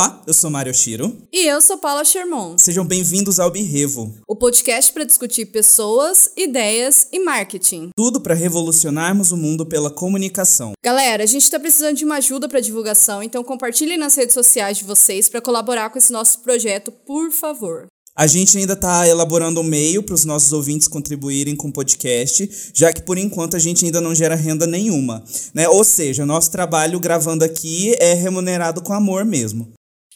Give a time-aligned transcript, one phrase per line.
[0.00, 1.14] Olá, eu sou Mário Shiro.
[1.30, 2.56] E eu sou Paula Sherman.
[2.56, 7.90] Sejam bem-vindos ao Birrevo, o podcast para discutir pessoas, ideias e marketing.
[7.94, 10.72] Tudo para revolucionarmos o mundo pela comunicação.
[10.82, 14.78] Galera, a gente está precisando de uma ajuda para divulgação, então compartilhem nas redes sociais
[14.78, 17.86] de vocês para colaborar com esse nosso projeto, por favor.
[18.16, 22.48] A gente ainda está elaborando um meio para os nossos ouvintes contribuírem com o podcast,
[22.72, 25.22] já que por enquanto a gente ainda não gera renda nenhuma.
[25.52, 25.68] Né?
[25.68, 29.72] Ou seja, nosso trabalho gravando aqui é remunerado com amor mesmo.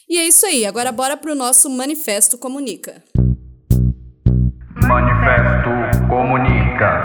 [0.07, 3.03] E é isso aí, agora bora pro nosso Manifesto Comunica.
[4.87, 7.01] Manifesto Comunica.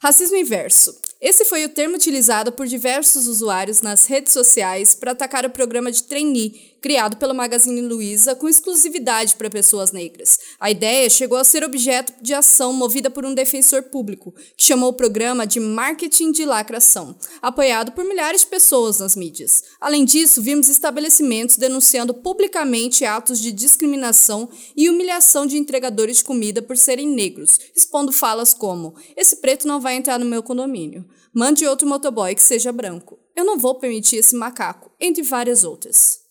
[0.00, 0.94] Racismo inverso.
[1.20, 5.90] Esse foi o termo utilizado por diversos usuários nas redes sociais para atacar o programa
[5.90, 10.38] de trainee criado pelo Magazine Luiza com exclusividade para pessoas negras.
[10.58, 14.90] A ideia chegou a ser objeto de ação movida por um defensor público, que chamou
[14.90, 19.64] o programa de marketing de lacração, apoiado por milhares de pessoas nas mídias.
[19.80, 26.62] Além disso, vimos estabelecimentos denunciando publicamente atos de discriminação e humilhação de entregadores de comida
[26.62, 31.04] por serem negros, expondo falas como: esse preto não vai entrar no meu condomínio.
[31.32, 33.18] Mande outro motoboy que seja branco.
[33.36, 36.27] Eu não vou permitir esse macaco, entre várias outras.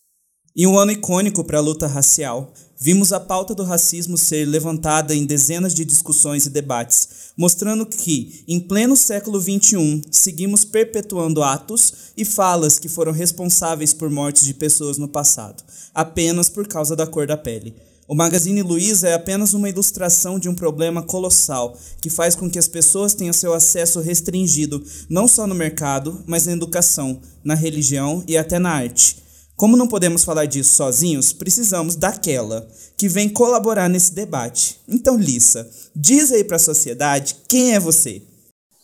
[0.60, 5.14] Em um ano icônico para a luta racial, vimos a pauta do racismo ser levantada
[5.14, 12.10] em dezenas de discussões e debates, mostrando que, em pleno século XXI, seguimos perpetuando atos
[12.16, 15.62] e falas que foram responsáveis por mortes de pessoas no passado,
[15.94, 17.76] apenas por causa da cor da pele.
[18.08, 22.58] O Magazine Luiza é apenas uma ilustração de um problema colossal que faz com que
[22.58, 28.24] as pessoas tenham seu acesso restringido não só no mercado, mas na educação, na religião
[28.26, 29.27] e até na arte.
[29.58, 34.80] Como não podemos falar disso sozinhos, precisamos daquela que vem colaborar nesse debate.
[34.86, 38.22] Então, Lissa, diz aí para a sociedade quem é você.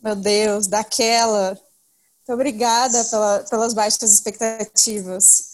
[0.03, 1.51] Meu Deus, daquela.
[1.51, 5.45] Muito obrigada pela, pelas baixas expectativas.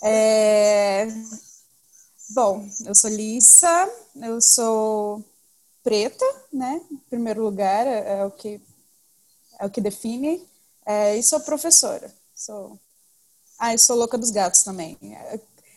[0.00, 1.08] É...
[2.30, 3.90] Bom, eu sou Lissa,
[4.22, 5.24] eu sou
[5.82, 6.80] preta, né?
[6.88, 8.60] Em primeiro lugar, é, é o que
[9.58, 10.40] é o que define.
[10.86, 12.14] É, e sou professora.
[12.32, 12.78] Sou
[13.58, 14.96] ah, eu sou louca dos gatos também.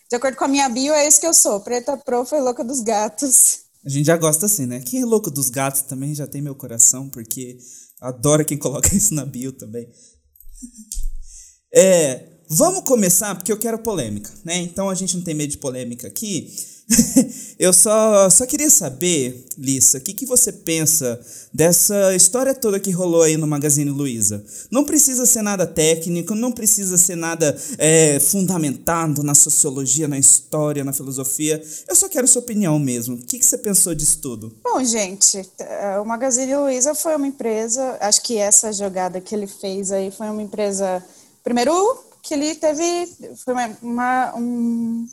[0.09, 1.59] De acordo com a minha bio, é isso que eu sou.
[1.59, 3.59] Preta, profa e louca dos gatos.
[3.85, 4.81] A gente já gosta assim, né?
[4.81, 7.57] Quem é louco dos gatos também já tem meu coração, porque
[8.01, 9.87] adoro quem coloca isso na bio também.
[11.73, 14.57] É, vamos começar, porque eu quero polêmica, né?
[14.57, 16.53] Então a gente não tem medo de polêmica aqui.
[17.59, 21.19] eu só, só queria saber, Lissa, o que, que você pensa
[21.53, 24.43] dessa história toda que rolou aí no Magazine Luiza?
[24.71, 30.83] Não precisa ser nada técnico, não precisa ser nada é, fundamentado na sociologia, na história,
[30.83, 31.61] na filosofia.
[31.87, 33.15] Eu só quero sua opinião mesmo.
[33.15, 34.55] O que, que você pensou disso tudo?
[34.63, 39.47] Bom, gente, é, o Magazine Luiza foi uma empresa, acho que essa jogada que ele
[39.47, 41.03] fez aí foi uma empresa.
[41.43, 43.07] Primeiro, que ele teve.
[43.43, 45.07] Foi uma, uma um,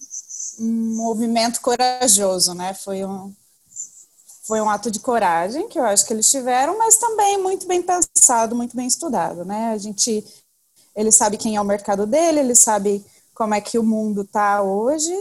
[0.58, 2.74] um movimento corajoso, né?
[2.74, 3.32] Foi um,
[4.44, 7.82] foi um ato de coragem que eu acho que eles tiveram, mas também muito bem
[7.82, 9.72] pensado, muito bem estudado, né?
[9.72, 10.24] A gente,
[10.94, 14.62] ele sabe quem é o mercado dele, ele sabe como é que o mundo está
[14.62, 15.12] hoje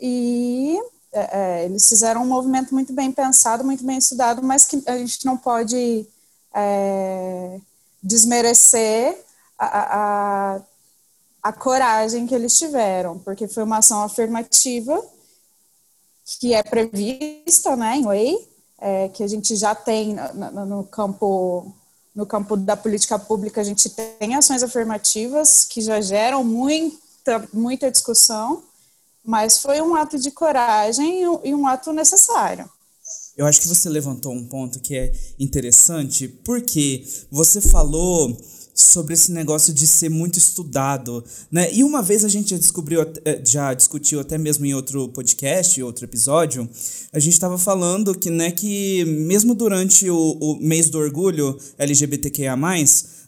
[0.00, 0.78] e
[1.12, 4.98] é, é, eles fizeram um movimento muito bem pensado, muito bem estudado, mas que a
[4.98, 6.06] gente não pode
[6.52, 7.60] é,
[8.02, 9.24] desmerecer
[9.58, 9.66] a,
[10.56, 10.60] a,
[11.44, 14.98] a coragem que eles tiveram, porque foi uma ação afirmativa
[16.40, 18.48] que é prevista né, em lei,
[18.80, 21.70] é, que a gente já tem no, no, campo
[22.14, 27.90] no campo da política pública, a gente tem ações afirmativas que já geram muita, muita
[27.90, 28.62] discussão,
[29.22, 32.70] mas foi um ato de coragem e um ato necessário.
[33.36, 38.34] Eu acho que você levantou um ponto que é interessante, porque você falou
[38.74, 41.72] sobre esse negócio de ser muito estudado, né?
[41.72, 45.80] E uma vez a gente já descobriu, eh, já discutiu até mesmo em outro podcast,
[45.80, 46.68] outro episódio,
[47.12, 52.56] a gente estava falando que, né, que mesmo durante o, o mês do orgulho LGBTQIA+,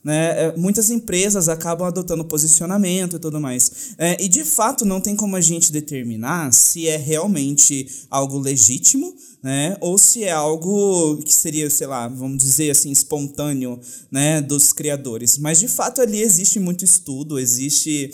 [0.07, 3.97] né, eh, muitas empresas acabam adotando posicionamento e tudo mais.
[3.99, 9.13] É, e de fato não tem como a gente determinar se é realmente algo legítimo,
[9.43, 14.73] né, ou se é algo que seria, sei lá, vamos dizer assim, espontâneo, né, dos
[14.73, 15.39] criadores.
[15.39, 18.09] Mas de fato ali existe muito estudo, existe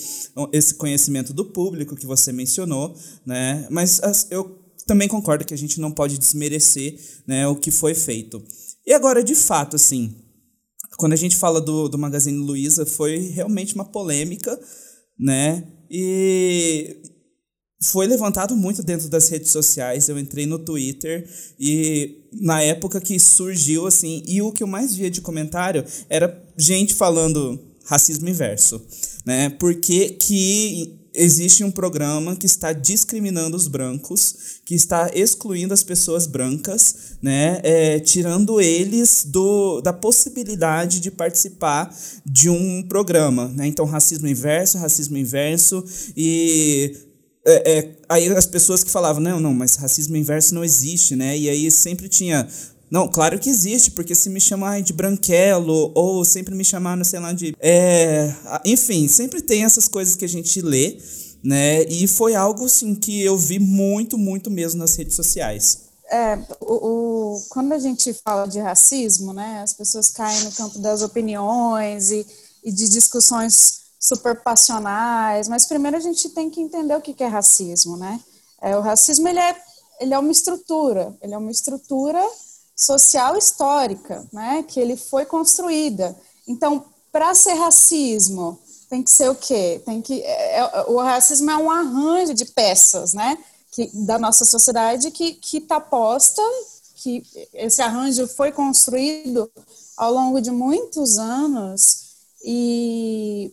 [0.50, 2.96] esse conhecimento do público que você mencionou,
[3.26, 4.00] né, mas
[4.30, 8.42] eu também concordo que a gente não pode desmerecer, né, o que foi feito.
[8.86, 10.21] E agora, de fato, assim,
[10.96, 14.58] quando a gente fala do, do Magazine Luiza, foi realmente uma polêmica,
[15.18, 15.64] né?
[15.90, 17.02] E
[17.82, 20.08] foi levantado muito dentro das redes sociais.
[20.08, 21.28] Eu entrei no Twitter
[21.58, 26.40] e na época que surgiu, assim, e o que eu mais via de comentário era
[26.56, 28.80] gente falando racismo inverso,
[29.26, 29.50] né?
[29.50, 36.26] Porque que existe um programa que está discriminando os brancos, que está excluindo as pessoas
[36.26, 41.94] brancas, né, é, tirando eles do, da possibilidade de participar
[42.25, 43.49] de um programa.
[43.49, 43.67] Né?
[43.67, 45.85] Então, racismo inverso, racismo inverso,
[46.17, 46.97] e
[47.44, 51.37] é, é, aí as pessoas que falavam, não, não, mas racismo inverso não existe, né?
[51.37, 52.49] E aí sempre tinha
[52.92, 57.20] não, claro que existe, porque se me chamar de branquelo, ou sempre me chamar, sei
[57.20, 57.56] lá, de.
[57.58, 58.34] É,
[58.66, 60.98] enfim, sempre tem essas coisas que a gente lê,
[61.42, 61.84] né?
[61.84, 65.84] E foi algo, assim, que eu vi muito, muito mesmo nas redes sociais.
[66.10, 66.74] É, o,
[67.36, 72.10] o, quando a gente fala de racismo, né, as pessoas caem no campo das opiniões
[72.10, 72.26] e,
[72.62, 77.24] e de discussões super passionais, mas primeiro a gente tem que entender o que, que
[77.24, 78.20] é racismo, né?
[78.60, 79.56] É, o racismo, ele é,
[79.98, 82.22] ele é uma estrutura, ele é uma estrutura
[82.82, 86.17] social histórica, né, que ele foi construída.
[86.49, 88.58] Então, para ser racismo,
[88.90, 89.81] tem que ser o quê?
[89.87, 93.38] Tem que é, é, o racismo é um arranjo de peças, né,
[93.70, 96.43] que, da nossa sociedade que que está posta,
[96.96, 97.23] que
[97.55, 99.50] esse arranjo foi construído
[99.96, 102.02] ao longo de muitos anos
[102.44, 103.52] e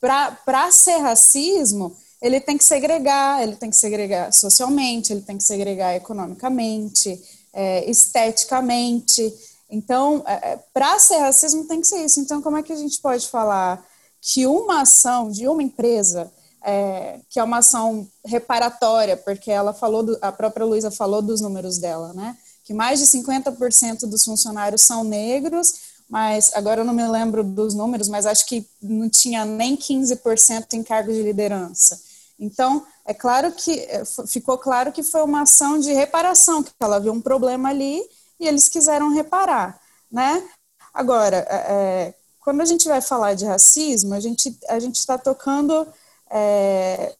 [0.00, 5.44] para ser racismo ele tem que segregar, ele tem que segregar socialmente, ele tem que
[5.44, 7.22] segregar economicamente,
[7.56, 9.34] é, esteticamente.
[9.70, 12.20] Então, é, é para ser racismo tem que ser isso.
[12.20, 13.82] Então, como é que a gente pode falar
[14.20, 16.30] que uma ação de uma empresa,
[16.62, 21.40] é, que é uma ação reparatória, porque ela falou, do, a própria Luísa falou dos
[21.40, 22.36] números dela, né?
[22.62, 25.74] Que mais de 50% dos funcionários são negros,
[26.10, 30.74] mas agora eu não me lembro dos números, mas acho que não tinha nem 15%
[30.74, 31.98] em cargos de liderança.
[32.38, 36.98] Então, é claro que é, ficou claro que foi uma ação de reparação, que ela
[36.98, 38.02] viu um problema ali
[38.38, 39.80] e eles quiseram reparar,
[40.10, 40.46] né?
[40.92, 45.18] Agora, é, é quando a gente vai falar de racismo, a gente a gente está
[45.18, 45.86] tocando
[46.30, 47.16] é,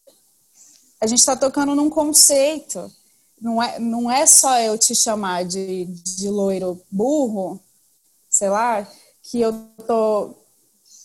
[1.01, 2.91] a gente está tocando num conceito.
[3.39, 7.59] Não é, não é só eu te chamar de, de loiro burro,
[8.29, 8.87] sei lá,
[9.21, 9.53] que eu
[9.85, 10.33] tô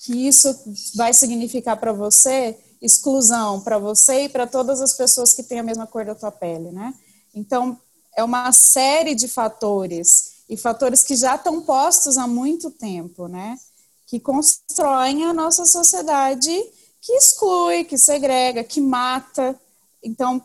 [0.03, 0.49] que isso
[0.97, 5.63] vai significar para você exclusão para você e para todas as pessoas que têm a
[5.63, 6.93] mesma cor da tua pele, né?
[7.33, 7.79] Então,
[8.17, 13.59] é uma série de fatores e fatores que já estão postos há muito tempo, né?
[14.07, 16.53] Que constroem a nossa sociedade
[17.01, 19.59] que exclui, que segrega, que mata.
[20.03, 20.43] Então,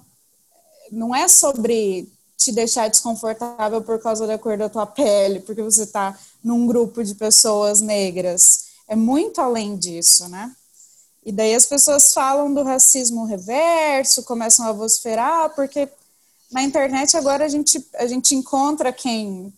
[0.92, 5.84] não é sobre te deixar desconfortável por causa da cor da tua pele, porque você
[5.84, 8.68] está num grupo de pessoas negras.
[8.88, 10.56] É muito além disso, né?
[11.28, 15.90] E daí as pessoas falam do racismo reverso, começam a vociferar, porque
[16.50, 19.54] na internet agora a gente, a gente encontra quem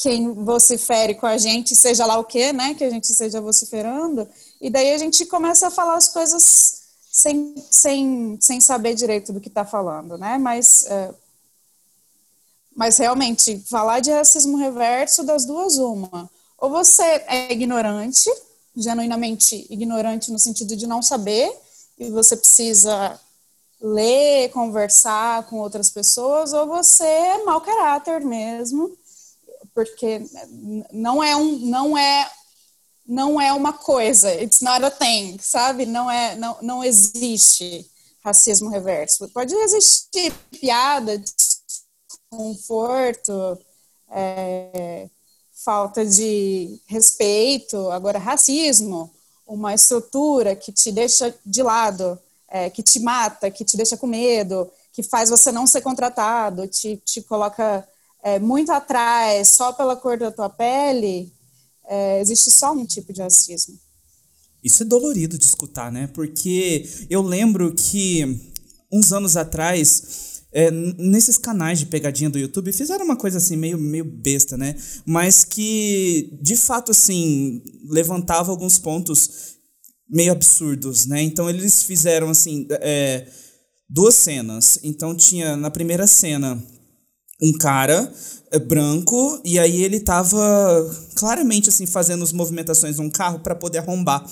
[0.00, 4.26] quem vocifere com a gente, seja lá o que, né, que a gente esteja vociferando,
[4.62, 9.40] e daí a gente começa a falar as coisas sem, sem, sem saber direito do
[9.42, 11.14] que está falando, né, mas, é,
[12.74, 18.30] mas realmente, falar de racismo reverso, das duas, uma, ou você é ignorante,
[18.76, 21.52] genuinamente ignorante no sentido de não saber,
[21.98, 23.20] e você precisa
[23.80, 28.96] ler, conversar com outras pessoas, ou você é mau caráter mesmo,
[29.74, 30.22] porque
[30.92, 32.30] não é um, não é
[33.04, 35.84] não é uma coisa, it's not a thing, sabe?
[35.84, 37.84] Não é, não, não existe
[38.24, 39.28] racismo reverso.
[39.30, 41.20] Pode existir piada,
[42.30, 43.58] desconforto,
[44.10, 45.08] é,
[45.64, 49.10] falta de respeito, agora racismo,
[49.46, 54.06] uma estrutura que te deixa de lado, é, que te mata, que te deixa com
[54.06, 57.86] medo, que faz você não ser contratado, te, te coloca
[58.22, 61.32] é, muito atrás só pela cor da tua pele,
[61.86, 63.78] é, existe só um tipo de racismo.
[64.62, 66.08] Isso é dolorido de escutar, né?
[66.14, 68.52] Porque eu lembro que
[68.90, 73.78] uns anos atrás é, nesses canais de pegadinha do YouTube fizeram uma coisa assim meio,
[73.78, 74.76] meio besta, né?
[75.06, 79.56] Mas que de fato assim levantava alguns pontos
[80.08, 81.22] meio absurdos, né?
[81.22, 83.26] Então eles fizeram assim é,
[83.88, 84.78] duas cenas.
[84.82, 86.62] Então tinha na primeira cena
[87.42, 88.12] um cara
[88.50, 90.38] é, branco e aí ele tava
[91.14, 94.24] claramente assim fazendo as movimentações de um carro para poder arrombar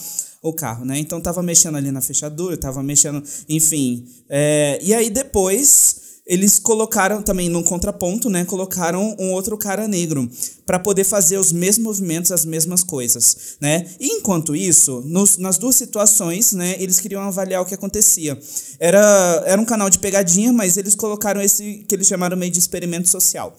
[0.42, 0.98] o carro, né?
[0.98, 4.06] Então tava mexendo ali na fechadura, tava mexendo, enfim.
[4.28, 5.99] É, e aí depois
[6.30, 8.44] eles colocaram também no contraponto, né?
[8.44, 10.30] Colocaram um outro cara negro
[10.64, 13.84] para poder fazer os mesmos movimentos, as mesmas coisas, né?
[13.98, 16.76] E enquanto isso, nos, nas duas situações, né?
[16.78, 18.38] Eles queriam avaliar o que acontecia.
[18.78, 22.60] Era, era um canal de pegadinha, mas eles colocaram esse que eles chamaram meio de
[22.60, 23.52] experimento social.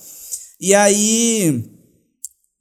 [0.57, 1.61] E aí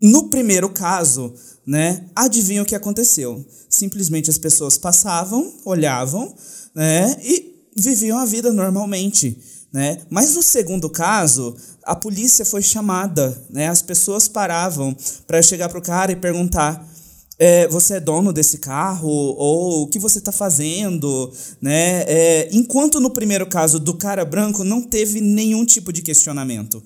[0.02, 1.33] no primeiro caso,
[1.64, 3.47] né, adivinha o que aconteceu?
[3.69, 6.35] Simplesmente as pessoas passavam, olhavam,
[6.75, 9.38] né, e viviam a vida normalmente,
[9.73, 9.99] né?
[10.11, 13.69] Mas no segundo caso, a polícia foi chamada, né?
[13.69, 14.97] As pessoas paravam
[15.27, 16.87] para chegar pro cara e perguntar:
[17.39, 22.03] é, você é dono desse carro ou o que você está fazendo, né?
[22.07, 26.83] É, enquanto no primeiro caso do cara branco não teve nenhum tipo de questionamento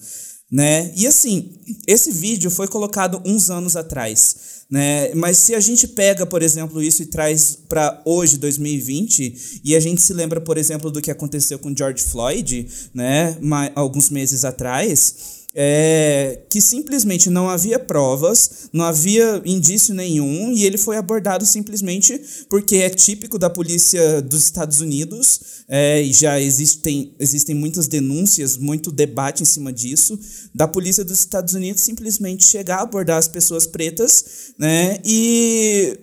[0.55, 0.93] né?
[0.95, 1.51] E assim,
[1.85, 4.37] esse vídeo foi colocado uns anos atrás,
[4.71, 5.13] né?
[5.13, 9.81] Mas se a gente pega, por exemplo, isso e traz para hoje, 2020, e a
[9.81, 13.37] gente se lembra, por exemplo, do que aconteceu com George Floyd, né?
[13.75, 20.77] Alguns meses atrás, é, que simplesmente não havia provas, não havia indício nenhum, e ele
[20.77, 22.21] foi abordado simplesmente
[22.51, 28.57] porque é típico da polícia dos Estados Unidos, é, e já existem, existem muitas denúncias,
[28.57, 30.19] muito debate em cima disso,
[30.53, 35.97] da polícia dos Estados Unidos simplesmente chegar a abordar as pessoas pretas, né, e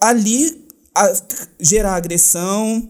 [0.00, 1.12] ali a,
[1.58, 2.86] gerar agressão,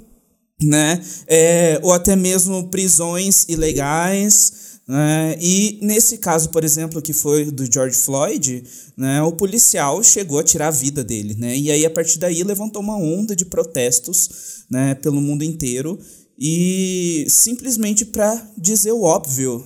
[0.61, 5.37] né, é, ou até mesmo prisões ilegais, né?
[5.39, 8.65] E nesse caso, por exemplo, que foi do George Floyd,
[8.97, 11.35] né, o policial chegou a tirar a vida dele.
[11.35, 11.55] Né?
[11.55, 15.99] E aí, a partir daí, levantou uma onda de protestos né, pelo mundo inteiro.
[16.39, 19.63] E simplesmente para dizer o óbvio,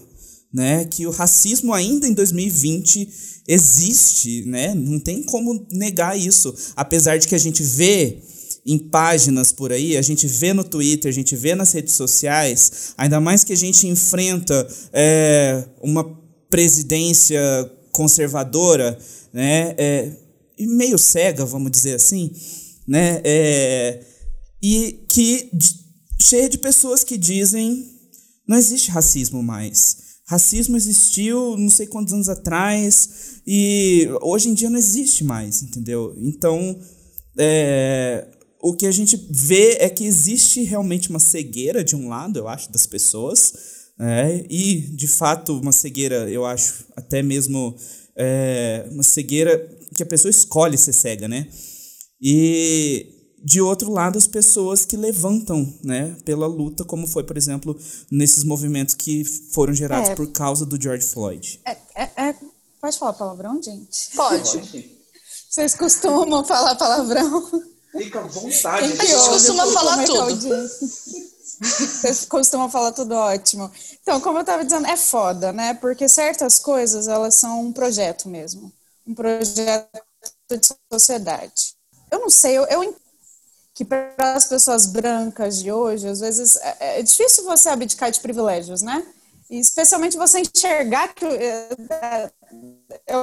[0.52, 3.08] né, que o racismo ainda em 2020
[3.46, 4.74] existe, né?
[4.74, 8.18] Não tem como negar isso, apesar de que a gente vê
[8.64, 12.94] em páginas por aí, a gente vê no Twitter, a gente vê nas redes sociais,
[12.96, 16.04] ainda mais que a gente enfrenta é, uma
[16.48, 17.40] presidência
[17.90, 18.96] conservadora,
[19.32, 20.12] né, é,
[20.60, 22.30] meio cega, vamos dizer assim,
[22.86, 24.04] né, é,
[24.62, 25.50] e que
[26.20, 27.90] cheia de pessoas que dizem
[28.46, 30.12] não existe racismo mais.
[30.26, 36.14] Racismo existiu não sei quantos anos atrás e hoje em dia não existe mais, entendeu?
[36.16, 36.78] Então,
[37.36, 38.26] é,
[38.62, 42.46] o que a gente vê é que existe realmente uma cegueira de um lado, eu
[42.46, 43.52] acho, das pessoas,
[43.98, 47.76] é, e de fato uma cegueira, eu acho, até mesmo
[48.16, 49.58] é, uma cegueira
[49.96, 51.48] que a pessoa escolhe ser cega, né?
[52.20, 53.06] E
[53.44, 57.76] de outro lado, as pessoas que levantam né, pela luta, como foi, por exemplo,
[58.08, 61.60] nesses movimentos que foram gerados é, por causa do George Floyd.
[61.66, 62.36] É, é, é
[62.80, 64.14] pode falar palavrão, gente?
[64.14, 64.88] Pode.
[65.50, 67.71] Vocês costumam falar palavrão?
[67.92, 68.84] Fica à vontade.
[68.84, 70.68] A gente costuma falar tudo.
[71.62, 73.70] Vocês costumam falar tudo ótimo.
[74.00, 75.74] Então, como eu estava dizendo, é foda, né?
[75.74, 78.72] Porque certas coisas, elas são um projeto mesmo.
[79.06, 79.88] Um projeto
[80.50, 81.74] de sociedade.
[82.10, 82.96] Eu não sei, eu, eu
[83.74, 88.20] que para as pessoas brancas de hoje, às vezes, é, é, difícil você abdicar de
[88.20, 89.06] privilégios, né?
[89.48, 91.68] E especialmente você enxergar que é,
[93.06, 93.16] é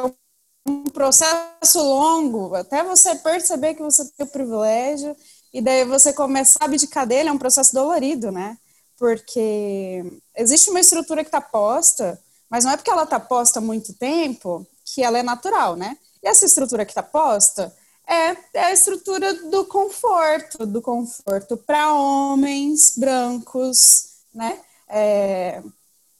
[0.69, 5.15] um processo longo, até você perceber que você tem o privilégio,
[5.53, 8.57] e daí você começar a abdicar dele, é um processo dolorido, né?
[8.97, 10.03] Porque
[10.35, 13.93] existe uma estrutura que está posta, mas não é porque ela está posta há muito
[13.93, 15.97] tempo que ela é natural, né?
[16.21, 17.73] E essa estrutura que está posta
[18.07, 24.59] é, é, a estrutura do conforto, do conforto para homens brancos, né?
[24.87, 25.61] É,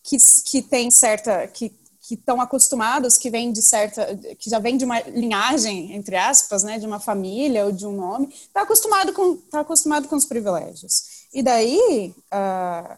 [0.04, 1.70] que, que tem certa, que
[2.10, 6.64] que estão acostumados, que vem de certa, que já vem de uma linhagem entre aspas,
[6.64, 10.26] né, de uma família ou de um nome, está acostumado com, tá acostumado com os
[10.26, 11.28] privilégios.
[11.32, 12.98] E daí uh,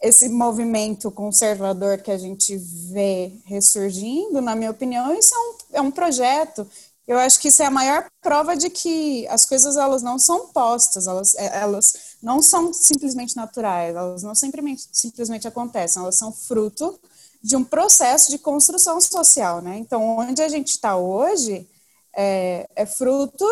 [0.00, 5.80] esse movimento conservador que a gente vê ressurgindo, na minha opinião, isso é um, é
[5.80, 6.70] um projeto.
[7.04, 10.46] Eu acho que isso é a maior prova de que as coisas elas não são
[10.48, 16.30] postas, elas, é, elas não são simplesmente naturais, elas não simplesmente, simplesmente acontecem, elas são
[16.30, 16.96] fruto
[17.42, 19.78] de um processo de construção social, né?
[19.78, 21.68] Então, onde a gente está hoje
[22.14, 23.46] é, é, fruto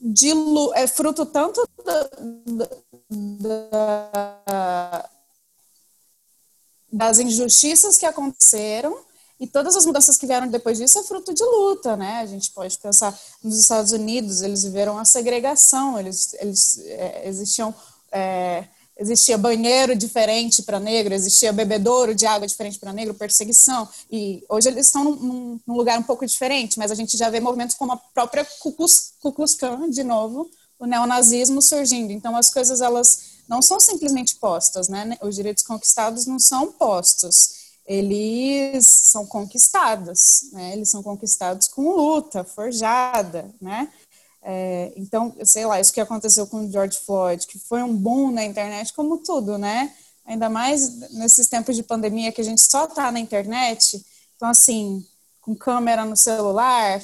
[0.00, 0.32] de
[0.74, 2.10] é fruto tanto da,
[4.46, 5.10] da,
[6.90, 8.96] das injustiças que aconteceram
[9.40, 12.20] e todas as mudanças que vieram depois disso é fruto de luta, né?
[12.20, 17.72] A gente pode pensar nos Estados Unidos, eles viveram a segregação, eles, eles é, existiam
[18.10, 18.66] é,
[18.98, 23.88] existia banheiro diferente para negro, existia bebedouro de água diferente para negro, perseguição.
[24.10, 27.38] E hoje eles estão num, num, lugar um pouco diferente, mas a gente já vê
[27.38, 32.12] movimentos como a própria Ku Klux, Klan, de novo, o neonazismo surgindo.
[32.12, 35.16] Então as coisas elas não são simplesmente postas, né?
[35.22, 37.56] Os direitos conquistados não são postos.
[37.86, 40.72] Eles são conquistados, né?
[40.74, 43.90] Eles são conquistados com luta, forjada, né?
[44.42, 48.30] É, então, sei lá, isso que aconteceu com o George Floyd, que foi um boom
[48.30, 49.94] na internet, como tudo, né?
[50.24, 54.04] Ainda mais nesses tempos de pandemia que a gente só tá na internet.
[54.36, 55.04] Então, assim,
[55.40, 57.00] com câmera no celular,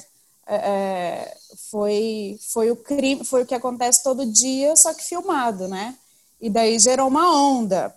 [0.47, 1.37] é, é,
[1.71, 5.97] foi, foi o crime, foi o que acontece todo dia, só que filmado, né?
[6.41, 7.95] E daí gerou uma onda.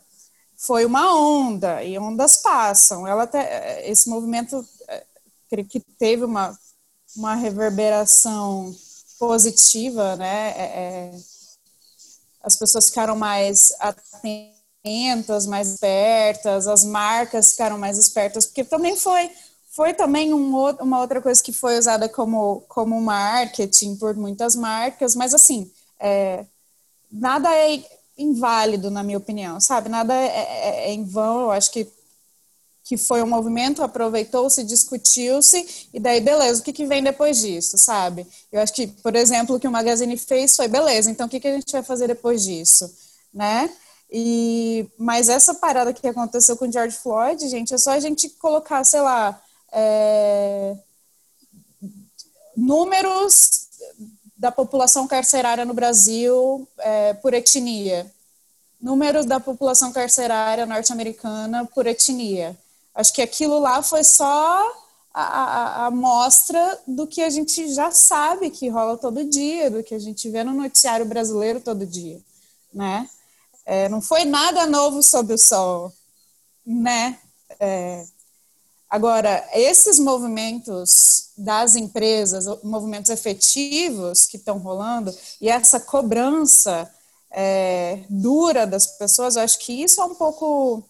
[0.58, 3.08] Foi uma onda, e ondas passam.
[3.08, 5.03] Ela até, esse movimento, é,
[5.63, 6.58] que teve uma,
[7.15, 8.75] uma reverberação
[9.20, 10.50] positiva, né?
[10.58, 11.12] É, é
[12.42, 19.30] as pessoas ficaram mais atentas, mais espertas, as marcas ficaram mais espertas, porque também foi
[19.78, 25.14] foi também um, uma outra coisa que foi usada como, como marketing por muitas marcas,
[25.14, 26.46] mas assim, é,
[27.12, 27.84] nada é
[28.18, 29.90] inválido, na minha opinião, sabe?
[29.90, 31.88] Nada é, é, é em vão, eu acho que,
[32.88, 37.77] que foi um movimento, aproveitou-se, discutiu-se, e daí, beleza, o que, que vem depois disso,
[37.77, 38.25] sabe?
[38.50, 41.41] Eu acho que, por exemplo, o que o Magazine fez foi, beleza, então o que,
[41.41, 42.89] que a gente vai fazer depois disso,
[43.34, 43.70] né?
[44.10, 48.82] E, mas essa parada que aconteceu com George Floyd, gente, é só a gente colocar,
[48.86, 49.38] sei lá,
[49.70, 50.77] é,
[52.56, 53.67] números
[54.38, 58.10] da população carcerária no Brasil é, por etnia,
[58.79, 62.58] números da população carcerária norte-americana por etnia.
[62.98, 64.75] Acho que aquilo lá foi só
[65.13, 69.96] a, a, amostra do que a gente já sabe que rola todo dia, do que
[69.96, 72.20] a gente vê no noticiário brasileiro todo dia,
[72.74, 73.08] né?
[73.66, 75.94] É, não foi nada novo sob o sol,
[76.66, 77.20] né?
[77.60, 78.04] É,
[78.89, 86.89] Agora, esses movimentos das empresas, movimentos efetivos que estão rolando, e essa cobrança
[87.30, 90.84] é, dura das pessoas, eu acho que isso é um pouco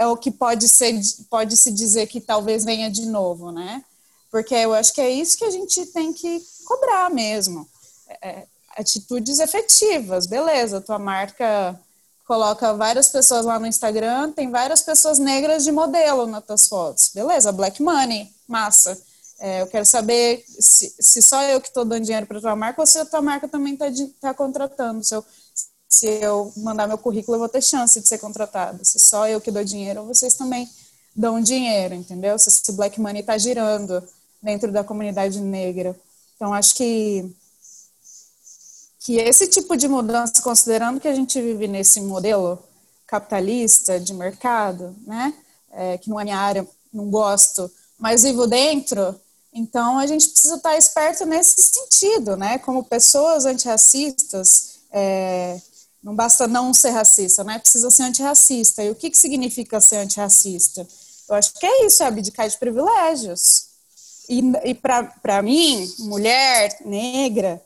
[0.00, 3.84] é o que pode ser pode se dizer que talvez venha de novo, né?
[4.30, 7.68] Porque eu acho que é isso que a gente tem que cobrar mesmo.
[8.22, 8.46] É,
[8.78, 11.78] atitudes efetivas, beleza, tua marca
[12.26, 17.10] coloca várias pessoas lá no Instagram, tem várias pessoas negras de modelo nas tuas fotos.
[17.14, 18.96] Beleza, black money, massa.
[19.38, 22.80] É, eu quero saber se, se só eu que estou dando dinheiro para tua marca
[22.80, 23.86] ou se a tua marca também está
[24.20, 25.04] tá contratando.
[25.04, 25.24] Se eu,
[25.90, 28.82] se eu mandar meu currículo, eu vou ter chance de ser contratada.
[28.84, 30.70] Se só eu que dou dinheiro, vocês também
[31.14, 32.38] dão dinheiro, entendeu?
[32.38, 34.02] Se esse black money está girando
[34.40, 35.98] dentro da comunidade negra.
[36.36, 37.28] Então, acho que
[39.00, 42.62] que esse tipo de mudança, considerando que a gente vive nesse modelo
[43.06, 45.34] capitalista de mercado, né,
[45.72, 49.18] é, que não é minha área, não gosto, mas vivo dentro,
[49.52, 55.58] então a gente precisa estar esperto nesse sentido, né, como pessoas antirracistas, é,
[56.02, 58.82] não basta não ser racista, né, precisa ser antirracista.
[58.82, 60.86] E o que, que significa ser antirracista?
[61.28, 63.66] Eu acho que é isso, é abdicar de privilégios.
[64.28, 67.60] E, e para mim, mulher, negra,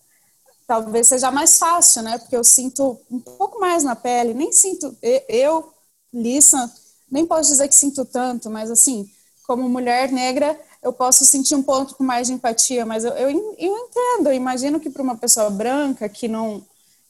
[0.67, 2.19] talvez seja mais fácil, né?
[2.19, 4.97] Porque eu sinto um pouco mais na pele, nem sinto,
[5.29, 5.73] eu,
[6.13, 6.73] Lissa,
[7.11, 9.09] nem posso dizer que sinto tanto, mas assim,
[9.47, 13.31] como mulher negra, eu posso sentir um ponto com mais de empatia, mas eu, eu,
[13.59, 16.65] eu entendo, eu imagino que para uma pessoa branca que não,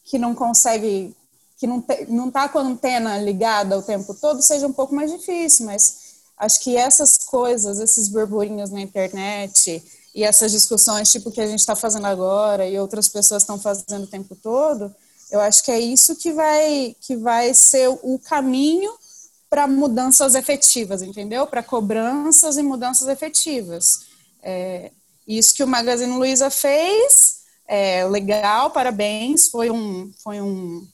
[0.04, 1.16] que não consegue,
[1.58, 4.94] que não, te, não tá com a antena ligada o tempo todo, seja um pouco
[4.94, 9.82] mais difícil, mas acho que essas coisas, esses burburinhos na internet,
[10.14, 14.04] e essas discussões, tipo que a gente está fazendo agora e outras pessoas estão fazendo
[14.04, 14.94] o tempo todo,
[15.30, 18.92] eu acho que é isso que vai, que vai ser o caminho
[19.50, 21.46] para mudanças efetivas, entendeu?
[21.46, 24.02] Para cobranças e mudanças efetivas.
[24.42, 24.92] É,
[25.26, 27.33] isso que o Magazine Luiza fez,
[27.66, 30.86] é legal, parabéns, foi um, foi um,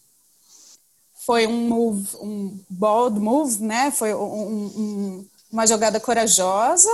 [1.26, 3.90] foi um move, um bold move, né?
[3.90, 6.90] Foi um, um, uma jogada corajosa,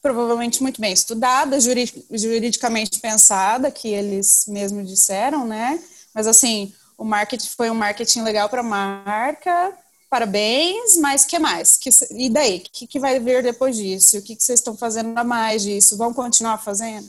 [0.00, 5.82] provavelmente muito bem estudada, juridicamente pensada, que eles mesmos disseram, né?
[6.14, 9.72] Mas assim, o marketing foi um marketing legal para a marca,
[10.10, 11.76] parabéns, mas que mais?
[11.76, 12.58] Que, e daí?
[12.58, 14.18] O que, que vai vir depois disso?
[14.18, 15.96] O que, que vocês estão fazendo a mais disso?
[15.96, 17.08] Vão continuar fazendo?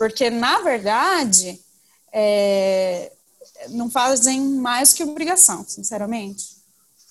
[0.00, 1.60] Porque, na verdade,
[2.10, 3.12] é,
[3.68, 6.56] não fazem mais que obrigação, sinceramente.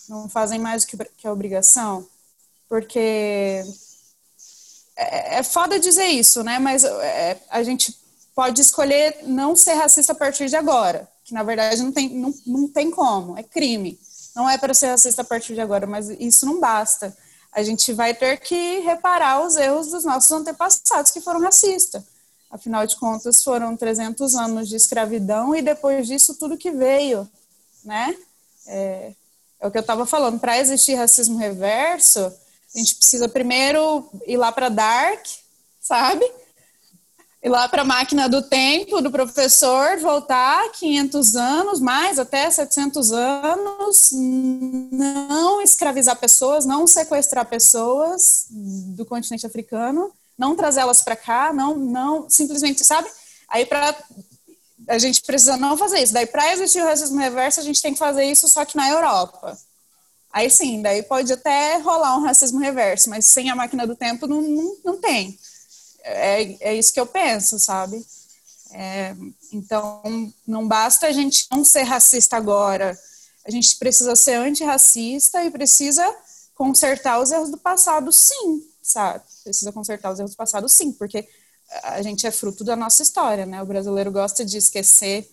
[0.07, 2.09] Não fazem mais que, que a obrigação,
[2.67, 3.63] porque
[4.97, 6.57] é, é foda dizer isso, né?
[6.57, 7.95] Mas é, a gente
[8.33, 12.33] pode escolher não ser racista a partir de agora, que na verdade não tem, não,
[12.43, 13.99] não tem como, é crime.
[14.35, 17.15] Não é para ser racista a partir de agora, mas isso não basta.
[17.51, 22.01] A gente vai ter que reparar os erros dos nossos antepassados que foram racistas.
[22.49, 27.29] Afinal de contas, foram 300 anos de escravidão e depois disso tudo que veio,
[27.85, 28.15] né?
[28.65, 29.13] É,
[29.59, 30.39] é o que eu estava falando.
[30.39, 32.19] Para existir racismo reverso,
[32.73, 35.25] a gente precisa primeiro ir lá para Dark,
[35.79, 36.25] sabe?
[37.41, 43.11] Ir lá para a máquina do tempo do professor, voltar 500 anos, mais até 700
[43.11, 44.11] anos,
[44.91, 52.29] não escravizar pessoas, não sequestrar pessoas do continente africano, não trazê-las para cá, não, não,
[52.29, 53.09] simplesmente, sabe?
[53.49, 53.95] Aí para
[54.87, 56.13] a gente precisa não fazer isso.
[56.13, 58.89] Daí para existir o racismo reverso, a gente tem que fazer isso só que na
[58.89, 59.57] Europa.
[60.31, 64.25] Aí sim, daí pode até rolar um racismo reverso, mas sem a máquina do tempo
[64.25, 65.37] não, não, não tem.
[66.03, 68.03] É, é isso que eu penso, sabe?
[68.71, 69.15] É,
[69.51, 70.01] então,
[70.47, 72.97] não basta a gente não ser racista agora,
[73.45, 76.05] a gente precisa ser antirracista e precisa
[76.53, 78.68] consertar os erros do passado, sim,
[79.43, 81.27] Precisa consertar os erros do passado, sim, porque
[81.83, 83.61] a gente é fruto da nossa história, né?
[83.61, 85.29] O brasileiro gosta de esquecer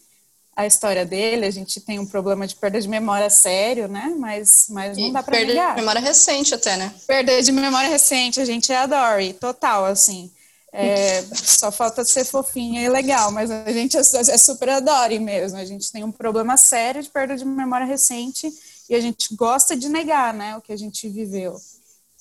[0.54, 4.14] a história dele, a gente tem um problema de perda de memória sério, né?
[4.18, 5.74] Mas, mas não dá para perda negar.
[5.74, 6.94] de memória recente até, né?
[7.06, 10.30] Perda de memória recente, a gente é a Dory, total, assim.
[10.72, 15.58] É, só falta ser fofinha e legal, mas a gente é, é super adore mesmo.
[15.58, 18.50] A gente tem um problema sério de perda de memória recente
[18.88, 21.56] e a gente gosta de negar, né, o que a gente viveu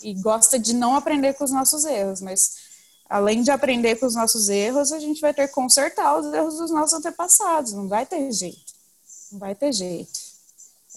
[0.01, 2.21] e gosta de não aprender com os nossos erros.
[2.21, 2.57] Mas
[3.09, 6.57] além de aprender com os nossos erros, a gente vai ter que consertar os erros
[6.57, 7.73] dos nossos antepassados.
[7.73, 8.73] Não vai ter jeito,
[9.31, 10.25] não vai ter jeito.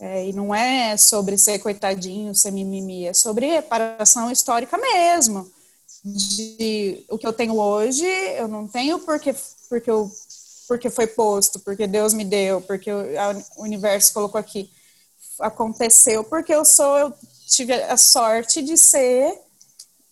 [0.01, 5.51] É, e não é sobre ser coitadinho, ser mimimi, é sobre reparação histórica mesmo
[6.05, 8.07] de o que eu tenho hoje,
[8.37, 9.35] eu não tenho porque,
[9.69, 10.11] porque, eu,
[10.67, 14.71] porque foi posto, porque Deus me deu, porque o universo colocou aqui.
[15.41, 17.13] Aconteceu porque eu sou,
[17.49, 19.39] tive a sorte de ser,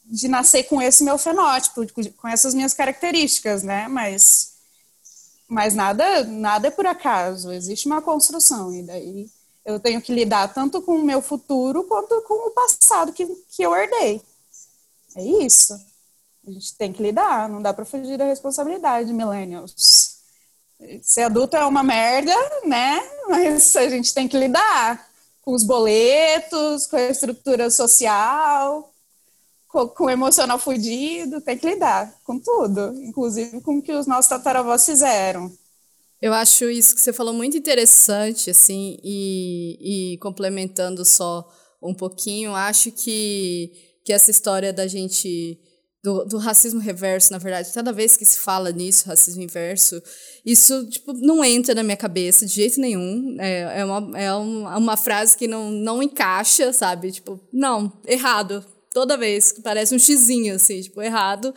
[0.04, 3.86] de nascer com esse meu fenótipo, com essas minhas características, né?
[3.88, 4.54] Mas,
[5.46, 9.30] mas nada, nada é por acaso, existe uma construção, e daí
[9.64, 13.62] eu tenho que lidar tanto com o meu futuro quanto com o passado que, que
[13.62, 14.22] eu herdei.
[15.16, 15.74] É isso.
[16.46, 20.20] A gente tem que lidar, não dá para fugir da responsabilidade, millennials.
[21.02, 23.02] Ser adulto é uma merda, né?
[23.28, 25.05] Mas a gente tem que lidar
[25.46, 28.92] com os boletos, com a estrutura social,
[29.68, 34.08] com, com o emocional fudido, tem que lidar com tudo, inclusive com o que os
[34.08, 35.52] nossos tataravós fizeram.
[36.20, 41.48] Eu acho isso que você falou muito interessante, assim, e, e complementando só
[41.80, 45.58] um pouquinho, acho que que essa história da gente
[46.06, 50.00] do, do, racismo reverso, na verdade, toda vez que se fala nisso, racismo inverso,
[50.44, 53.36] isso tipo, não entra na minha cabeça de jeito nenhum.
[53.40, 57.10] É, é, uma, é uma, uma frase que não, não encaixa, sabe?
[57.10, 58.64] Tipo, não, errado.
[58.92, 61.52] Toda vez, parece um xizinho, assim, tipo, errado.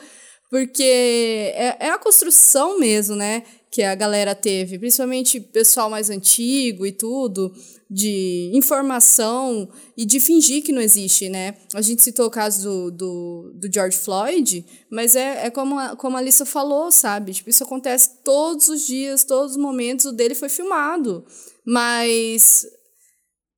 [0.49, 3.43] Porque é, é a construção mesmo, né?
[3.71, 7.53] Que a galera teve, principalmente pessoal mais antigo e tudo,
[7.89, 11.55] de informação e de fingir que não existe, né?
[11.73, 15.95] A gente citou o caso do, do, do George Floyd, mas é, é como, a,
[15.95, 17.33] como a Alissa falou, sabe?
[17.33, 21.25] Tipo, isso acontece todos os dias, todos os momentos, o dele foi filmado.
[21.65, 22.65] Mas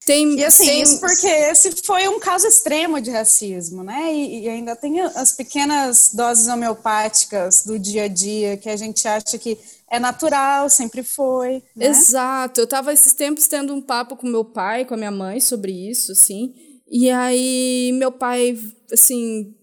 [0.06, 0.82] tem, e assim, tem...
[0.82, 4.14] isso porque esse foi um caso extremo de racismo, né?
[4.14, 9.08] E, e, ainda tem as pequenas doses homeopáticas do dia a dia que a gente
[9.08, 9.58] acha que
[9.92, 11.62] é natural, sempre foi.
[11.76, 11.88] Né?
[11.88, 12.62] Exato.
[12.62, 15.74] Eu estava esses tempos tendo um papo com meu pai, com a minha mãe sobre
[15.74, 16.56] isso, assim.
[16.90, 18.58] E aí, meu pai,
[18.92, 19.54] assim,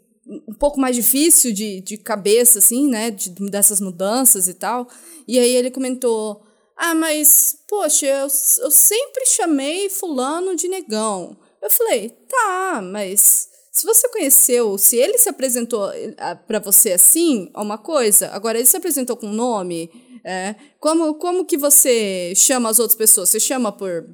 [0.47, 3.11] um pouco mais difícil de, de cabeça, assim, né?
[3.11, 4.87] De, dessas mudanças e tal.
[5.27, 6.43] E aí ele comentou:
[6.77, 8.29] Ah, mas, poxa, eu,
[8.65, 11.39] eu sempre chamei Fulano de negão.
[11.63, 16.15] Eu falei: Tá, mas se você conheceu, se ele se apresentou eh,
[16.47, 18.29] para você assim, é uma coisa.
[18.29, 19.91] Agora, ele se apresentou com um nome
[20.25, 20.55] é.
[20.81, 23.29] Como, como que você chama as outras pessoas?
[23.29, 24.05] Você chama por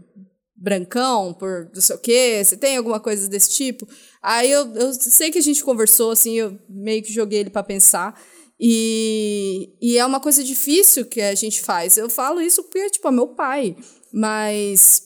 [0.56, 2.42] brancão, por não sei o quê?
[2.42, 3.86] Você tem alguma coisa desse tipo?
[4.22, 7.62] Aí eu, eu sei que a gente conversou, assim, eu meio que joguei ele para
[7.62, 8.18] pensar.
[8.58, 11.96] E, e é uma coisa difícil que a gente faz.
[11.96, 13.76] Eu falo isso porque, tipo, é meu pai.
[14.12, 15.02] Mas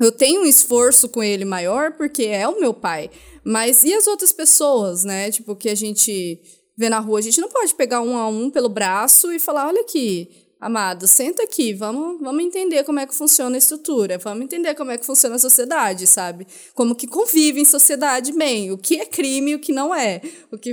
[0.00, 3.10] eu tenho um esforço com ele maior porque é o meu pai.
[3.44, 5.30] Mas e as outras pessoas, né?
[5.30, 6.40] Tipo, que a gente
[6.76, 7.18] vê na rua.
[7.18, 10.28] A gente não pode pegar um a um pelo braço e falar: olha aqui,
[10.62, 14.92] amado, senta aqui, vamos, vamos entender como é que funciona a estrutura, vamos entender como
[14.92, 16.46] é que funciona a sociedade, sabe?
[16.72, 20.22] Como que convive em sociedade bem, o que é crime e o que não é.
[20.52, 20.72] O que...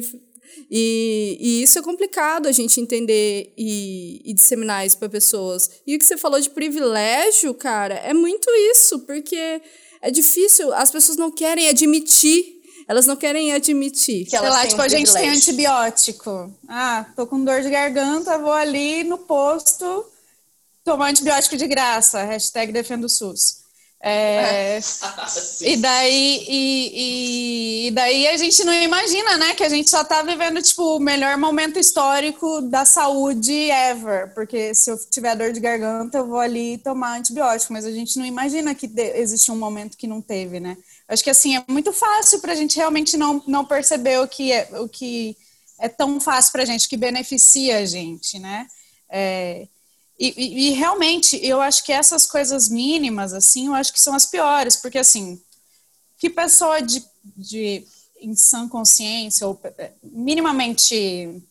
[0.70, 5.70] E, e isso é complicado a gente entender e, e disseminar isso para pessoas.
[5.86, 9.62] E o que você falou de privilégio, cara, é muito isso, porque
[10.02, 12.59] é difícil, as pessoas não querem admitir
[12.90, 14.26] elas não querem admitir.
[14.26, 16.52] Que elas Sei lá, tipo, a gente tem antibiótico.
[16.68, 20.08] Ah, tô com dor de garganta, vou ali no posto
[20.84, 22.24] tomar antibiótico de graça.
[22.24, 23.60] Hashtag defendo o SUS.
[24.02, 24.80] É,
[25.62, 30.06] e daí e, e, e, daí a gente não imagina, né, que a gente só
[30.06, 35.52] tá vivendo tipo o melhor momento histórico da saúde ever, porque se eu tiver dor
[35.52, 39.58] de garganta eu vou ali tomar antibiótico, mas a gente não imagina que existe um
[39.58, 40.78] momento que não teve, né?
[41.10, 44.52] Acho que assim é muito fácil para a gente realmente não, não perceber o que
[44.52, 45.36] é, o que
[45.80, 48.68] é tão fácil para a gente, que beneficia a gente, né?
[49.10, 49.68] É,
[50.20, 54.14] e, e, e, realmente, eu acho que essas coisas mínimas, assim, eu acho que são
[54.14, 55.42] as piores, porque, assim,
[56.18, 57.02] que pessoa de,
[57.38, 57.88] de
[58.20, 61.42] em sã consciência, ou é, minimamente,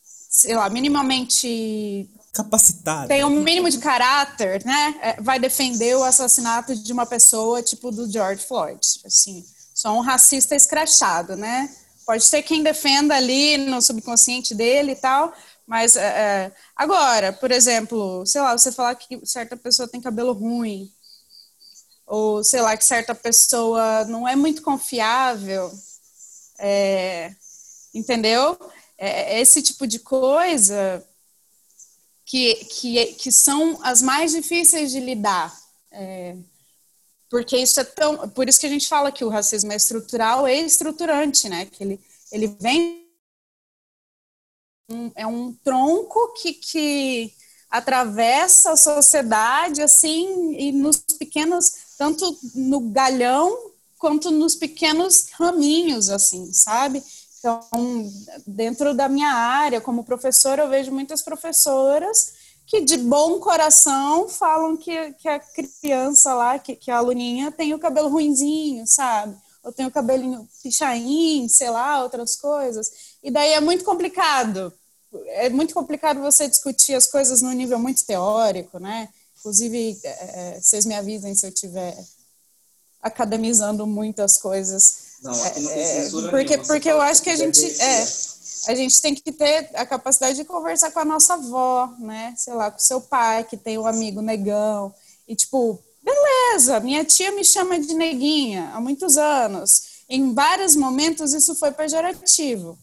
[0.00, 3.06] sei lá, minimamente capacitada.
[3.06, 4.98] Tem um mínimo de caráter, né?
[5.00, 10.00] É, vai defender o assassinato de uma pessoa tipo do George Floyd, assim, só um
[10.00, 11.72] racista escrachado, né?
[12.04, 15.32] Pode ser quem defenda ali no subconsciente dele e tal,
[15.66, 20.32] mas é, é, agora, por exemplo, sei lá, você falar que certa pessoa tem cabelo
[20.32, 20.92] ruim,
[22.06, 25.72] ou sei lá, que certa pessoa não é muito confiável,
[26.58, 27.32] é,
[27.94, 28.58] entendeu?
[28.98, 31.02] É, esse tipo de coisa
[32.24, 35.54] que, que, que são as mais difíceis de lidar.
[35.90, 36.36] É,
[37.28, 38.28] porque isso é tão.
[38.28, 41.66] Por isso que a gente fala que o racismo é estrutural e estruturante, né?
[41.66, 42.00] Que ele,
[42.32, 43.04] ele vem.
[44.90, 47.34] Um, é um tronco que, que
[47.70, 51.84] atravessa a sociedade, assim, e nos pequenos.
[51.96, 57.02] Tanto no galhão quanto nos pequenos raminhos, assim, sabe?
[57.44, 58.10] Então,
[58.46, 62.32] dentro da minha área, como professora, eu vejo muitas professoras
[62.66, 67.74] que de bom coração falam que, que a criança lá, que, que a aluninha tem
[67.74, 69.36] o cabelo ruinzinho, sabe?
[69.62, 72.90] Ou tem o cabelinho pichain, sei lá, outras coisas.
[73.22, 74.72] E daí é muito complicado.
[75.26, 79.10] É muito complicado você discutir as coisas no nível muito teórico, né?
[79.38, 80.08] Inclusive, é,
[80.56, 81.94] é vocês me avisem se eu estiver
[83.02, 85.03] academizando muitas coisas.
[85.24, 87.64] Não, aqui não tem é, censura porque, porque eu acho que a gente...
[87.80, 88.06] É,
[88.66, 92.32] a gente tem que ter a capacidade de conversar com a nossa avó, né?
[92.36, 94.94] Sei lá, com seu pai, que tem um amigo negão.
[95.28, 100.04] E, tipo, beleza, minha tia me chama de neguinha há muitos anos.
[100.08, 102.78] Em vários momentos isso foi pejorativo.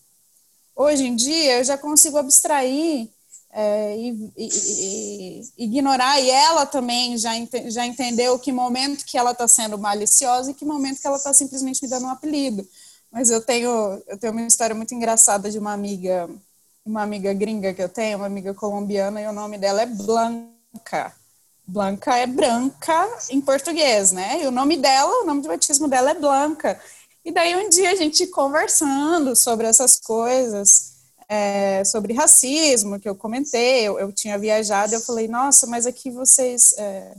[0.75, 3.09] Hoje em dia eu já consigo abstrair
[3.53, 9.17] é, e, e, e, ignorar, e ela também já, ent já entendeu que momento que
[9.17, 12.65] ela está sendo maliciosa e que momento que ela está simplesmente me dando um apelido.
[13.11, 16.29] Mas eu tenho, eu tenho uma história muito engraçada de uma amiga,
[16.85, 21.13] uma amiga gringa que eu tenho, uma amiga colombiana, e o nome dela é Blanca.
[21.67, 24.43] Blanca é branca em português, né?
[24.43, 26.79] E o nome dela, o nome de batismo dela é Blanca.
[27.23, 30.90] E daí um dia a gente conversando sobre essas coisas,
[31.31, 36.11] é, sobre racismo, que eu comentei, eu, eu tinha viajado, eu falei, nossa, mas aqui
[36.11, 36.73] vocês.
[36.77, 37.15] É,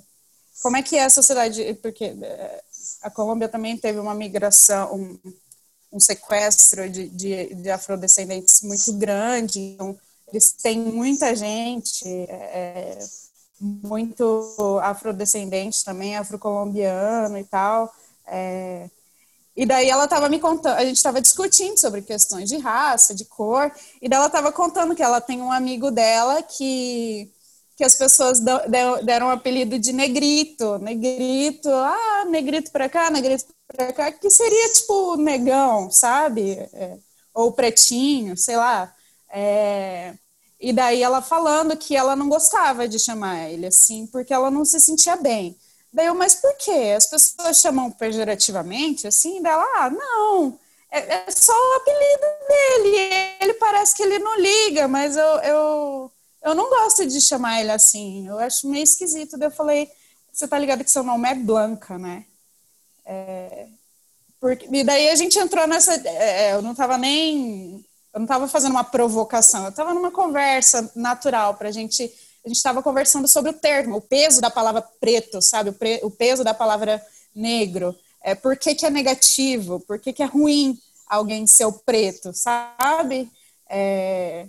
[0.62, 1.72] como é que é a sociedade?
[1.82, 2.62] Porque é,
[3.00, 5.18] a Colômbia também teve uma migração, um,
[5.90, 9.98] um sequestro de, de, de afrodescendentes muito grande, então
[10.28, 12.98] eles têm muita gente, é,
[13.58, 17.90] muito afrodescendente também, afrocolombiano e tal.
[19.56, 23.24] E daí ela estava me contando, a gente estava discutindo sobre questões de raça, de
[23.26, 27.30] cor, e daí ela estava contando que ela tem um amigo dela que
[27.76, 33.46] que as pessoas deram o um apelido de negrito, negrito, ah, negrito para cá, negrito
[33.66, 36.52] para cá, que seria tipo negão, sabe?
[36.72, 36.98] É,
[37.34, 38.94] ou pretinho, sei lá.
[39.30, 40.14] É,
[40.60, 44.64] e daí ela falando que ela não gostava de chamar ele assim, porque ela não
[44.64, 45.56] se sentia bem.
[45.92, 46.94] Daí eu, mas por quê?
[46.96, 49.42] As pessoas chamam pejorativamente assim?
[49.42, 50.58] Dela, ah, não,
[50.90, 53.36] é, é só o apelido dele.
[53.40, 57.70] Ele parece que ele não liga, mas eu, eu eu não gosto de chamar ele
[57.70, 59.38] assim, eu acho meio esquisito.
[59.38, 59.88] Daí eu falei,
[60.32, 62.24] você tá ligado que seu nome é Blanca, né?
[63.04, 63.68] É,
[64.40, 65.94] porque, e daí a gente entrou nessa.
[65.94, 67.84] É, é eu não tava nem.
[68.12, 72.12] Eu não tava fazendo uma provocação, eu tava numa conversa natural pra gente.
[72.44, 75.70] A gente estava conversando sobre o termo, o peso da palavra preto, sabe?
[75.70, 77.96] O, pre, o peso da palavra negro.
[78.22, 79.80] É, por que, que é negativo?
[79.80, 80.78] Por que, que é ruim
[81.08, 83.30] alguém ser o preto, sabe?
[83.68, 84.46] É,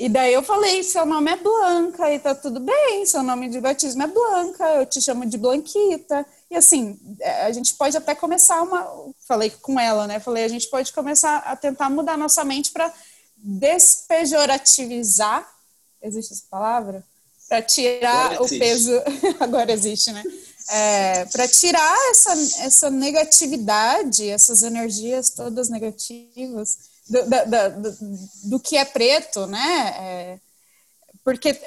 [0.00, 3.60] e daí eu falei, seu nome é Blanca, e tá tudo bem, seu nome de
[3.60, 6.24] batismo é Blanca, eu te chamo de Blanquita.
[6.50, 8.90] E assim, é, a gente pode até começar uma.
[9.28, 10.18] Falei com ela, né?
[10.18, 12.90] Falei, a gente pode começar a tentar mudar nossa mente para
[13.36, 15.46] despejorativizar.
[16.02, 17.04] Existe essa palavra?
[17.48, 18.92] Para tirar o peso.
[19.40, 20.22] Agora existe, né?
[20.70, 22.32] É, para tirar essa,
[22.64, 27.98] essa negatividade, essas energias todas negativas do, do,
[28.44, 29.94] do, que é preto, né?
[29.98, 30.38] É,
[31.24, 31.60] porque,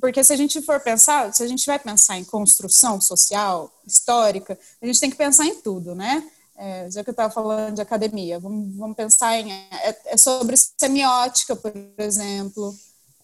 [0.00, 4.58] porque se a gente for pensar, se a gente vai pensar em construção social, histórica,
[4.82, 6.28] a gente tem que pensar em tudo, né?
[6.56, 9.52] É, já que eu estava falando de academia, vamos, vamos pensar em.
[9.52, 12.74] É, é, sobre semiótica, por exemplo.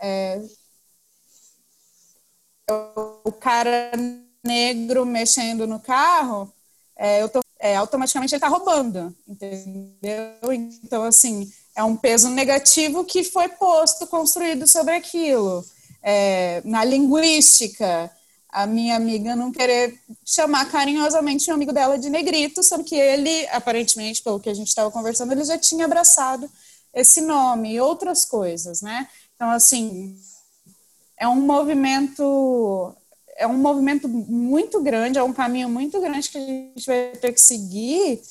[0.07, 0.38] É,
[3.25, 3.90] o cara
[4.45, 6.53] negro mexendo no carro,
[6.95, 10.53] é, eu tô, é, automaticamente ele está roubando, entendeu?
[10.53, 15.64] Então, assim, é um peso negativo que foi posto, construído sobre aquilo.
[16.03, 18.11] É, na linguística,
[18.51, 23.47] a minha amiga não querer chamar carinhosamente um amigo dela de negrito, sendo que ele,
[23.49, 26.47] aparentemente, pelo que a gente estava conversando, ele já tinha abraçado
[26.93, 29.09] esse nome e outras coisas, né?
[29.35, 30.16] Então, assim,
[31.18, 32.94] é um movimento
[33.37, 37.33] é um movimento muito grande, é um caminho muito grande que a gente vai ter
[37.33, 38.23] que seguir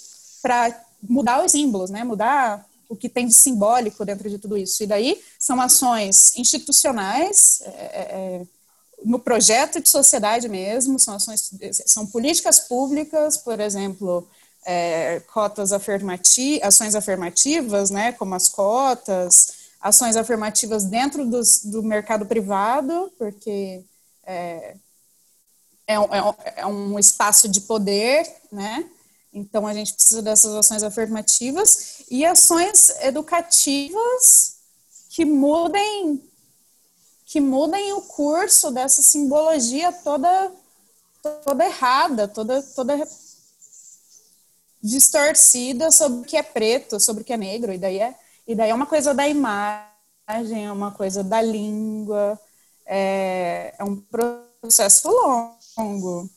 [0.42, 2.04] para mudar os símbolos, né?
[2.04, 4.84] Mudar o que tem de simbólico dentro de tudo isso.
[4.84, 8.42] E daí são ações institucionais, é, é, é
[9.04, 11.52] no projeto de sociedade mesmo, são ações,
[11.86, 14.26] são políticas públicas, por exemplo,
[14.66, 23.12] é, cotas afirmativas, ações afirmativas, né, como as cotas, ações afirmativas dentro do mercado privado,
[23.20, 23.84] porque
[24.26, 24.76] é,
[25.86, 26.08] é, um,
[26.56, 28.90] é um espaço de poder, né,
[29.34, 34.58] então, a gente precisa dessas ações afirmativas e ações educativas
[35.10, 36.22] que mudem
[37.26, 40.52] que mudem o curso dessa simbologia toda
[41.44, 43.08] toda errada, toda toda
[44.84, 48.16] distorcida sobre o que é preto, sobre o que é negro, e daí é,
[48.48, 52.40] e daí é uma coisa da imagem, é uma coisa da língua,
[52.86, 55.10] é, é um processo
[55.78, 56.30] longo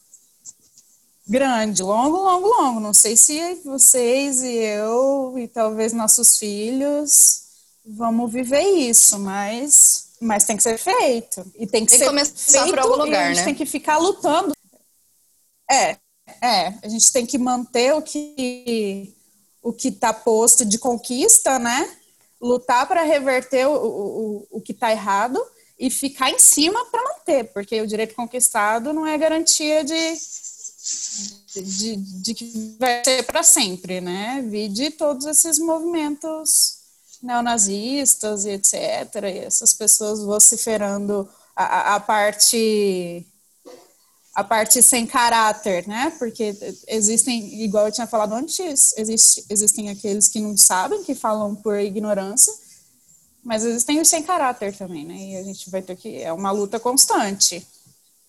[1.28, 2.80] grande, longo, longo, longo.
[2.80, 7.42] Não sei se vocês e eu e talvez nossos filhos
[7.84, 11.44] vamos viver isso, mas, mas tem que ser feito.
[11.56, 13.44] E tem que tem ser começar feito por algum lugar, a gente né?
[13.44, 14.52] tem que ficar lutando.
[15.70, 15.96] É,
[16.40, 19.15] é, a gente tem que manter o que
[19.66, 21.90] o que está posto de conquista, né?
[22.40, 25.44] Lutar para reverter o, o, o que está errado
[25.76, 30.14] e ficar em cima para manter, porque o direito conquistado não é garantia de,
[31.56, 34.40] de, de que vai ser para sempre, né?
[34.48, 36.76] Vi de todos esses movimentos
[37.20, 38.74] neonazistas e etc.
[39.24, 43.26] E essas pessoas vociferando a, a parte
[44.36, 46.12] a parte sem caráter, né?
[46.18, 46.54] Porque
[46.86, 51.80] existem, igual eu tinha falado antes, existe, existem aqueles que não sabem, que falam por
[51.80, 52.52] ignorância,
[53.42, 55.16] mas existem os sem caráter também, né?
[55.16, 57.66] E a gente vai ter que é uma luta constante.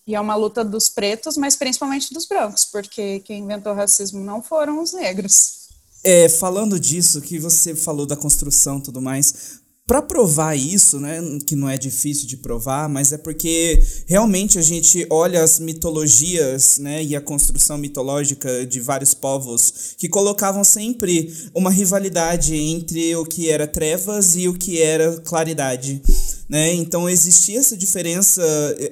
[0.06, 4.24] E é uma luta dos pretos, mas principalmente dos brancos, porque quem inventou o racismo
[4.24, 5.68] não foram os negros.
[6.02, 11.18] É, falando disso, que você falou da construção e tudo mais, para provar isso, né,
[11.46, 16.76] que não é difícil de provar, mas é porque realmente a gente olha as mitologias,
[16.76, 23.24] né, e a construção mitológica de vários povos que colocavam sempre uma rivalidade entre o
[23.24, 26.02] que era trevas e o que era claridade.
[26.48, 26.72] Né?
[26.72, 28.42] Então existia essa diferença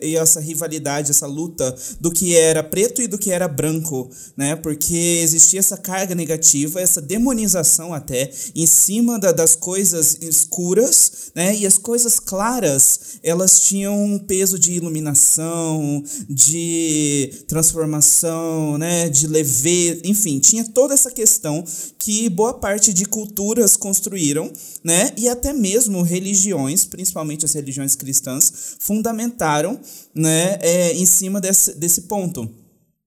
[0.02, 4.54] e essa rivalidade, essa luta do que era preto e do que era branco, né?
[4.56, 11.56] Porque existia essa carga negativa, essa demonização até em cima da, das coisas escuras, né?
[11.56, 19.08] E as coisas claras, elas tinham um peso de iluminação, de transformação, né?
[19.08, 21.64] De leveza, enfim, tinha toda essa questão
[21.98, 24.52] que boa parte de culturas construíram,
[24.84, 25.10] né?
[25.16, 29.80] E até mesmo religiões, principalmente as religiões cristãs, fundamentaram,
[30.14, 30.58] né?
[30.60, 32.65] É, em cima desse, desse ponto.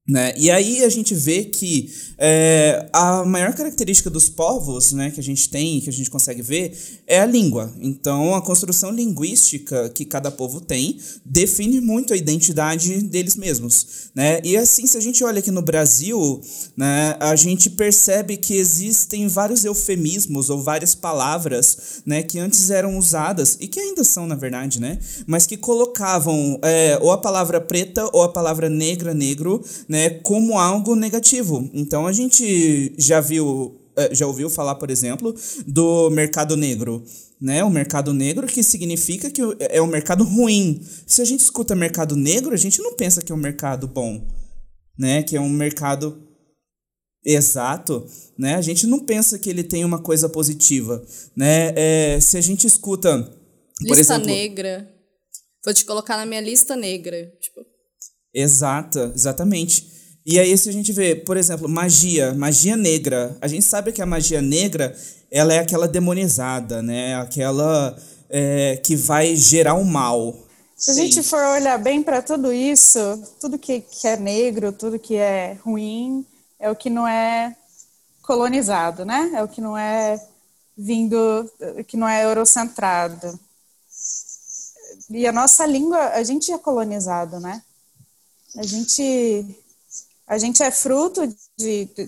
[0.10, 0.34] Né?
[0.36, 5.24] E aí a gente vê que é, a maior característica dos povos né, que a
[5.24, 7.72] gente tem, que a gente consegue ver, é a língua.
[7.80, 14.10] Então, a construção linguística que cada povo tem define muito a identidade deles mesmos.
[14.15, 14.41] Né?
[14.43, 16.41] E assim, se a gente olha aqui no Brasil,
[16.76, 22.98] né, a gente percebe que existem vários eufemismos ou várias palavras né, que antes eram
[22.98, 27.62] usadas, e que ainda são, na verdade, né, mas que colocavam é, ou a palavra
[27.62, 31.69] preta ou a palavra negra, negro, né, né, como algo negativo.
[31.73, 35.35] Então a gente já viu, eh, já ouviu falar, por exemplo,
[35.67, 37.03] do mercado negro.
[37.41, 40.81] Né, o mercado negro que significa que é um mercado ruim.
[41.07, 44.27] Se a gente escuta mercado negro, a gente não pensa que é um mercado bom,
[44.97, 45.23] né?
[45.23, 46.21] Que é um mercado
[47.23, 48.06] exato,
[48.37, 48.56] né?
[48.56, 51.02] A gente não pensa que ele tem uma coisa positiva,
[51.33, 51.71] né?
[51.77, 54.93] É, se a gente escuta, por lista exemplo, negra.
[55.63, 57.31] Vou te colocar na minha lista negra.
[57.39, 57.69] Tipo,
[58.34, 59.88] Exata, exatamente.
[60.25, 64.02] E aí, se a gente vê, por exemplo, magia, magia negra, a gente sabe que
[64.02, 64.96] a magia negra
[65.32, 67.15] ela é aquela demonizada, né?
[67.15, 67.98] Aquela
[68.30, 70.36] é, que vai gerar o um mal.
[70.75, 73.00] Se a gente for olhar bem para tudo isso,
[73.40, 76.25] tudo que, que é negro, tudo que é ruim,
[76.60, 77.56] é o que não é
[78.21, 79.32] colonizado, né?
[79.36, 80.23] É o que não é
[80.77, 81.52] vindo,
[81.88, 83.38] que não é eurocentrado.
[85.10, 87.62] E a nossa língua, a gente é colonizado, né?
[88.58, 89.45] A gente,
[90.27, 91.27] a gente é fruto
[91.58, 92.08] de, de,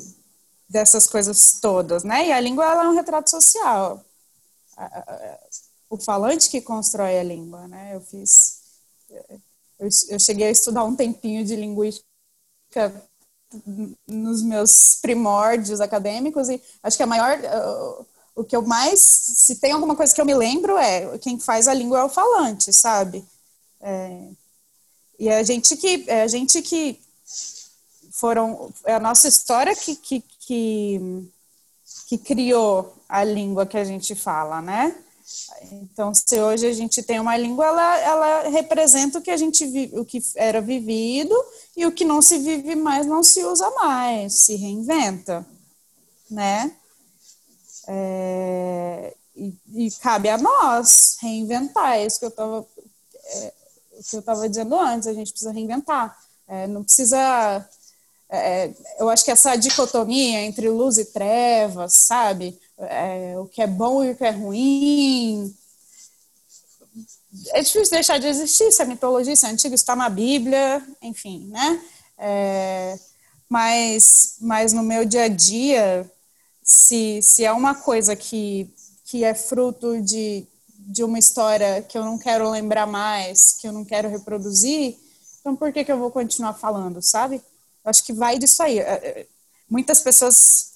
[0.67, 2.27] dessas coisas todas, né?
[2.27, 4.03] E a língua ela é um retrato social.
[5.89, 7.95] o falante que constrói a língua, né?
[7.95, 8.61] Eu fiz,
[9.79, 12.09] eu, eu cheguei a estudar um tempinho de linguística
[14.07, 17.37] nos meus primórdios acadêmicos e acho que a maior
[18.33, 21.67] o que eu mais se tem alguma coisa que eu me lembro é quem faz
[21.67, 23.25] a língua é o falante sabe
[23.81, 24.29] é,
[25.21, 26.99] e a gente que é a gente que
[28.11, 30.99] foram é a nossa história que, que, que,
[32.07, 34.95] que criou a língua que a gente fala né
[35.71, 39.63] então, se hoje a gente tem uma língua, ela, ela representa o que a gente
[39.93, 41.35] o que era vivido
[41.77, 45.45] e o que não se vive mais não se usa mais, se reinventa,
[46.29, 46.75] né?
[47.87, 52.65] É, e, e, cabe a nós reinventar, é isso que eu estava
[53.23, 53.53] é,
[54.09, 57.67] que eu estava dizendo antes, a gente precisa reinventar, é, não precisa
[58.31, 62.57] é, eu acho que essa dicotomia entre luz e trevas, sabe?
[62.77, 65.53] É, o que é bom e o que é ruim.
[67.49, 71.49] É difícil deixar de existir se a mitologia, se é antiga, está na Bíblia, enfim,
[71.49, 71.81] né?
[72.17, 72.97] É,
[73.49, 76.09] mas, mas no meu dia a dia,
[76.63, 78.73] se, se é uma coisa que,
[79.03, 80.47] que é fruto de,
[80.87, 84.97] de uma história que eu não quero lembrar mais, que eu não quero reproduzir,
[85.39, 87.41] então por que, que eu vou continuar falando, sabe?
[87.83, 88.79] acho que vai disso aí.
[88.79, 89.27] É, é,
[89.69, 90.71] muitas pessoas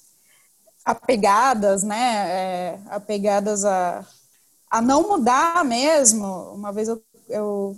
[0.84, 4.06] apegadas, né, é, apegadas a,
[4.70, 6.26] a não mudar mesmo.
[6.52, 7.76] Uma vez eu, eu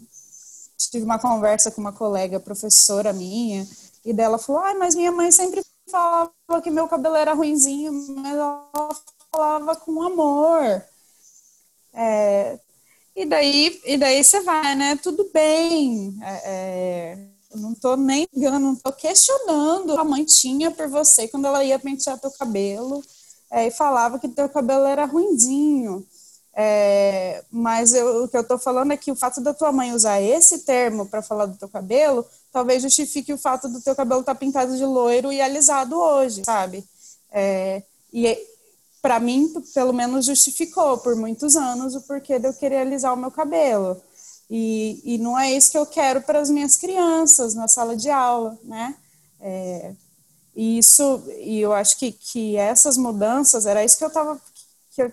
[0.77, 3.67] tive uma conversa com uma colega professora minha,
[4.05, 8.37] e dela falou, ah, mas minha mãe sempre falava que meu cabelo era ruinzinho, mas
[8.37, 8.71] ela
[9.31, 10.83] falava com amor.
[11.93, 12.59] É,
[13.17, 14.97] e daí, e daí você vai, né?
[14.97, 16.17] Tudo bem.
[16.23, 21.47] É, é não tô nem ligando, não tô questionando a mãe tinha por você quando
[21.47, 23.03] ela ia pentear teu cabelo
[23.51, 26.07] é, e falava que teu cabelo era ruinzinho.
[26.61, 29.93] É, mas eu, o que eu tô falando é que o fato da tua mãe
[29.93, 34.21] usar esse termo para falar do teu cabelo talvez justifique o fato do teu cabelo
[34.21, 36.85] estar tá pintado de loiro e alisado hoje, sabe?
[37.31, 37.83] É,
[38.13, 38.27] e
[39.01, 43.17] para mim, pelo menos, justificou por muitos anos o porquê de eu querer alisar o
[43.17, 44.01] meu cabelo.
[44.51, 48.11] E, e não é isso que eu quero para as minhas crianças na sala de
[48.11, 48.97] aula, né?
[49.41, 49.95] É,
[50.57, 54.41] e isso, e eu acho que, que essas mudanças, era isso que eu estava
[54.91, 55.13] que eu,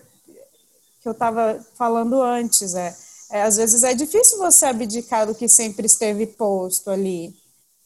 [1.00, 2.96] que eu tava falando antes, é,
[3.30, 7.32] é, às vezes é difícil você abdicar do que sempre esteve posto ali,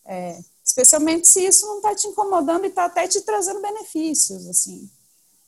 [0.07, 4.89] é, especialmente se isso não está te incomodando e está até te trazendo benefícios, assim.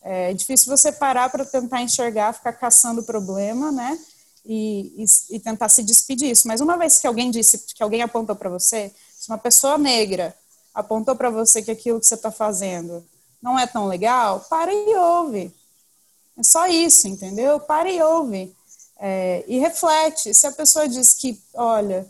[0.03, 3.98] É difícil você parar para tentar enxergar, ficar caçando problema, né?
[4.44, 6.48] e, e, e tentar se despedir disso.
[6.48, 10.34] Mas uma vez que alguém disse, que alguém apontou para você, se uma pessoa negra
[10.74, 13.05] apontou para você que aquilo que você está fazendo
[13.42, 15.53] não é tão legal, para e ouve.
[16.36, 17.59] É só isso, entendeu?
[17.61, 18.55] Para e ouve.
[18.98, 20.32] É, e reflete.
[20.32, 22.07] Se a pessoa diz que, olha,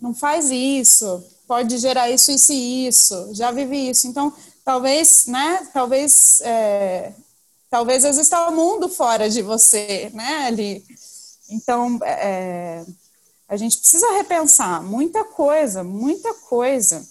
[0.00, 4.06] não faz isso, pode gerar isso, isso e isso, já vivi isso.
[4.06, 4.32] Então,
[4.66, 7.12] talvez, né, talvez, é,
[7.70, 10.84] talvez exista um mundo fora de você, né, ali.
[11.48, 12.84] Então, é,
[13.48, 17.06] a gente precisa repensar muita coisa, muita coisa,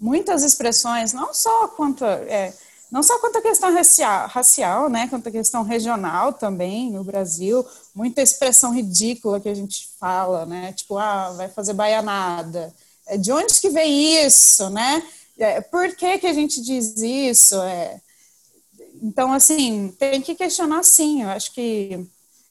[0.00, 2.54] muitas expressões, não só quanto é,
[2.90, 7.66] não só quanto a questão racial, racial, né, quanto a questão regional também no Brasil,
[7.94, 12.74] muita expressão ridícula que a gente fala, né, tipo, ah, vai fazer baianada.
[13.06, 15.02] É, de onde que vem isso, né?
[15.38, 17.60] É, por que que a gente diz isso?
[17.62, 18.00] É,
[19.00, 22.04] então, assim, tem que questionar sim, eu acho que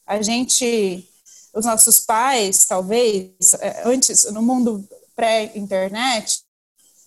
[0.06, 1.08] a gente,
[1.54, 6.42] os nossos pais, talvez, é, antes, no mundo pré-internet,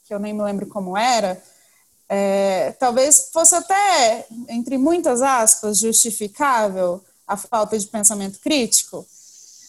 [0.04, 1.42] que eu nem me lembro como era,
[2.08, 9.06] é, talvez fosse até, entre muitas aspas, justificável a falta de pensamento crítico,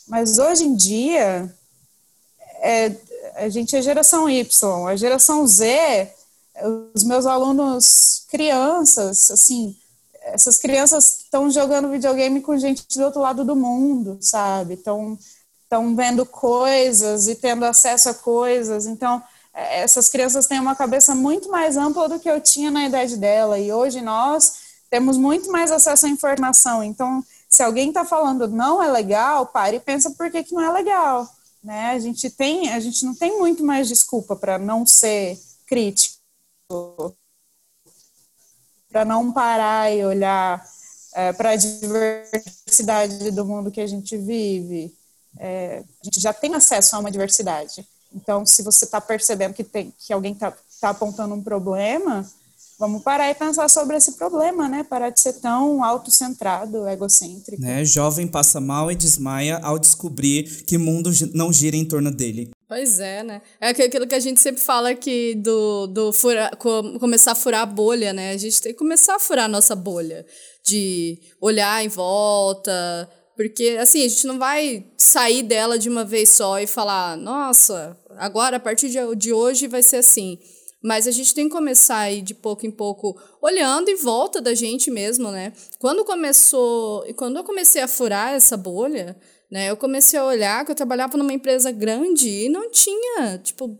[0.07, 1.55] mas hoje em dia,
[2.61, 2.89] é,
[3.35, 6.11] a gente é geração Y, a geração Z,
[6.93, 9.75] os meus alunos crianças, assim,
[10.21, 14.75] essas crianças estão jogando videogame com gente do outro lado do mundo, sabe?
[14.75, 15.17] Estão
[15.71, 18.85] estão vendo coisas e tendo acesso a coisas.
[18.85, 19.23] Então,
[19.53, 23.15] é, essas crianças têm uma cabeça muito mais ampla do que eu tinha na idade
[23.15, 23.57] dela.
[23.57, 24.53] E hoje nós
[24.89, 26.83] temos muito mais acesso à informação.
[26.83, 30.61] Então, se alguém está falando não é legal, pare e pensa por que, que não
[30.61, 31.25] é legal.
[31.63, 31.91] Né?
[31.91, 36.21] A gente tem, a gente não tem muito mais desculpa para não ser crítico
[38.91, 40.63] para não parar e olhar
[41.13, 44.93] é, para a diversidade do mundo que a gente vive.
[45.39, 47.87] É, a gente já tem acesso a uma diversidade.
[48.13, 52.29] Então, se você está percebendo que, tem, que alguém está tá apontando um problema,
[52.81, 54.83] vamos parar e pensar sobre esse problema, né?
[54.83, 57.61] Parar de ser tão autocentrado, egocêntrico.
[57.61, 57.85] Né?
[57.85, 62.49] Jovem passa mal e desmaia ao descobrir que o mundo não gira em torno dele.
[62.67, 63.41] Pois é, né?
[63.59, 66.49] É aquilo que a gente sempre fala aqui do, do fura,
[66.99, 68.31] começar a furar a bolha, né?
[68.31, 70.25] A gente tem que começar a furar a nossa bolha.
[70.65, 73.07] De olhar em volta.
[73.35, 77.97] Porque, assim, a gente não vai sair dela de uma vez só e falar, nossa,
[78.17, 80.39] agora, a partir de, de hoje, vai ser assim.
[80.83, 84.53] Mas a gente tem que começar aí de pouco em pouco, olhando em volta da
[84.53, 85.53] gente mesmo, né?
[85.77, 89.15] Quando começou, e quando eu comecei a furar essa bolha,
[89.51, 89.69] né?
[89.69, 93.77] Eu comecei a olhar que eu trabalhava numa empresa grande e não tinha, tipo,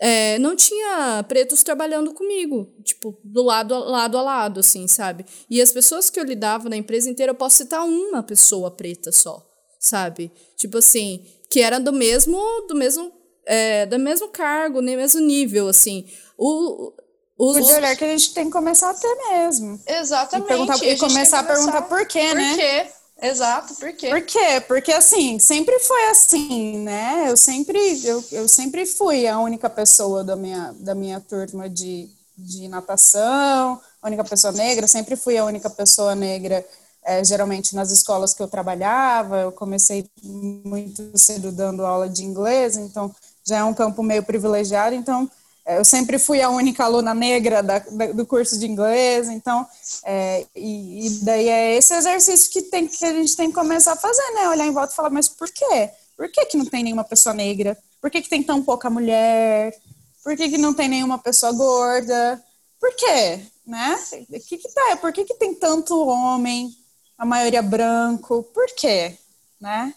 [0.00, 5.26] é, não tinha pretos trabalhando comigo, tipo, do lado, lado a lado, assim, sabe?
[5.50, 9.12] E as pessoas que eu lidava na empresa inteira, eu posso citar uma pessoa preta
[9.12, 9.44] só,
[9.78, 10.32] sabe?
[10.56, 13.12] Tipo assim, que era do mesmo, do mesmo
[13.46, 16.06] é, do mesmo cargo, nem mesmo nível, assim.
[16.36, 16.92] O,
[17.38, 19.80] os, o de olhar que a gente tem que começar a ter mesmo.
[19.86, 20.84] Exatamente.
[20.84, 22.50] E, e começar a perguntar por quê, por né?
[22.50, 23.02] Por quê?
[23.22, 24.08] Exato, por quê?
[24.08, 24.60] Por quê?
[24.66, 27.26] Porque assim, sempre foi assim, né?
[27.28, 32.10] Eu sempre, eu, eu sempre fui a única pessoa da minha, da minha turma de,
[32.36, 36.66] de natação, a única pessoa negra, sempre fui a única pessoa negra,
[37.04, 39.42] é, geralmente nas escolas que eu trabalhava.
[39.42, 43.14] Eu comecei muito cedo dando aula de inglês, então
[43.46, 45.30] já é um campo meio privilegiado, então
[45.64, 49.66] é, eu sempre fui a única aluna negra da, da, do curso de inglês, então,
[50.04, 53.92] é, e, e, daí é esse exercício que, tem, que a gente tem que começar
[53.92, 54.48] a fazer, né?
[54.48, 55.90] Olhar em volta e falar, mas por quê?
[56.16, 57.78] Por que, que não tem nenhuma pessoa negra?
[58.00, 59.76] Por que, que tem tão pouca mulher?
[60.24, 62.42] Por que, que não tem nenhuma pessoa gorda?
[62.80, 63.40] Por quê?
[63.64, 63.98] Né?
[64.28, 64.96] O que, que tá?
[64.96, 66.76] Por que, que tem tanto homem,
[67.16, 68.42] a maioria branco?
[68.52, 69.16] Por quê?
[69.60, 69.94] Né?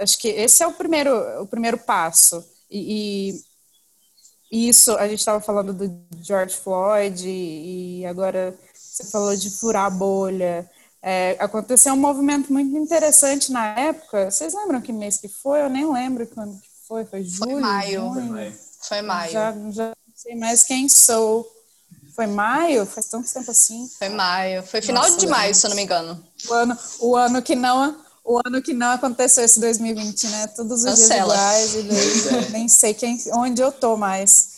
[0.00, 2.44] Acho que esse é o primeiro, o primeiro passo
[2.78, 3.40] e,
[4.50, 9.50] e isso, a gente estava falando do George Floyd e, e, agora você falou de
[9.50, 10.70] furar a bolha.
[11.02, 14.30] É, aconteceu um movimento muito interessante na época.
[14.30, 15.60] Vocês lembram que mês que foi?
[15.60, 17.04] Eu nem lembro quando foi.
[17.04, 17.52] Foi julho?
[17.52, 18.14] Foi maio.
[18.14, 18.52] Junho?
[18.80, 19.32] Foi maio.
[19.32, 21.46] Já, já não sei mais quem sou.
[22.14, 22.86] Foi maio?
[22.86, 23.88] Faz tanto tempo assim.
[23.98, 24.62] Foi maio.
[24.62, 26.24] Foi final Nossa, de maio, se eu não me engano.
[26.48, 30.46] O ano, o ano que não o ano que não aconteceu esse 2020, né?
[30.48, 31.34] Todos os Cancela.
[31.34, 34.54] dias iguais e daí, nem sei quem, onde eu tô mais.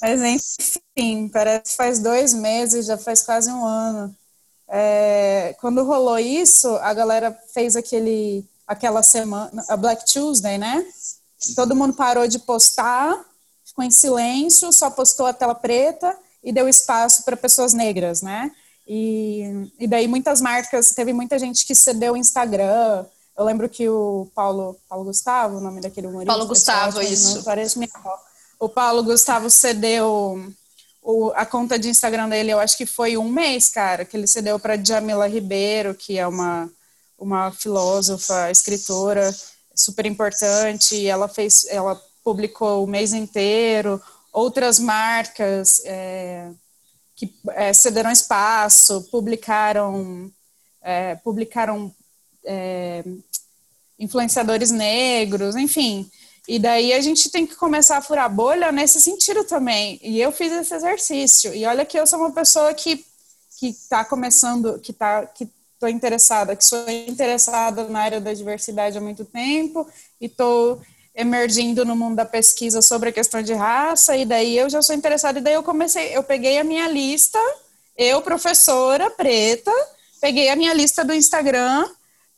[0.00, 4.14] Mas enfim, parece que faz dois meses, já faz quase um ano.
[4.68, 10.84] É, quando rolou isso, a galera fez aquele, aquela semana, a Black Tuesday, né?
[11.56, 13.18] Todo mundo parou de postar,
[13.64, 18.50] ficou em silêncio, só postou a tela preta e deu espaço para pessoas negras, né?
[18.86, 23.04] E, e daí muitas marcas, teve muita gente que cedeu o Instagram.
[23.36, 26.32] Eu lembro que o Paulo, Paulo Gustavo, o nome daquele humorista.
[26.32, 27.42] Paulo Gustavo, ótimo, isso.
[28.58, 30.52] O Paulo Gustavo cedeu
[31.02, 34.26] o, a conta de Instagram dele, eu acho que foi um mês, cara, que ele
[34.26, 36.70] cedeu para Jamila Ribeiro, que é uma,
[37.18, 39.34] uma filósofa, escritora
[39.74, 40.94] super importante.
[40.94, 44.00] E ela fez, ela publicou o mês inteiro.
[44.32, 46.48] Outras marcas, é,
[47.22, 50.28] que é, cederam espaço, publicaram,
[50.82, 51.94] é, publicaram
[52.44, 53.04] é,
[53.96, 56.10] influenciadores negros, enfim.
[56.48, 60.00] E daí a gente tem que começar a furar bolha nesse sentido também.
[60.02, 61.54] E eu fiz esse exercício.
[61.54, 63.04] E olha que eu sou uma pessoa que
[63.60, 68.98] que está começando, que tá que estou interessada, que sou interessada na área da diversidade
[68.98, 69.86] há muito tempo
[70.20, 70.82] e estou
[71.14, 74.94] emergindo no mundo da pesquisa sobre a questão de raça, e daí eu já sou
[74.94, 77.38] interessada, e daí eu comecei, eu peguei a minha lista,
[77.96, 79.72] eu, professora preta,
[80.20, 81.88] peguei a minha lista do Instagram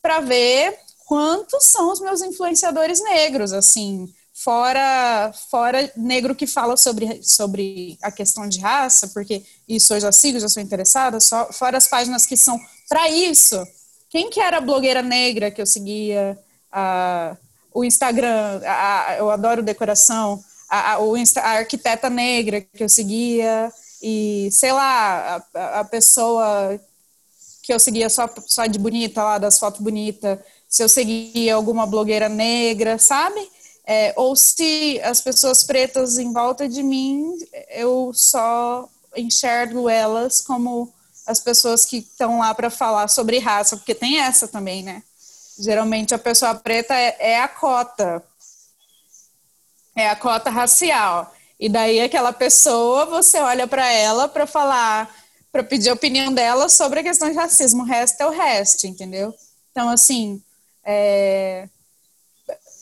[0.01, 7.23] para ver quantos são os meus influenciadores negros, assim, fora fora negro que fala sobre,
[7.23, 11.77] sobre a questão de raça, porque isso eu já sigo, já sou interessada, só, fora
[11.77, 12.59] as páginas que são
[12.89, 13.55] para isso.
[14.09, 16.37] Quem que era a blogueira negra que eu seguia?
[16.71, 17.37] A
[17.75, 23.69] o Instagram, a, eu adoro decoração, a, o Insta, a arquiteta negra que eu seguia,
[24.01, 26.79] e sei lá, a, a pessoa
[27.61, 31.85] que eu seguia só, só de bonita lá, das fotos bonitas, se eu seguia alguma
[31.85, 33.45] blogueira negra, sabe?
[33.85, 37.37] É, ou se as pessoas pretas em volta de mim,
[37.71, 40.93] eu só enxergo elas como
[41.27, 45.03] as pessoas que estão lá para falar sobre raça, porque tem essa também, né?
[45.57, 48.23] Geralmente a pessoa preta é, é a cota,
[49.95, 51.33] é a cota racial.
[51.59, 55.13] E daí aquela pessoa, você olha para ela para falar,
[55.51, 57.83] para pedir a opinião dela sobre a questão de racismo.
[57.83, 59.33] O resto é o resto, entendeu?
[59.71, 60.41] Então, assim,
[60.83, 61.67] é,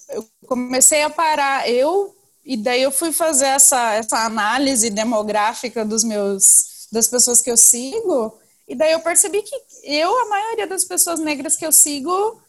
[0.09, 6.03] eu comecei a parar, eu, e daí eu fui fazer essa, essa análise demográfica dos
[6.03, 10.83] meus das pessoas que eu sigo, e daí eu percebi que eu, a maioria das
[10.85, 12.39] pessoas negras que eu sigo,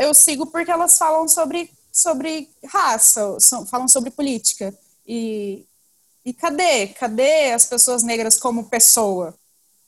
[0.00, 4.74] eu sigo porque elas falam sobre, sobre raça, falam sobre política.
[5.06, 5.64] E,
[6.24, 6.88] e cadê?
[6.88, 9.34] Cadê as pessoas negras como pessoa?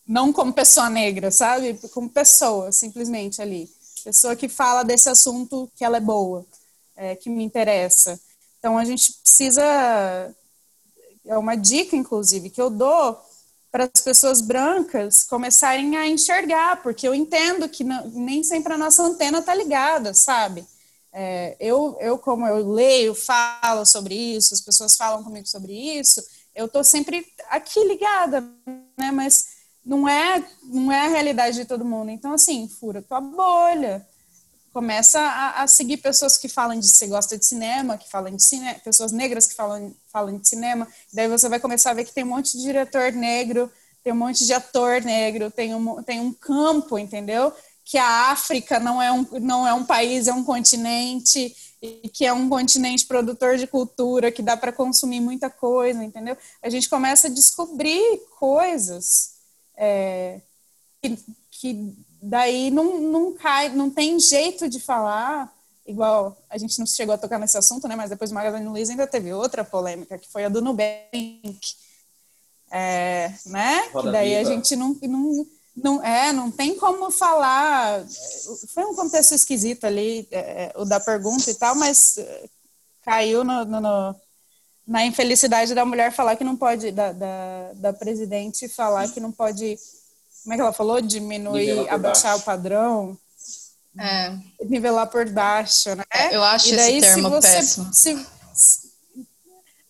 [0.06, 1.78] Não como pessoa negra, sabe?
[1.92, 3.70] Como pessoa, simplesmente ali.
[4.04, 6.44] Pessoa que fala desse assunto que ela é boa,
[6.96, 8.20] é, que me interessa.
[8.58, 9.62] Então a gente precisa.
[11.24, 13.20] É uma dica, inclusive, que eu dou
[13.72, 18.78] para as pessoas brancas começarem a enxergar, porque eu entendo que não, nem sempre a
[18.78, 20.66] nossa antena está ligada, sabe?
[21.10, 26.22] É, eu, eu, como eu leio, falo sobre isso, as pessoas falam comigo sobre isso,
[26.54, 28.42] eu estou sempre aqui ligada,
[28.98, 29.10] né?
[29.10, 29.46] Mas
[29.84, 32.10] não é, não é a realidade de todo mundo.
[32.10, 34.06] Então, assim, fura tua bolha.
[34.72, 38.42] Começa a, a seguir pessoas que falam de você gosta de cinema, que falam de
[38.42, 40.88] cinema, pessoas negras que falam, falam de cinema.
[41.12, 43.70] Daí você vai começar a ver que tem um monte de diretor negro,
[44.02, 47.52] tem um monte de ator negro, tem um, tem um campo, entendeu?
[47.84, 52.24] Que a África não é um, não é um país, é um continente e que
[52.24, 56.36] é um continente produtor de cultura, que dá para consumir muita coisa, entendeu?
[56.62, 59.34] A gente começa a descobrir coisas
[59.76, 60.40] é,
[61.02, 61.18] que,
[61.50, 65.52] que, daí não, não cai, não tem jeito de falar,
[65.86, 67.96] igual a gente não chegou a tocar nesse assunto, né?
[67.96, 71.58] Mas depois do Magazine Luiza ainda teve outra polêmica, que foi a do Nubank,
[72.70, 73.88] é, né?
[73.92, 74.40] Roda que daí viva.
[74.40, 78.04] a gente não, não não é, não tem como falar.
[78.74, 82.44] Foi um contexto esquisito ali, é, é, o da pergunta e tal, mas é,
[83.02, 84.16] caiu no, no, no,
[84.86, 89.32] na infelicidade da mulher falar que não pode, da, da, da, presidente falar que não
[89.32, 89.78] pode,
[90.42, 91.00] como é que ela falou?
[91.00, 92.42] Diminuir, abaixar baixo.
[92.42, 93.18] o padrão.
[93.98, 94.36] É.
[94.64, 96.04] Nivelar por baixo, né?
[96.30, 97.92] Eu acho daí, esse termo se você, péssimo.
[97.92, 98.26] Se,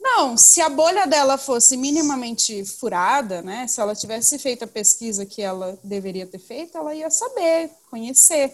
[0.00, 3.66] não, se a bolha dela fosse minimamente furada, né?
[3.68, 8.52] Se ela tivesse feito a pesquisa que ela deveria ter feito, ela ia saber, conhecer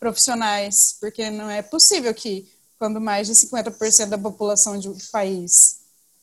[0.00, 5.80] profissionais, porque não é possível que quando mais de 50% da população de um país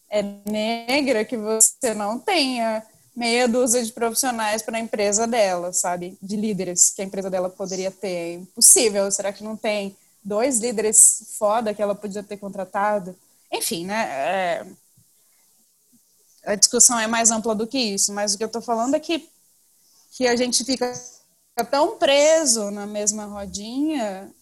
[0.10, 2.84] é negra, que você não tenha
[3.16, 6.18] meia dúzia de profissionais para a empresa dela, sabe?
[6.22, 8.08] De líderes que a empresa dela poderia ter.
[8.08, 9.10] É impossível.
[9.12, 13.16] Será que não tem dois líderes foda que ela podia ter contratado?
[13.52, 14.06] Enfim, né?
[14.10, 14.66] É,
[16.46, 19.00] a discussão é mais ampla do que isso, mas o que eu estou falando é
[19.00, 19.30] que,
[20.12, 20.94] que a gente fica
[21.70, 24.34] tão preso na mesma rodinha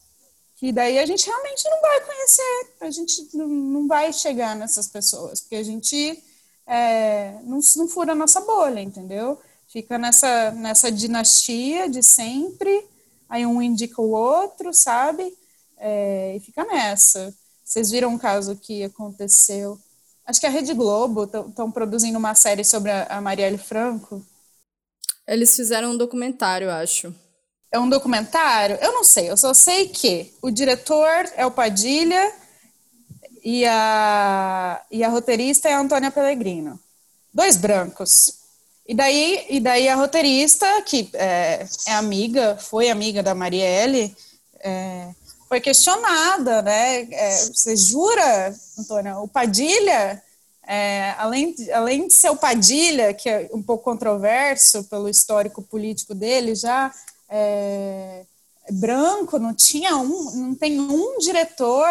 [0.62, 5.42] que daí a gente realmente não vai conhecer, a gente não, vai chegar nessas pessoas,
[5.42, 6.24] porque a gente
[6.72, 9.38] é, não, não fura a nossa bolha, entendeu?
[9.68, 12.88] Fica nessa, nessa dinastia de sempre,
[13.28, 15.38] aí um indica o outro, sabe?
[15.78, 17.36] É, e fica nessa.
[17.62, 19.78] Vocês viram um caso que aconteceu?
[20.26, 24.26] Acho que a Rede Globo estão produzindo uma série sobre a, a Marielle Franco.
[25.28, 27.14] Eles fizeram um documentário, acho.
[27.70, 28.78] É um documentário?
[28.82, 32.34] Eu não sei, eu só sei que o diretor é o Padilha
[33.44, 36.80] e a, e a roteirista é a Antônia Pellegrino.
[37.34, 38.36] Dois brancos.
[38.88, 44.16] E daí, e daí a roteirista, que é, é amiga, foi amiga da Marielle,
[44.60, 45.10] é,
[45.48, 47.08] foi questionada, né?
[47.12, 50.22] É, você jura, Antônia, o Padilha,
[50.68, 56.14] é, além, além de ser o Padilha, que é um pouco controverso pelo histórico político
[56.14, 56.94] dele, já
[57.30, 58.24] é,
[58.72, 61.88] branco, não tinha um, não tem um diretor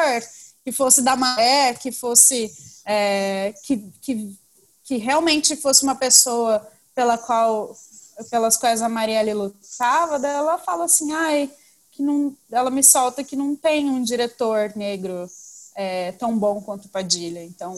[0.64, 2.50] que fosse da Maré, que fosse
[2.84, 4.36] é, que, que,
[4.84, 7.74] que realmente fosse uma pessoa pela qual
[8.30, 11.50] pelas quais a Marielle lutava, daí ela fala assim, ai,
[11.92, 15.28] que não, ela me solta que não tem um diretor negro
[15.74, 17.42] é, tão bom quanto Padilha.
[17.42, 17.74] Então,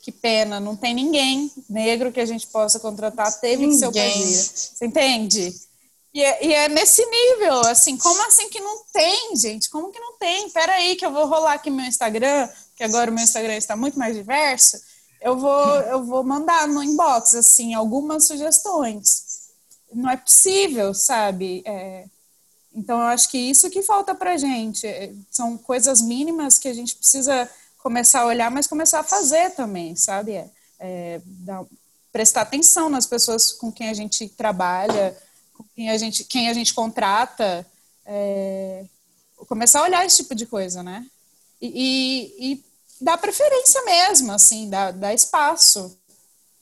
[0.00, 3.70] que pena, não tem ninguém negro que a gente possa contratar, teve ninguém.
[3.70, 4.42] que ser o Padilha.
[4.42, 5.67] Você entende?
[6.12, 9.68] E é, e é, nesse nível, assim, como assim que não tem, gente?
[9.68, 10.48] Como que não tem?
[10.50, 13.76] Pera aí que eu vou rolar aqui meu Instagram, que agora o meu Instagram está
[13.76, 14.80] muito mais diverso.
[15.20, 19.48] Eu vou, eu vou mandar no inbox, assim, algumas sugestões.
[19.92, 21.62] Não é possível, sabe?
[21.66, 22.06] É,
[22.74, 24.86] então, eu acho que isso que falta para a gente.
[24.86, 27.48] É, são coisas mínimas que a gente precisa
[27.78, 30.32] começar a olhar, mas começar a fazer também, sabe?
[30.32, 31.64] É, é, dar,
[32.12, 35.16] prestar atenção nas pessoas com quem a gente trabalha,
[35.74, 37.66] quem a gente, quem a gente contrata,
[38.06, 38.84] é,
[39.46, 41.06] começar a olhar esse tipo de coisa, né?
[41.60, 42.64] E, e, e
[43.00, 45.96] dar preferência mesmo, assim, dar espaço,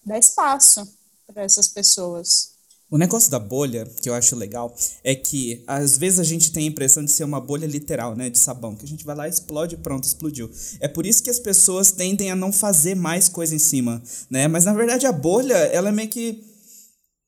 [0.05, 0.87] dar espaço
[1.27, 2.57] para essas pessoas.
[2.89, 4.73] O negócio da bolha, que eu acho legal,
[5.03, 8.31] é que às vezes a gente tem a impressão de ser uma bolha literal, né,
[8.31, 10.49] de sabão, que a gente vai lá, explode, pronto, explodiu.
[10.79, 14.47] É por isso que as pessoas tendem a não fazer mais coisa em cima, né?
[14.47, 16.45] Mas na verdade a bolha, ela é meio que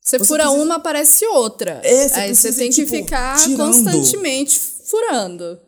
[0.09, 0.63] Você, fura precisa...
[0.63, 1.83] uma, aparece outra.
[1.85, 3.59] É, você Aí você tem tipo, que ficar tirando.
[3.59, 5.61] constantemente furando.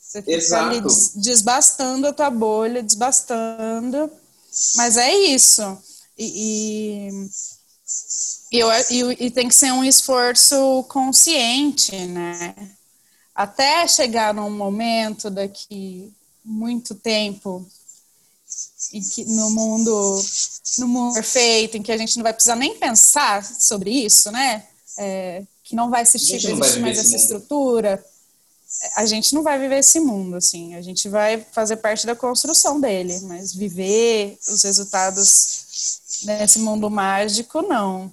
[0.00, 0.64] Você fica Exato.
[0.70, 0.82] ali
[1.16, 4.10] desbastando a tua bolha, desbastando.
[4.76, 5.76] Mas é isso.
[6.16, 7.10] E,
[8.50, 12.54] e, e, e, tem que ser um esforço consciente, né?
[13.34, 16.10] Até chegar num momento daqui
[16.42, 17.66] muito tempo
[18.92, 20.24] em que no mundo
[20.78, 24.64] no mundo perfeito, em que a gente não vai precisar nem pensar sobre isso, né?
[24.98, 27.16] É, que não vai existir, mais essa mundo.
[27.16, 28.04] estrutura.
[28.96, 30.74] A gente não vai viver esse mundo, assim.
[30.74, 37.62] A gente vai fazer parte da construção dele, mas viver os resultados nesse mundo mágico,
[37.62, 38.12] não.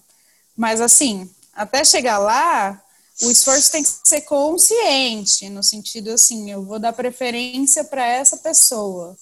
[0.55, 2.81] Mas, assim, até chegar lá,
[3.21, 8.37] o esforço tem que ser consciente, no sentido assim, eu vou dar preferência para essa
[8.37, 9.17] pessoa.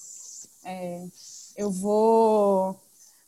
[0.64, 1.06] É,
[1.56, 2.78] eu vou.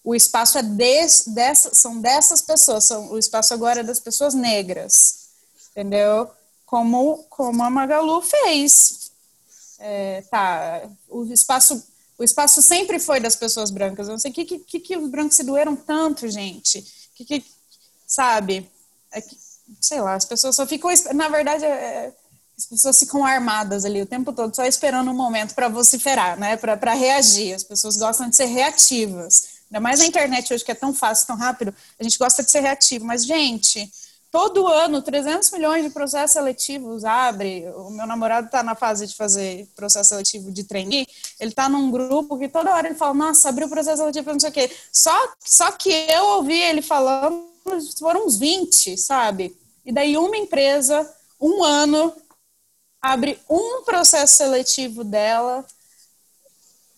[0.03, 4.33] O espaço é des, dessa, são dessas pessoas, são, o espaço agora é das pessoas
[4.35, 5.29] negras,
[5.71, 6.31] entendeu?
[6.65, 9.11] Como, como a Magalu fez.
[9.79, 11.83] É, tá, o espaço,
[12.19, 14.07] o espaço sempre foi das pessoas brancas.
[14.07, 16.83] Eu não sei o que, que, que os brancos se doeram tanto, gente.
[17.15, 17.45] Que, que
[18.07, 18.71] sabe?
[19.11, 19.37] É que,
[19.81, 20.91] sei lá, as pessoas só ficam.
[21.15, 22.15] Na verdade, é,
[22.61, 26.59] as pessoas ficam armadas ali o tempo todo, só esperando um momento para vociferar, né?
[26.59, 27.55] Para reagir.
[27.55, 29.61] As pessoas gostam de ser reativas.
[29.71, 32.51] Ainda mais na internet hoje, que é tão fácil, tão rápido, a gente gosta de
[32.51, 33.07] ser reativo.
[33.07, 33.91] Mas, gente,
[34.31, 37.67] todo ano, 300 milhões de processos seletivos abre.
[37.77, 41.07] O meu namorado está na fase de fazer processo seletivo de trainee.
[41.41, 44.41] Ele está num grupo que toda hora ele fala: Nossa, abriu o processo seletivo, não
[44.41, 44.71] sei o quê.
[44.93, 47.43] Só, só que eu ouvi ele falando,
[47.99, 49.57] foram uns 20, sabe?
[49.83, 52.13] E daí uma empresa, um ano,
[53.01, 55.65] abre um processo seletivo dela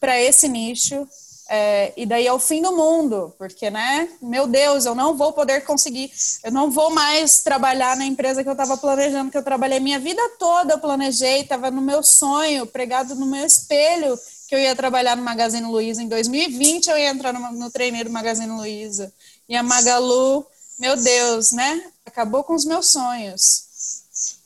[0.01, 1.07] para esse nicho.
[1.55, 5.35] É, e daí é o fim do mundo, porque, né, meu Deus, eu não vou
[5.35, 6.11] poder conseguir,
[6.43, 9.99] eu não vou mais trabalhar na empresa que eu estava planejando, que eu trabalhei minha
[9.99, 14.75] vida toda, eu planejei, estava no meu sonho, pregado no meu espelho, que eu ia
[14.75, 19.13] trabalhar no Magazine Luiza em 2020, eu ia entrar no, no treineiro Magazine Luiza.
[19.47, 20.47] E a Magalu,
[20.79, 23.67] meu Deus, né, acabou com os meus sonhos,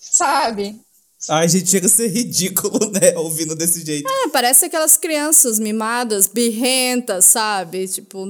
[0.00, 0.80] sabe?
[1.30, 3.16] Ai, gente, chega a ser ridículo, né?
[3.16, 4.08] Ouvindo desse jeito.
[4.08, 7.88] É, parece aquelas crianças mimadas, birrentas, sabe?
[7.88, 8.26] Tipo,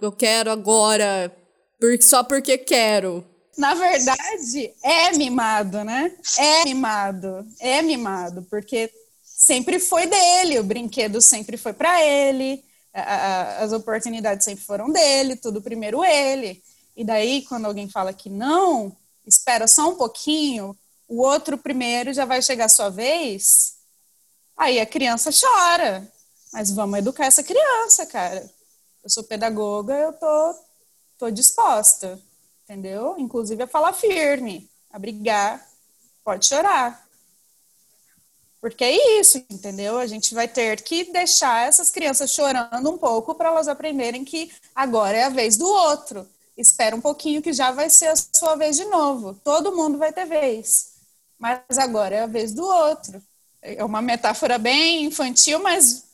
[0.00, 1.34] eu quero agora,
[2.00, 3.24] só porque quero.
[3.56, 6.12] Na verdade, é mimado, né?
[6.38, 7.44] É mimado.
[7.58, 8.90] É mimado, porque
[9.22, 12.62] sempre foi dele, o brinquedo sempre foi para ele,
[12.94, 16.62] a, a, as oportunidades sempre foram dele, tudo primeiro ele.
[16.96, 18.96] E daí, quando alguém fala que não,
[19.26, 20.76] espera só um pouquinho,
[21.08, 23.76] o outro primeiro já vai chegar a sua vez,
[24.56, 26.06] aí a criança chora.
[26.52, 28.48] Mas vamos educar essa criança, cara.
[29.02, 30.54] Eu sou pedagoga, eu tô,
[31.18, 32.20] tô disposta,
[32.64, 33.16] entendeu?
[33.18, 35.66] Inclusive a falar firme, a brigar,
[36.22, 37.06] pode chorar.
[38.60, 39.98] Porque é isso, entendeu?
[39.98, 44.52] A gente vai ter que deixar essas crianças chorando um pouco para elas aprenderem que
[44.74, 46.28] agora é a vez do outro.
[46.56, 49.38] Espera um pouquinho que já vai ser a sua vez de novo.
[49.44, 50.87] Todo mundo vai ter vez
[51.38, 53.22] mas agora é a vez do outro.
[53.62, 56.04] É uma metáfora bem infantil, mas.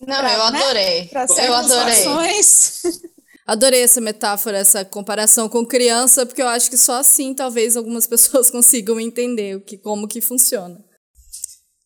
[0.00, 1.10] Não, pra, eu né, adorei.
[1.12, 2.04] Né, eu adorei.
[3.44, 8.06] Adorei essa metáfora, essa comparação com criança, porque eu acho que só assim talvez algumas
[8.08, 10.82] pessoas consigam entender o que, como que funciona.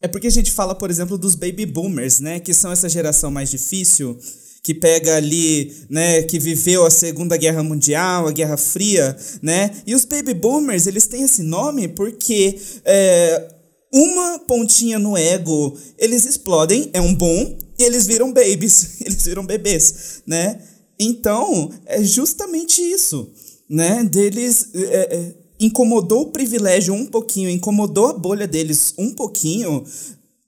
[0.00, 2.38] É porque a gente fala, por exemplo, dos baby boomers, né?
[2.38, 4.18] Que são essa geração mais difícil
[4.66, 9.70] que pega ali, né, que viveu a Segunda Guerra Mundial, a Guerra Fria, né?
[9.86, 13.48] E os baby boomers, eles têm esse nome porque é,
[13.94, 19.46] uma pontinha no ego, eles explodem, é um bom, e eles viram babies, eles viram
[19.46, 20.60] bebês, né?
[20.98, 23.30] Então, é justamente isso,
[23.70, 24.02] né?
[24.02, 29.84] Deles é, é, incomodou o privilégio um pouquinho, incomodou a bolha deles um pouquinho,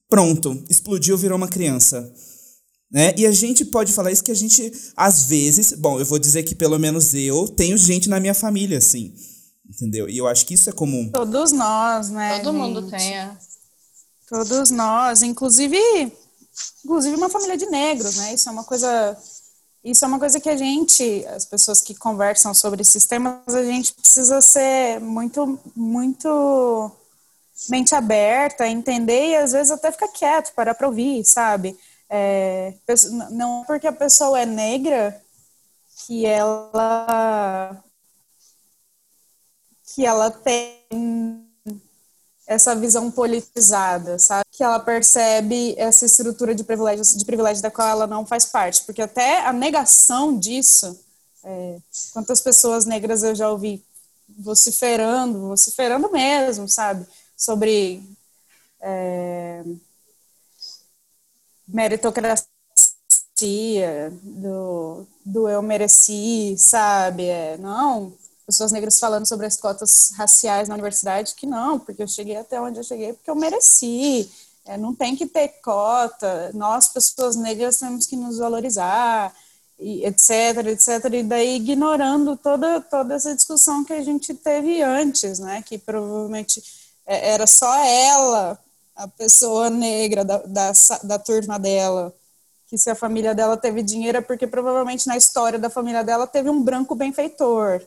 [0.08, 2.12] pronto, explodiu, virou uma criança.
[2.90, 3.14] Né?
[3.16, 6.42] E a gente pode falar isso que a gente, às vezes, bom, eu vou dizer
[6.42, 9.14] que pelo menos eu tenho gente na minha família, assim.
[9.68, 10.08] Entendeu?
[10.08, 11.10] E eu acho que isso é comum.
[11.12, 12.38] Todos nós, né?
[12.40, 12.60] Todo gente?
[12.60, 13.18] mundo tem.
[13.18, 13.36] É.
[14.26, 15.78] Todos nós, inclusive,
[16.84, 18.34] inclusive uma família de negros, né?
[18.34, 19.16] Isso é uma coisa
[19.84, 23.64] isso é uma coisa que a gente, as pessoas que conversam sobre esses temas, a
[23.64, 26.90] gente precisa ser muito, muito
[27.70, 31.76] mente aberta, entender e às vezes até ficar quieto, para para ouvir, sabe?
[32.10, 32.74] É,
[33.30, 35.22] não porque a pessoa é negra
[36.06, 37.82] que ela
[39.94, 41.48] que ela tem
[42.46, 44.44] essa visão politizada, sabe?
[44.50, 48.82] Que ela percebe essa estrutura de privilégio, de privilégio da qual ela não faz parte,
[48.82, 50.98] porque até a negação disso,
[51.44, 51.78] é,
[52.12, 53.84] quantas pessoas negras eu já ouvi
[54.38, 57.06] vociferando, vociferando mesmo, sabe?
[57.36, 58.02] Sobre
[58.80, 59.62] é,
[61.68, 62.48] meritocracia,
[64.22, 67.26] do, do eu mereci, sabe?
[67.26, 68.12] É, não,
[68.46, 72.60] pessoas negras falando sobre as cotas raciais na universidade, que não, porque eu cheguei até
[72.60, 74.30] onde eu cheguei porque eu mereci.
[74.64, 79.34] É, não tem que ter cota, nós, pessoas negras, temos que nos valorizar,
[79.78, 85.38] e etc, etc, e daí ignorando toda, toda essa discussão que a gente teve antes,
[85.38, 86.62] né, que provavelmente
[87.06, 88.58] é, era só ela,
[88.98, 90.72] a pessoa negra da, da,
[91.04, 92.12] da turma dela,
[92.66, 96.26] que se a família dela teve dinheiro é porque provavelmente na história da família dela
[96.26, 97.80] teve um branco benfeitor,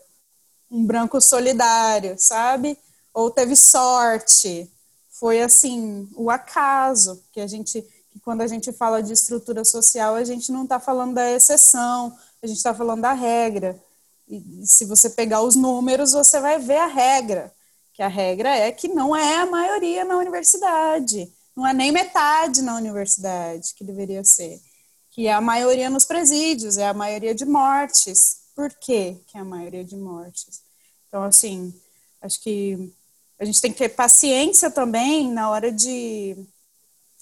[0.71, 2.77] um branco solidário, sabe?
[3.13, 4.71] Ou teve sorte,
[5.09, 10.15] foi assim, o acaso, que a gente, que quando a gente fala de estrutura social,
[10.15, 13.77] a gente não está falando da exceção, a gente está falando da regra.
[14.29, 17.53] E se você pegar os números, você vai ver a regra,
[18.01, 22.63] que a regra é que não é a maioria na universidade, não é nem metade
[22.63, 24.59] na universidade, que deveria ser,
[25.11, 28.39] que é a maioria nos presídios, é a maioria de mortes.
[28.55, 30.63] Por quê que é a maioria de mortes?
[31.07, 31.71] Então, assim,
[32.23, 32.91] acho que
[33.39, 36.35] a gente tem que ter paciência também na hora de.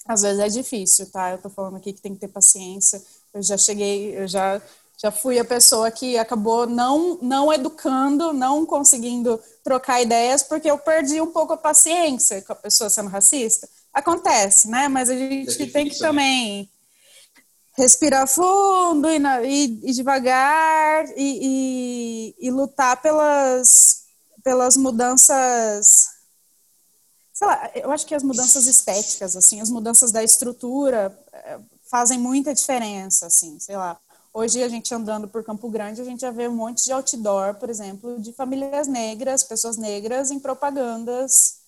[0.06, 1.32] Às vezes é difícil, tá?
[1.32, 3.02] Eu tô falando aqui que tem que ter paciência.
[3.34, 4.62] Eu já cheguei, eu já,
[5.00, 10.78] já fui a pessoa que acabou não, não educando, não conseguindo trocar ideias, porque eu
[10.78, 13.66] perdi um pouco a paciência com a pessoa sendo racista.
[13.94, 14.88] Acontece, né?
[14.88, 16.68] Mas a gente é tem que também
[17.78, 24.00] respirar fundo e, e, e devagar e, e, e lutar pelas
[24.44, 26.08] pelas mudanças
[27.32, 31.58] sei lá, eu acho que as mudanças estéticas, assim, as mudanças da estrutura eh,
[31.90, 33.98] fazem muita diferença, assim, sei lá.
[34.32, 37.56] Hoje a gente andando por Campo Grande, a gente já vê um monte de outdoor,
[37.56, 41.58] por exemplo, de famílias negras, pessoas negras em propagandas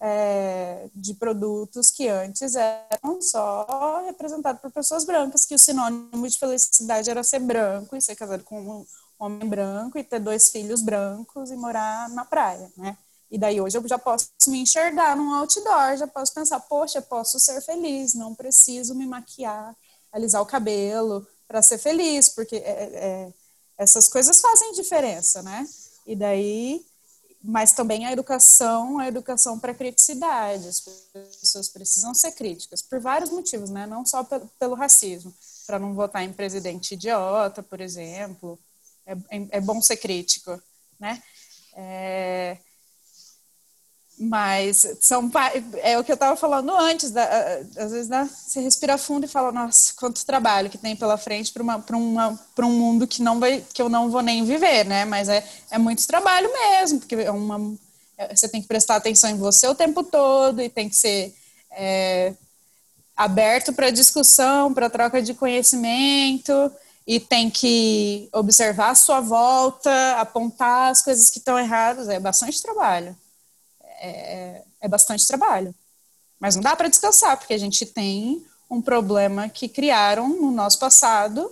[0.00, 6.38] é, de produtos que antes eram só representados por pessoas brancas, que o sinônimo de
[6.38, 8.86] felicidade era ser branco e ser casado com um
[9.18, 12.96] homem branco e ter dois filhos brancos e morar na praia, né?
[13.30, 17.38] E daí hoje eu já posso me enxergar num outdoor, já posso pensar, poxa, posso
[17.38, 19.76] ser feliz, não preciso me maquiar,
[20.10, 23.32] alisar o cabelo para ser feliz, porque é, é,
[23.78, 25.66] essas coisas fazem diferença, né?
[26.06, 26.84] E daí,
[27.42, 30.80] mas também a educação, a educação para criticidade, as
[31.40, 33.86] pessoas precisam ser críticas por vários motivos, né?
[33.86, 34.22] Não só
[34.58, 35.34] pelo racismo,
[35.66, 38.58] para não votar em presidente idiota, por exemplo,
[39.06, 40.60] é, é, é bom ser crítico,
[41.00, 41.22] né?
[41.74, 42.58] É,
[44.20, 45.30] mas são
[45.76, 47.24] é o que eu estava falando antes, da,
[47.76, 51.52] às vezes né, você respira fundo e fala, nossa, quanto trabalho que tem pela frente
[51.52, 55.04] para um mundo que não vai que eu não vou nem viver, né?
[55.04, 57.74] Mas é, é muito trabalho mesmo, porque é uma,
[58.16, 61.34] é, você tem que prestar atenção em você o tempo todo e tem que ser
[61.70, 62.34] é,
[63.16, 66.72] aberto para discussão, para troca de conhecimento
[67.06, 72.60] e tem que observar a sua volta, apontar as coisas que estão erradas, é bastante
[72.60, 73.16] trabalho.
[74.00, 75.74] É, é bastante trabalho.
[76.38, 80.78] Mas não dá para descansar, porque a gente tem um problema que criaram no nosso
[80.78, 81.50] passado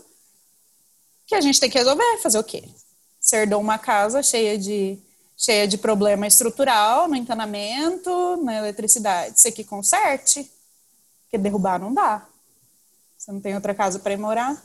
[1.27, 2.19] que a gente tem que resolver.
[2.23, 2.63] Fazer o quê?
[3.21, 4.97] Você herdou uma casa cheia de,
[5.37, 9.41] cheia de problema estrutural no encanamento, na eletricidade.
[9.41, 10.49] Você que conserte,
[11.25, 12.27] porque derrubar não dá.
[13.19, 14.63] Você não tem outra casa para ir morar.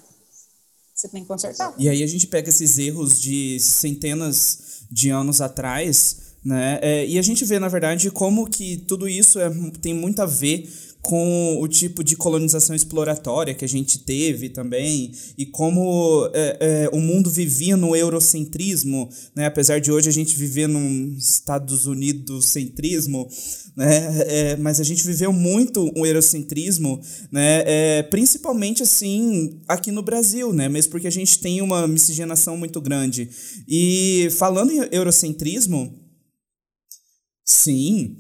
[0.94, 1.74] Você tem que consertar.
[1.80, 6.80] E aí a gente pega esses erros de centenas de anos atrás, né?
[6.82, 9.50] É, e a gente vê, na verdade, como que tudo isso é,
[9.82, 10.68] tem muito a ver
[11.02, 16.90] com o tipo de colonização exploratória que a gente teve também e como é, é,
[16.94, 19.48] o mundo vivia no eurocentrismo, né?
[19.48, 23.28] apesar de hoje a gente viver num Estados Unidos centrismo,
[23.76, 24.26] né?
[24.28, 27.64] É, mas a gente viveu muito o eurocentrismo, né?
[27.66, 30.70] É, principalmente assim aqui no Brasil, né?
[30.70, 33.30] mesmo porque a gente tem uma miscigenação muito grande.
[33.68, 36.01] E falando em eurocentrismo,
[37.52, 38.18] sim,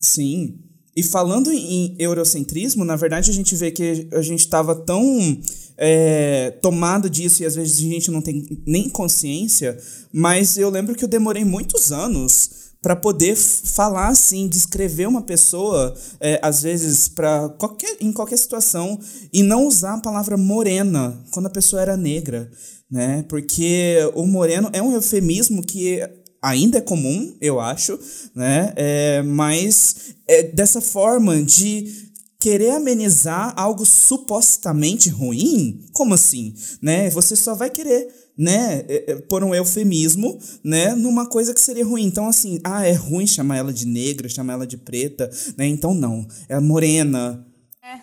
[0.00, 0.58] sim,
[0.96, 5.38] e falando em eurocentrismo, na verdade a gente vê que a gente estava tão
[5.76, 9.76] é, tomado disso e às vezes a gente não tem nem consciência,
[10.10, 15.94] mas eu lembro que eu demorei muitos anos para poder falar assim, descrever uma pessoa,
[16.18, 18.98] é, às vezes para qualquer em qualquer situação
[19.32, 22.50] e não usar a palavra morena quando a pessoa era negra,
[22.90, 23.24] né?
[23.28, 26.00] Porque o moreno é um eufemismo que
[26.42, 27.98] ainda é comum, eu acho,
[28.34, 28.72] né?
[28.76, 32.06] É, mas é dessa forma de
[32.38, 35.84] querer amenizar algo supostamente ruim?
[35.92, 36.54] Como assim?
[36.80, 37.10] Né?
[37.10, 41.84] Você só vai querer né, é, é, por um eufemismo, né, numa coisa que seria
[41.84, 42.04] ruim.
[42.04, 45.94] Então, assim, ah, é ruim chamar ela de negra, chamar ela de preta, né, então
[45.94, 47.46] não, é morena.
[47.82, 47.94] É,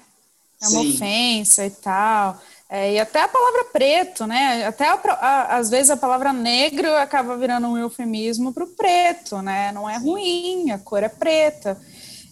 [0.65, 0.93] é uma Sim.
[0.95, 2.41] ofensa e tal.
[2.75, 6.91] É, e até a palavra preto, né, até a, a, às vezes a palavra negro
[6.95, 11.79] acaba virando um eufemismo para o preto, né, não é ruim, a cor é preta.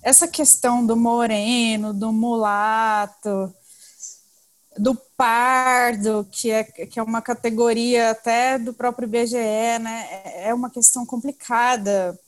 [0.01, 3.53] Essa questão do moreno, do mulato,
[4.75, 9.37] do pardo, que é, que é uma categoria até do próprio IBGE,
[9.79, 12.19] né, é, é uma questão complicada,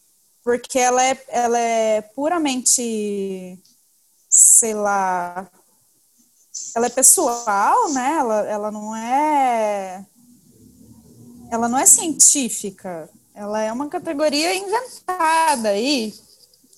[0.43, 3.57] porque ela é, ela é puramente,
[4.29, 5.49] sei lá,
[6.75, 10.05] ela é pessoal, né, ela, ela não é,
[11.51, 16.13] ela não é científica, ela é uma categoria inventada aí,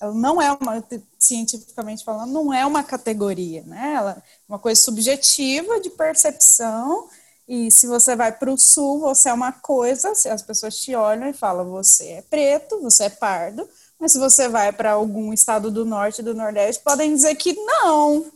[0.00, 0.84] ela não é uma,
[1.18, 3.94] cientificamente falando, não é uma categoria, né?
[3.94, 7.08] Ela é uma coisa subjetiva de percepção.
[7.48, 11.28] E se você vai para o sul, você é uma coisa, as pessoas te olham
[11.28, 13.68] e falam, você é preto, você é pardo.
[13.98, 18.26] Mas se você vai para algum estado do norte do nordeste, podem dizer que não,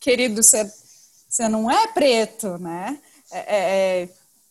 [0.00, 0.70] querido, você,
[1.38, 2.98] você não é preto, né?
[3.30, 4.08] É, é, é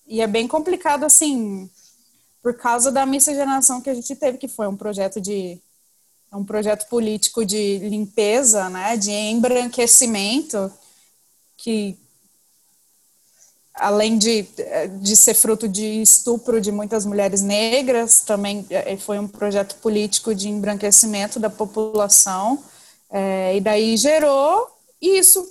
[0.10, 1.70] e é bem complicado, assim,
[2.42, 5.60] por causa da miscigenação que a gente teve, que foi um projeto de
[6.32, 10.72] é um projeto político de limpeza, né, de embranquecimento,
[11.58, 11.98] que
[13.74, 14.46] além de,
[15.02, 20.36] de ser fruto de estupro de muitas mulheres negras, também é, foi um projeto político
[20.36, 22.62] de embranquecimento da população,
[23.10, 24.70] é, e daí gerou
[25.02, 25.48] isso,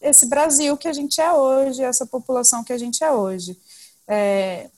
[0.00, 3.58] esse Brasil que a gente é hoje, essa população que a gente é hoje.
[4.06, 4.68] É,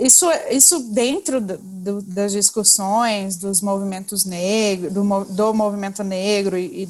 [0.00, 6.88] isso, isso dentro do, do, das discussões dos movimentos negros, do, do movimento negro e,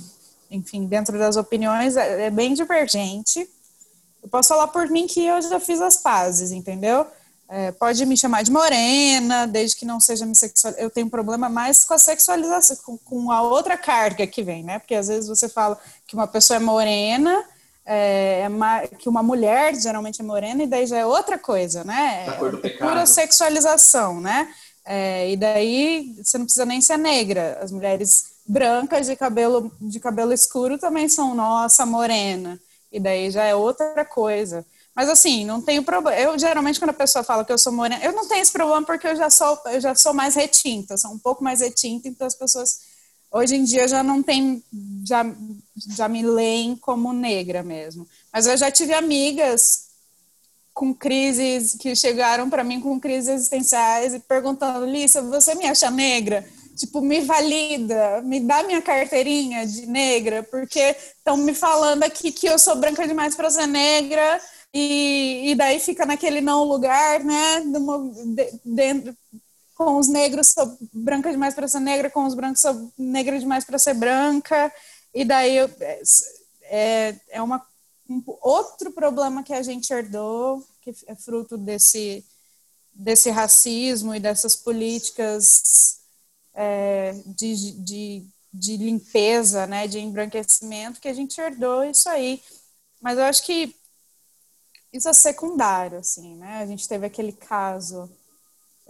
[0.50, 3.48] enfim, dentro das opiniões, é, é, bem divergente.
[4.22, 7.04] Eu posso falar por mim que eu já fiz as pazes, entendeu?
[7.48, 10.72] É, pode me chamar de morena, desde que não seja me sexual.
[10.74, 14.78] Eu tenho problema mais com a sexualização, com, com a outra carga que vem, né?
[14.78, 15.76] Porque às vezes você fala
[16.10, 17.44] que uma pessoa é morena
[17.86, 18.42] é,
[18.82, 22.26] é que uma mulher geralmente é morena e daí já é outra coisa, né?
[22.26, 24.52] Da cor do é pura sexualização, né?
[24.84, 27.58] É, e daí você não precisa nem ser negra.
[27.62, 32.60] As mulheres brancas de cabelo de cabelo escuro também são nossa morena.
[32.90, 34.66] E daí já é outra coisa.
[34.96, 36.18] Mas assim, não tenho problema.
[36.18, 38.84] Eu geralmente quando a pessoa fala que eu sou morena, eu não tenho esse problema
[38.84, 42.26] porque eu já sou eu já sou mais retinta, sou um pouco mais retinta, então
[42.26, 42.80] as pessoas
[43.32, 44.62] Hoje em dia já não tem,
[45.06, 45.24] já,
[45.96, 48.06] já me leem como negra mesmo.
[48.32, 49.90] Mas eu já tive amigas
[50.72, 55.90] com crises que chegaram para mim com crises existenciais e perguntando: Lissa, você me acha
[55.90, 56.44] negra?
[56.76, 62.46] Tipo, me valida, me dá minha carteirinha de negra, porque estão me falando aqui que
[62.46, 64.40] eu sou branca demais para ser negra,
[64.72, 67.62] e, e daí fica naquele não lugar, né?
[68.64, 69.14] Dentro,
[69.80, 73.64] com os negros sou branca demais para ser negra, com os brancos sou negra demais
[73.64, 74.70] para ser branca,
[75.14, 75.56] e daí
[76.64, 77.66] é, é uma,
[78.06, 82.22] um, outro problema que a gente herdou, que é fruto desse,
[82.92, 86.00] desse racismo e dessas políticas
[86.52, 92.42] é, de, de, de limpeza, né, de embranquecimento, que a gente herdou isso aí.
[93.00, 93.74] Mas eu acho que
[94.92, 96.58] isso é secundário, assim, né?
[96.58, 98.10] A gente teve aquele caso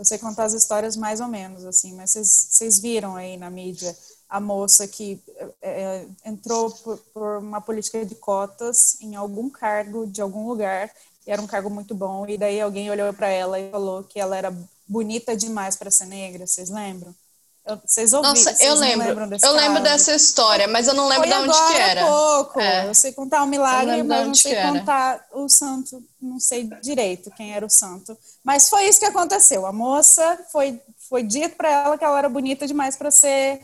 [0.01, 3.95] eu sei contar as histórias mais ou menos, assim, mas vocês viram aí na mídia
[4.31, 5.23] a moça que
[5.61, 10.91] é, entrou por, por, uma política de cotas em algum cargo de algum lugar,
[11.27, 14.19] e era um cargo muito bom, e daí alguém olhou para ela e falou que
[14.19, 14.57] ela era
[14.89, 17.15] bonita demais para ser negra, vocês lembram?
[17.85, 18.35] Vocês ouviram?
[18.35, 19.09] Nossa, eu lembro.
[19.09, 19.55] Eu caso?
[19.55, 22.07] lembro dessa história, mas eu não lembro Foi de onde que era.
[22.07, 22.61] pouco.
[22.61, 22.89] É.
[22.89, 26.03] Eu sei contar o um milagre, mas não sei contar o santo.
[26.21, 28.17] Não sei direito quem era o santo.
[28.43, 29.67] Mas foi isso que aconteceu.
[29.67, 33.61] A moça foi foi dito para ela que ela era bonita demais para ser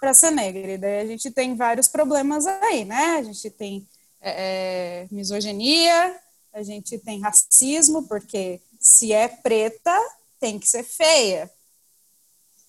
[0.00, 0.72] para ser negra.
[0.72, 3.16] E daí a gente tem vários problemas aí, né?
[3.18, 3.86] A gente tem
[4.20, 6.16] é, é misoginia,
[6.52, 9.94] a gente tem racismo, porque se é preta,
[10.38, 11.50] tem que ser feia.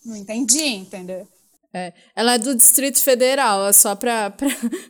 [0.06, 1.28] Não entendi, entendeu?
[1.74, 4.34] É, ela é do Distrito Federal, é só para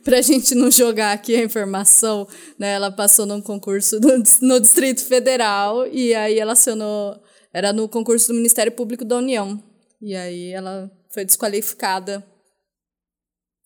[0.06, 2.26] a gente não jogar aqui a informação,
[2.58, 2.72] né?
[2.72, 4.08] Ela passou num concurso do,
[4.40, 9.62] no Distrito Federal e aí ela acionou, era no concurso do Ministério Público da União.
[10.00, 12.26] E aí ela foi desqualificada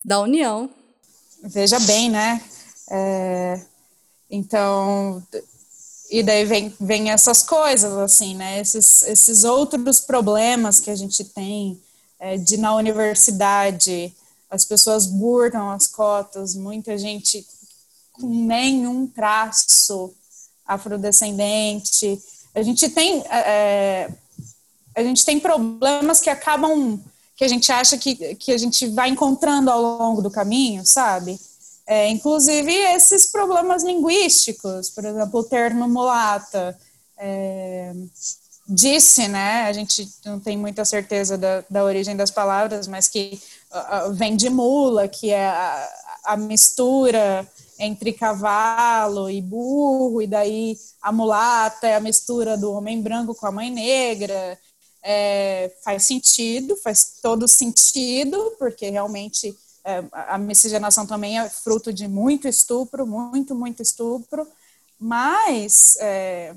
[0.05, 0.69] da União.
[1.43, 2.39] Veja bem, né?
[2.91, 3.59] É,
[4.29, 5.25] então,
[6.09, 8.59] e daí vem, vem essas coisas, assim, né?
[8.59, 11.79] Esses, esses outros problemas que a gente tem
[12.19, 14.13] é, de na universidade
[14.49, 17.45] as pessoas burlam as cotas, muita gente
[18.13, 20.13] com nenhum traço
[20.65, 22.21] afrodescendente.
[22.55, 24.09] A gente tem é,
[24.95, 26.99] a gente tem problemas que acabam
[27.35, 31.39] que a gente acha que, que a gente vai encontrando ao longo do caminho, sabe?
[31.87, 36.77] É, inclusive esses problemas linguísticos, por exemplo, o termo mulata.
[37.17, 37.93] É,
[38.67, 39.61] disse, né?
[39.63, 43.39] A gente não tem muita certeza da, da origem das palavras, mas que
[43.71, 45.89] uh, vem de mula, que é a,
[46.25, 47.47] a, mistura
[47.79, 53.47] entre cavalo e burro, e daí a mulata é a mistura do homem branco com
[53.47, 54.59] a mãe negra.
[55.01, 59.55] É, faz sentido, faz todo sentido, porque realmente
[60.11, 64.47] a miscigenação também é fruto de muito estupro, muito, muito estupro,
[64.99, 66.53] mas é,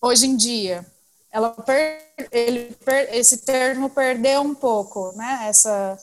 [0.00, 0.86] hoje em dia,
[1.30, 5.46] ela per, ele, per, esse termo perdeu um pouco, né?
[5.48, 5.98] Essa,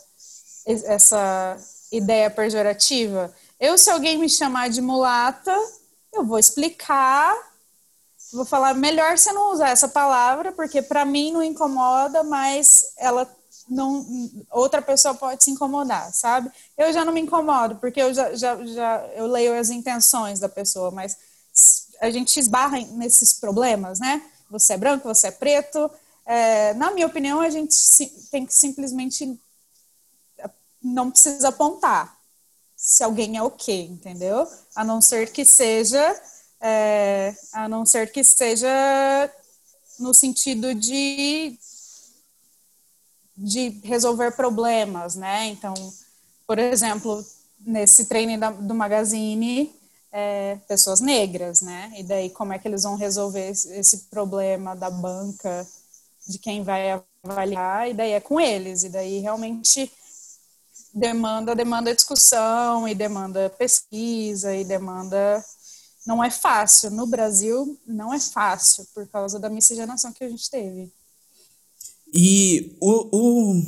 [0.65, 1.57] essa
[1.91, 3.33] ideia pejorativa.
[3.59, 5.55] Eu, se alguém me chamar de mulata,
[6.13, 7.35] eu vou explicar,
[8.31, 13.25] vou falar melhor você não usar essa palavra, porque para mim não incomoda, mas ela
[13.69, 14.05] não
[14.51, 16.51] outra pessoa pode se incomodar, sabe?
[16.77, 20.49] Eu já não me incomodo, porque eu já, já, já eu leio as intenções da
[20.49, 21.17] pessoa, mas
[22.01, 24.21] a gente esbarra nesses problemas, né?
[24.49, 25.89] Você é branco, você é preto.
[26.25, 27.75] É, na minha opinião, a gente
[28.31, 29.39] tem que simplesmente
[30.81, 32.17] não precisa apontar
[32.75, 34.47] se alguém é o quê, entendeu?
[34.73, 36.21] A não ser que seja,
[36.61, 38.69] é, a não ser que seja
[39.99, 41.57] no sentido de
[43.39, 45.47] de resolver problemas, né?
[45.47, 45.73] Então,
[46.45, 47.25] por exemplo,
[47.59, 49.73] nesse treino do Magazine,
[50.11, 51.93] é, pessoas negras, né?
[51.97, 55.65] E daí como é que eles vão resolver esse, problema da banca,
[56.27, 59.89] de quem vai avaliar, e daí é com eles, e daí realmente
[60.93, 65.43] demanda, demanda discussão, e demanda pesquisa, e demanda...
[66.05, 70.49] Não é fácil, no Brasil não é fácil, por causa da miscigenação que a gente
[70.49, 70.91] teve.
[72.13, 73.63] E o, o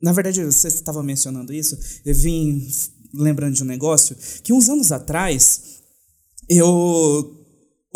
[0.00, 2.68] na verdade, você estava mencionando isso, eu vim
[3.14, 5.82] lembrando de um negócio que uns anos atrás
[6.48, 7.35] eu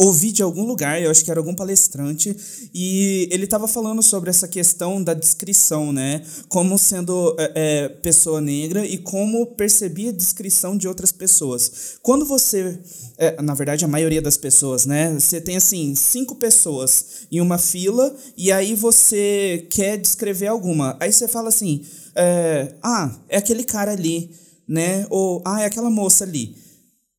[0.03, 2.35] ouvi de algum lugar, eu acho que era algum palestrante,
[2.75, 6.23] e ele estava falando sobre essa questão da descrição, né?
[6.49, 11.99] Como sendo é, é, pessoa negra e como percebia a descrição de outras pessoas.
[12.03, 12.79] Quando você,
[13.19, 15.13] é, na verdade, a maioria das pessoas, né?
[15.19, 21.13] Você tem assim cinco pessoas em uma fila e aí você quer descrever alguma, aí
[21.13, 21.85] você fala assim,
[22.15, 24.31] é, ah, é aquele cara ali
[24.71, 25.05] né?
[25.11, 26.55] Ou, ah, é aquela moça ali.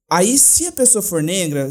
[0.09, 1.67] Aí, se a pessoa for negra,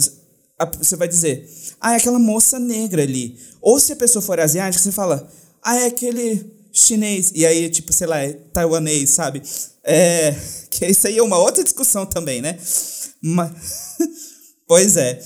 [0.67, 1.49] você vai dizer,
[1.81, 3.39] ah, é aquela moça negra ali.
[3.61, 5.31] Ou se a pessoa for asiática, você fala,
[5.63, 7.33] ah, é aquele chinês.
[7.35, 9.43] E aí, tipo, sei lá, é taiwanês, sabe?
[9.85, 10.35] É,
[10.71, 12.59] que isso aí é uma outra discussão também, né?
[13.23, 13.53] Mas,
[14.67, 15.21] pois é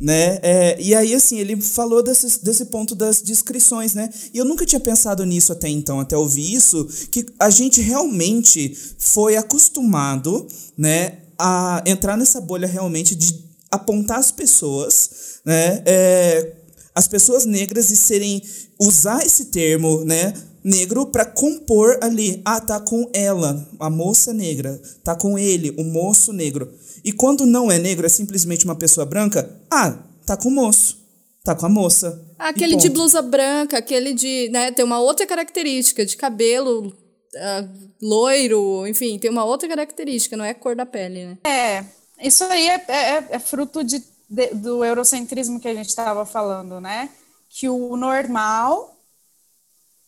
[0.00, 0.38] né?
[0.42, 4.08] É, e aí, assim, ele falou desse, desse ponto das descrições, né?
[4.32, 8.74] E eu nunca tinha pensado nisso até então, até ouvir isso, que a gente realmente
[8.98, 16.52] foi acostumado, né, a entrar nessa bolha realmente de apontar as pessoas, né, é,
[16.94, 18.42] as pessoas negras e serem,
[18.78, 24.80] usar esse termo, né, negro para compor ali, ah, tá com ela, a moça negra,
[25.02, 26.70] tá com ele, o moço negro.
[27.04, 30.98] E quando não é negro, é simplesmente uma pessoa branca, ah, tá com o moço,
[31.44, 32.20] tá com a moça.
[32.38, 37.68] Aquele de blusa branca, aquele de, né, tem uma outra característica de cabelo uh,
[38.02, 41.38] loiro, enfim, tem uma outra característica, não é a cor da pele, né?
[41.46, 41.84] É,
[42.20, 46.80] isso aí é, é, é fruto de, de, do eurocentrismo que a gente estava falando,
[46.80, 47.10] né?
[47.48, 48.96] Que o normal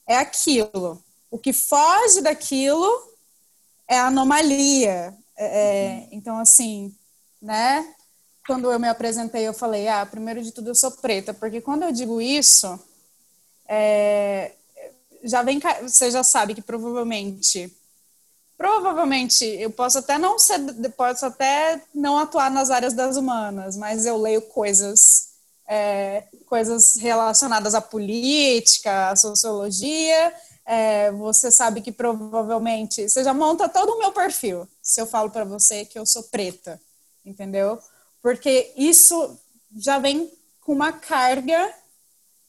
[0.06, 1.02] é aquilo.
[1.30, 3.12] O que foge daquilo
[3.89, 6.94] é anomalia, é, é, então, assim,
[7.40, 7.94] né?
[8.47, 11.84] Quando eu me apresentei, eu falei, ah, primeiro de tudo eu sou preta, porque quando
[11.84, 12.78] eu digo isso,
[13.68, 14.52] é,
[15.22, 17.74] já vem, você já sabe que provavelmente,
[18.57, 20.61] provavelmente eu posso até não ser,
[20.97, 25.29] posso até não atuar nas áreas das humanas, mas eu leio coisas,
[25.66, 30.33] é, coisas relacionadas à política, à sociologia,
[30.65, 35.31] é, você sabe que provavelmente você já monta todo o meu perfil se eu falo
[35.31, 36.81] para você que eu sou preta,
[37.24, 37.79] entendeu?
[38.23, 39.39] Porque isso
[39.77, 40.31] já vem
[40.61, 41.74] com uma carga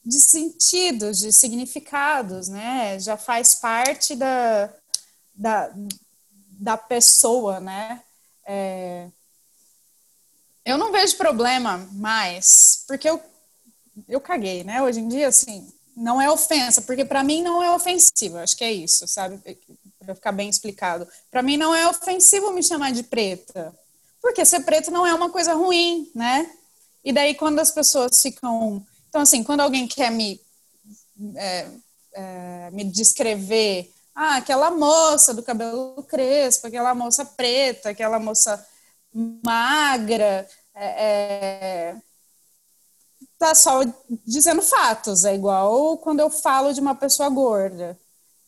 [0.05, 2.99] de sentidos, de significados, né?
[2.99, 4.69] Já faz parte da,
[5.33, 5.71] da,
[6.51, 8.01] da pessoa, né?
[8.45, 9.07] É,
[10.65, 13.21] eu não vejo problema mais, porque eu,
[14.07, 14.81] eu caguei, né?
[14.81, 18.63] Hoje em dia, assim, não é ofensa, porque para mim não é ofensivo, acho que
[18.63, 19.39] é isso, sabe?
[20.03, 21.07] para ficar bem explicado.
[21.31, 23.73] Para mim não é ofensivo me chamar de preta,
[24.21, 26.49] porque ser preto não é uma coisa ruim, né?
[27.03, 30.39] E daí quando as pessoas ficam, então assim, quando alguém quer me
[31.35, 31.67] é,
[32.13, 38.65] é, me descrever, ah, aquela moça do cabelo crespo, aquela moça preta, aquela moça
[39.13, 41.95] magra, é, é
[43.37, 43.81] tá só
[44.25, 45.25] dizendo fatos.
[45.25, 47.97] É igual quando eu falo de uma pessoa gorda.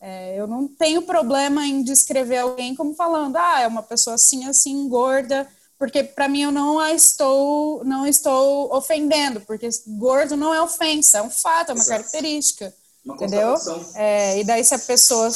[0.00, 4.46] É, eu não tenho problema em descrever alguém como falando, ah, é uma pessoa assim,
[4.46, 5.48] assim, gorda,
[5.78, 11.18] porque para mim eu não a estou, não estou ofendendo, porque gordo não é ofensa,
[11.18, 11.98] é um fato, é uma Exato.
[11.98, 12.74] característica,
[13.06, 13.54] uma entendeu?
[13.94, 15.30] É, e daí se a pessoa,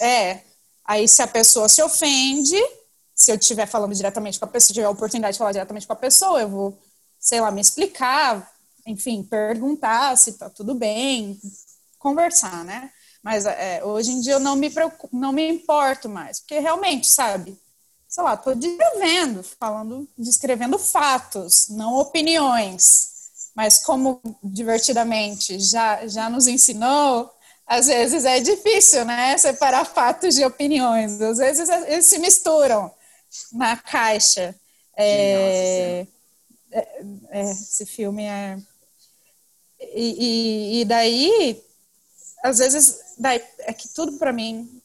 [0.00, 0.40] é,
[0.84, 2.56] aí se a pessoa se ofende,
[3.14, 5.86] se eu estiver falando diretamente com a pessoa, se tiver a oportunidade de falar diretamente
[5.86, 6.78] com a pessoa, eu vou,
[7.18, 8.50] sei lá, me explicar,
[8.86, 11.38] enfim, perguntar se tá tudo bem,
[11.98, 12.90] conversar, né?
[13.22, 17.08] Mas é, hoje em dia eu não me preocupo, não me importo mais, porque realmente,
[17.08, 17.58] sabe,
[18.06, 23.15] sei lá, tô descrevendo, falando, descrevendo fatos, não opiniões.
[23.56, 27.30] Mas como divertidamente já já nos ensinou,
[27.66, 31.20] às vezes é difícil, né, separar fatos de opiniões.
[31.20, 32.92] Às vezes eles se misturam
[33.52, 34.54] na caixa.
[34.96, 36.06] É,
[36.70, 36.88] é,
[37.30, 38.58] é, esse filme é
[39.80, 40.16] e,
[40.78, 41.62] e, e daí,
[42.42, 44.80] às vezes, daí, é que tudo para mim,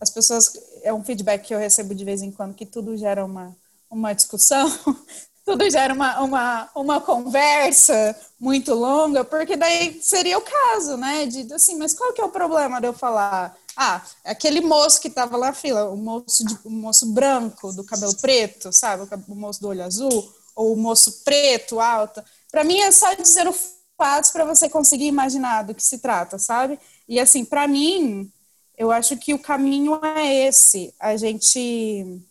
[0.00, 0.52] as pessoas,
[0.82, 3.56] é um feedback que eu recebo de vez em quando, que tudo gera uma,
[3.90, 4.66] uma discussão,
[5.44, 11.26] tudo gera uma, uma, uma conversa muito longa, porque daí seria o caso, né?
[11.26, 13.56] De assim, mas qual que é o problema de eu falar?
[13.76, 17.84] Ah, aquele moço que estava lá na fila, o moço, de, o moço branco, do
[17.84, 19.08] cabelo preto, sabe?
[19.28, 22.22] O moço do olho azul, ou o moço preto, alto.
[22.50, 23.54] Para mim é só dizer o
[24.00, 26.78] fatos para você conseguir imaginar do que se trata, sabe?
[27.06, 28.32] E assim, para mim,
[28.76, 32.22] eu acho que o caminho é esse, a gente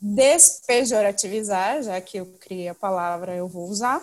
[0.00, 4.02] despejorativizar, já que eu criei a palavra, eu vou usar,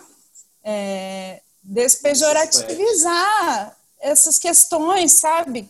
[0.64, 5.70] é, despejorativizar essas questões, sabe?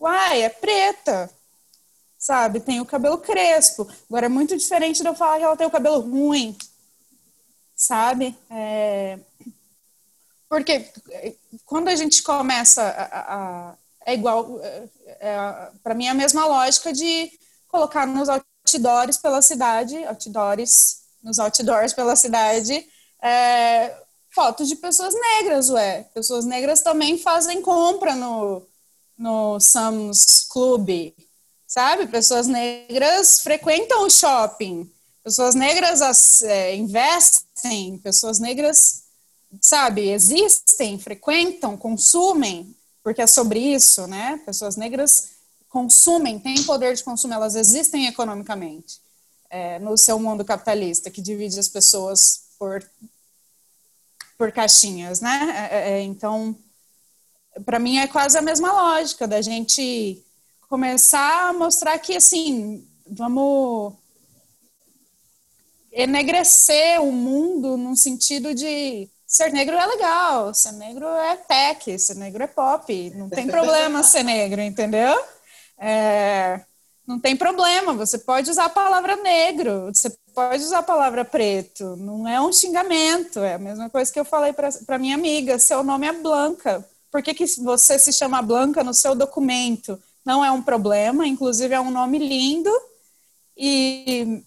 [0.00, 1.30] Uai, é preta,
[2.18, 2.60] sabe?
[2.60, 3.88] Tem o cabelo crespo.
[4.08, 6.56] Agora é muito diferente de eu falar que ela tem o cabelo ruim,
[7.74, 8.36] sabe?
[8.50, 9.18] É,
[10.48, 13.74] porque eh, quando a gente começa a, a
[14.06, 15.36] é igual, é, é,
[15.82, 17.30] para mim é a mesma lógica de
[17.68, 18.28] colocar nos
[18.74, 22.86] outdoors pela cidade, outdoors, nos outdoors pela cidade,
[23.22, 23.94] é,
[24.34, 26.04] fotos de pessoas negras, ué.
[26.14, 28.62] Pessoas negras também fazem compra no,
[29.16, 31.12] no Sam's Club,
[31.66, 32.06] sabe?
[32.06, 34.90] Pessoas negras frequentam o shopping,
[35.22, 39.04] pessoas negras é, investem, pessoas negras
[39.60, 42.74] sabe, existem, frequentam, consumem,
[43.04, 44.40] porque é sobre isso, né?
[44.44, 45.33] Pessoas negras
[45.74, 49.00] consumem, têm poder de consumo, elas existem economicamente
[49.50, 52.80] é, no seu mundo capitalista, que divide as pessoas por,
[54.38, 55.68] por caixinhas, né?
[55.72, 56.56] É, é, é então,
[57.66, 60.24] para mim é quase a mesma lógica da gente
[60.68, 63.94] começar a mostrar que, assim, vamos
[65.90, 72.14] enegrecer o mundo no sentido de ser negro é legal, ser negro é tech, ser
[72.14, 75.34] negro é pop, não tem problema ser negro, entendeu?
[75.86, 76.62] É,
[77.06, 81.94] não tem problema, você pode usar a palavra negro, você pode usar a palavra preto,
[81.96, 85.84] não é um xingamento, é a mesma coisa que eu falei para minha amiga, seu
[85.84, 86.82] nome é Blanca,
[87.12, 90.00] por que, que você se chama Blanca no seu documento?
[90.24, 92.70] Não é um problema, inclusive é um nome lindo,
[93.54, 94.42] e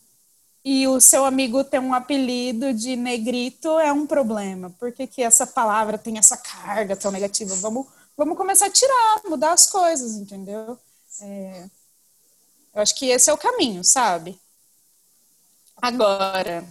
[0.66, 4.70] e o seu amigo tem um apelido de negrito é um problema.
[4.78, 7.56] Por que, que essa palavra tem essa carga tão negativa?
[7.56, 7.88] Vamos,
[8.18, 10.78] vamos começar a tirar, mudar as coisas, entendeu?
[11.22, 11.66] É,
[12.74, 14.40] eu acho que esse é o caminho, sabe?
[15.82, 16.68] Agora,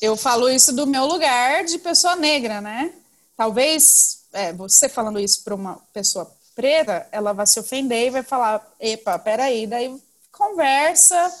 [0.00, 2.92] eu falo isso do meu lugar de pessoa negra, né?
[3.36, 8.22] Talvez é, você falando isso para uma pessoa preta, ela vai se ofender e vai
[8.22, 10.00] falar: epa, peraí, daí
[10.30, 11.32] conversa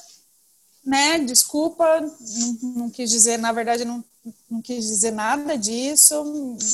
[0.84, 4.02] né, desculpa, não, não, quis dizer, na verdade, não,
[4.50, 6.24] não quis dizer nada disso,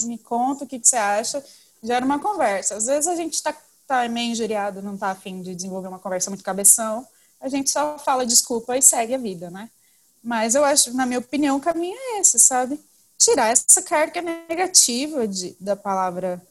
[0.05, 1.45] me conta o que, que você acha,
[1.83, 2.77] já era uma conversa.
[2.77, 3.55] Às vezes a gente está
[3.87, 7.07] tá meio injuriado, não está afim de desenvolver uma conversa muito cabeção,
[7.41, 9.71] a gente só fala desculpa e segue a vida, né?
[10.23, 12.81] Mas eu acho, na minha opinião, o caminho é esse, sabe?
[13.17, 16.43] Tirar essa carga negativa de, da palavra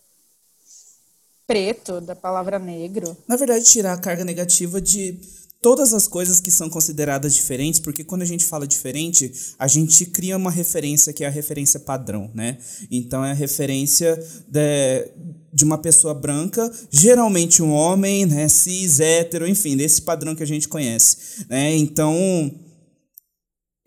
[1.45, 3.15] preto, da palavra negro.
[3.27, 5.19] Na verdade, tirar a carga negativa de
[5.65, 10.05] todas as coisas que são consideradas diferentes, porque quando a gente fala diferente, a gente
[10.05, 12.59] cria uma referência que é a referência padrão, né?
[12.91, 14.15] Então é a referência
[14.47, 15.09] de,
[15.51, 20.45] de uma pessoa branca, geralmente um homem, né, cis, hétero, enfim, desse padrão que a
[20.45, 21.75] gente conhece, né?
[21.75, 22.13] Então,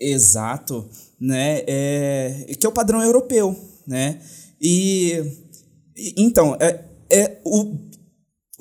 [0.00, 0.84] exato,
[1.20, 1.62] né?
[1.64, 3.54] É, que é o padrão europeu,
[3.86, 4.20] né?
[4.60, 5.12] E
[6.16, 7.87] então, é, é o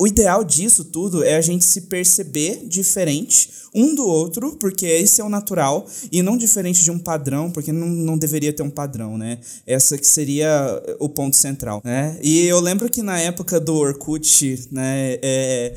[0.00, 5.20] o ideal disso tudo é a gente se perceber diferente um do outro, porque esse
[5.20, 8.70] é o natural, e não diferente de um padrão, porque não, não deveria ter um
[8.70, 9.38] padrão, né?
[9.66, 12.16] Essa que seria o ponto central, né?
[12.22, 15.74] E eu lembro que na época do Orkut, né, é,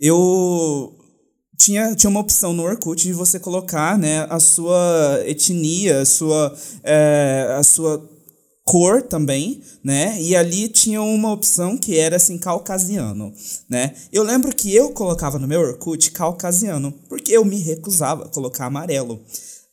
[0.00, 0.94] eu
[1.58, 6.56] tinha, tinha uma opção no Orkut de você colocar né, a sua etnia, a sua,
[6.82, 8.13] é, a sua
[8.64, 10.20] cor também, né?
[10.20, 13.32] E ali tinha uma opção que era assim caucasiano,
[13.68, 13.94] né?
[14.10, 18.66] Eu lembro que eu colocava no meu Orkut caucasiano, porque eu me recusava a colocar
[18.66, 19.20] amarelo,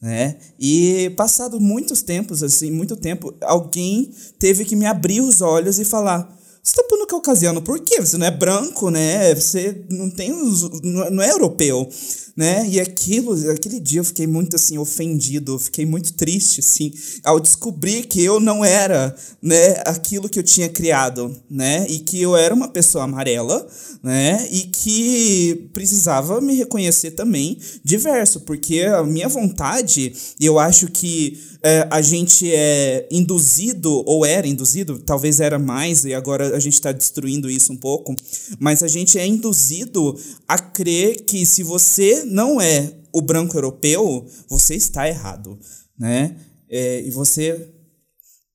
[0.02, 0.36] né?
[0.60, 5.86] E passado muitos tempos assim, muito tempo, alguém teve que me abrir os olhos e
[5.86, 8.00] falar: você tá pondo caucasiano por quê?
[8.00, 9.34] Você não é branco, né?
[9.34, 11.90] Você não tem os, não é europeu
[12.36, 12.68] né?
[12.68, 16.94] E aquilo, aquele dia eu fiquei muito assim ofendido, fiquei muito triste assim
[17.24, 21.86] ao descobrir que eu não era, né, aquilo que eu tinha criado, né?
[21.90, 23.68] E que eu era uma pessoa amarela,
[24.02, 24.48] né?
[24.50, 31.88] E que precisava me reconhecer também diverso, porque a minha vontade, eu acho que é,
[31.92, 36.92] a gente é induzido, ou era induzido, talvez era mais, e agora a gente está
[36.92, 38.16] destruindo isso um pouco,
[38.60, 40.18] mas a gente é induzido
[40.48, 45.60] a crer que se você não é o branco europeu, você está errado,
[45.98, 46.36] né?
[46.70, 47.70] É, e você.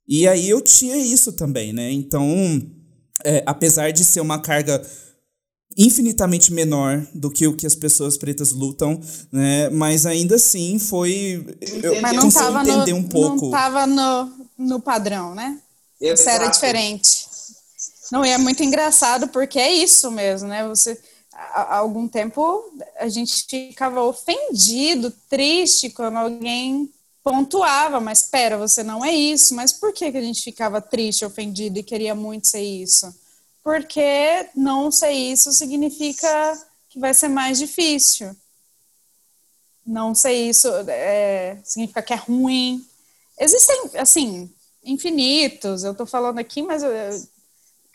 [0.09, 1.91] E aí eu tinha isso também, né?
[1.91, 2.27] Então,
[3.25, 4.83] é, apesar de ser uma carga
[5.77, 8.99] infinitamente menor do que o que as pessoas pretas lutam,
[9.31, 9.69] né?
[9.69, 11.45] Mas ainda assim foi
[11.83, 13.37] eu Mas não tava entender no, um pouco.
[13.37, 15.61] Não estava no, no padrão, né?
[16.01, 16.21] Exato.
[16.21, 17.26] Isso era diferente.
[18.11, 20.67] Não, e é muito engraçado porque é isso mesmo, né?
[20.69, 21.01] Você
[21.33, 26.91] há algum tempo a gente ficava ofendido, triste quando alguém
[27.23, 29.55] pontuava, mas espera, você não é isso.
[29.55, 33.13] Mas por que, que a gente ficava triste, ofendido e queria muito ser isso?
[33.65, 36.29] Porque não ser isso significa
[36.89, 38.35] que vai ser mais difícil.
[39.85, 42.87] Não ser isso é, significa que é ruim.
[43.39, 44.51] Existem, assim,
[44.85, 45.83] infinitos.
[45.83, 46.91] Eu estou falando aqui, mas eu,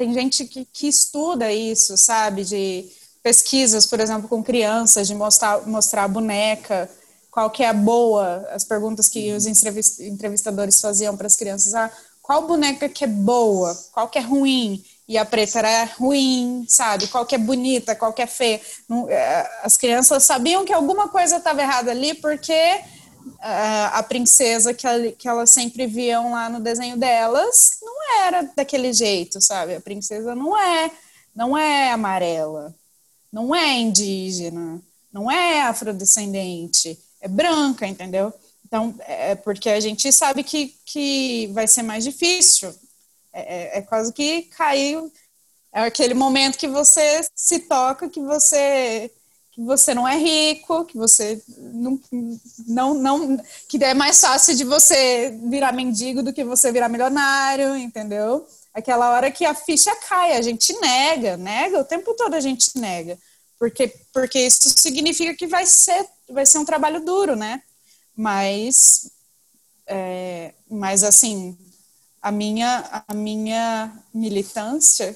[0.01, 2.43] tem gente que, que estuda isso, sabe?
[2.43, 2.89] De
[3.21, 6.89] pesquisas, por exemplo, com crianças, de mostrar, mostrar a boneca,
[7.29, 11.91] qual que é a boa, as perguntas que os entrevistadores faziam para as crianças, ah,
[12.19, 17.05] qual boneca que é boa, qual que é ruim, e a preta era ruim, sabe,
[17.05, 18.59] qual que é bonita, qual que é feia.
[19.07, 22.81] Eh, as crianças sabiam que alguma coisa estava errada ali, porque
[23.39, 29.41] a princesa que, que elas sempre viam lá no desenho delas não era daquele jeito,
[29.41, 30.91] sabe, a princesa não é,
[31.35, 32.75] não é amarela,
[33.31, 34.81] não é indígena,
[35.11, 38.33] não é afrodescendente, é branca, entendeu?
[38.65, 42.73] Então, é, é porque a gente sabe que, que vai ser mais difícil.
[43.33, 44.97] É, é, é quase que cair.
[45.73, 49.11] É aquele momento que você se toca, que você
[49.65, 51.99] você não é rico, que você não,
[52.67, 57.75] não, não que é mais fácil de você virar mendigo do que você virar milionário,
[57.75, 58.47] entendeu?
[58.73, 62.77] aquela hora que a ficha cai, a gente nega, nega, o tempo todo a gente
[62.77, 63.17] nega.
[63.59, 67.61] Porque, porque isso significa que vai ser, vai ser um trabalho duro, né?
[68.15, 69.11] Mas,
[69.85, 71.57] é, mas assim,
[72.21, 75.15] a minha, a minha militância,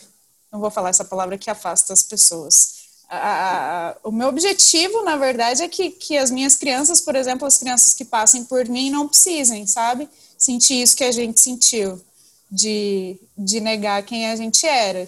[0.51, 2.74] não vou falar essa palavra que afasta as pessoas.
[3.09, 7.57] A, o meu objetivo, na verdade, é que, que as minhas crianças, por exemplo, as
[7.57, 10.09] crianças que passem por mim, não precisem, sabe?
[10.37, 12.01] Sentir isso que a gente sentiu
[12.49, 15.07] de, de negar quem a gente era.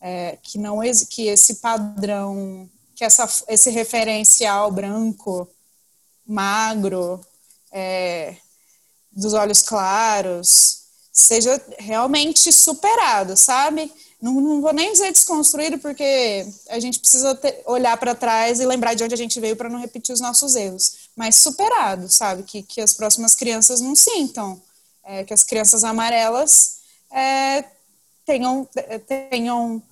[0.00, 0.78] É, que não
[1.10, 5.48] que esse padrão, que essa, esse referencial branco,
[6.24, 7.20] magro,
[7.72, 8.36] é,
[9.10, 13.92] dos olhos claros, seja realmente superado, sabe?
[14.20, 18.66] Não, não vou nem dizer desconstruído, porque a gente precisa ter, olhar para trás e
[18.66, 22.42] lembrar de onde a gente veio para não repetir os nossos erros, mas superado, sabe?
[22.42, 24.60] Que, que as próximas crianças não sintam,
[25.04, 26.78] é, que as crianças amarelas
[27.12, 27.64] é,
[28.26, 28.68] tenham,
[29.30, 29.82] tenham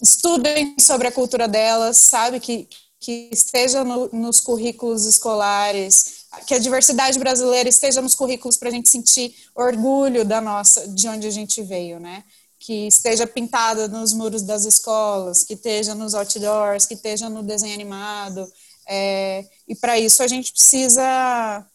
[0.00, 2.40] estudem sobre a cultura delas, sabe?
[2.40, 2.68] Que,
[3.00, 8.72] que esteja no, nos currículos escolares, que a diversidade brasileira esteja nos currículos para a
[8.72, 12.24] gente sentir orgulho da nossa, de onde a gente veio, né?
[12.64, 17.74] Que esteja pintada nos muros das escolas, que esteja nos outdoors, que esteja no desenho
[17.74, 18.50] animado.
[18.88, 21.66] É, e para isso a gente precisa,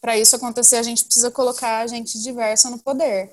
[0.00, 3.32] para isso acontecer, a gente precisa colocar a gente diversa no poder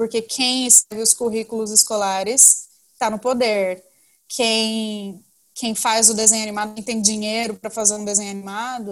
[0.00, 3.84] porque quem escreve os currículos escolares está no poder.
[4.26, 5.22] Quem,
[5.52, 8.90] quem faz o desenho animado, quem tem dinheiro para fazer um desenho animado,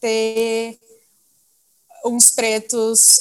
[0.00, 0.80] ter
[2.02, 3.20] uns pretos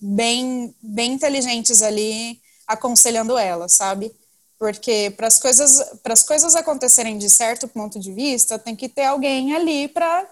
[0.00, 4.14] bem, bem inteligentes ali aconselhando ela, sabe?
[4.58, 9.04] Porque para as coisas, as coisas acontecerem de certo ponto de vista, tem que ter
[9.04, 10.28] alguém ali para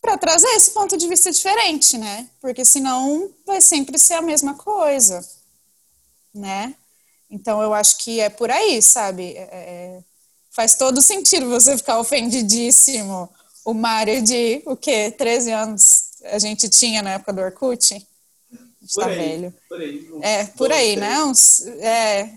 [0.00, 2.26] para trazer esse ponto de vista diferente, né?
[2.40, 5.22] Porque senão vai sempre ser a mesma coisa,
[6.34, 6.74] né?
[7.30, 9.34] Então eu acho que é por aí, sabe?
[9.36, 10.02] É, é
[10.50, 13.30] faz todo sentido você ficar ofendidíssimo.
[13.64, 15.10] O Mário de o quê?
[15.10, 18.06] 13 anos a gente tinha na época do Orkut.
[18.82, 19.54] Está velho.
[19.68, 20.08] Por aí.
[20.22, 21.16] É, por aí, né?
[21.80, 22.30] é,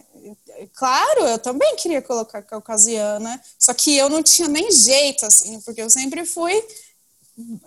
[0.75, 5.81] claro, eu também queria colocar caucasiana, só que eu não tinha nem jeito, assim, porque
[5.81, 6.63] eu sempre fui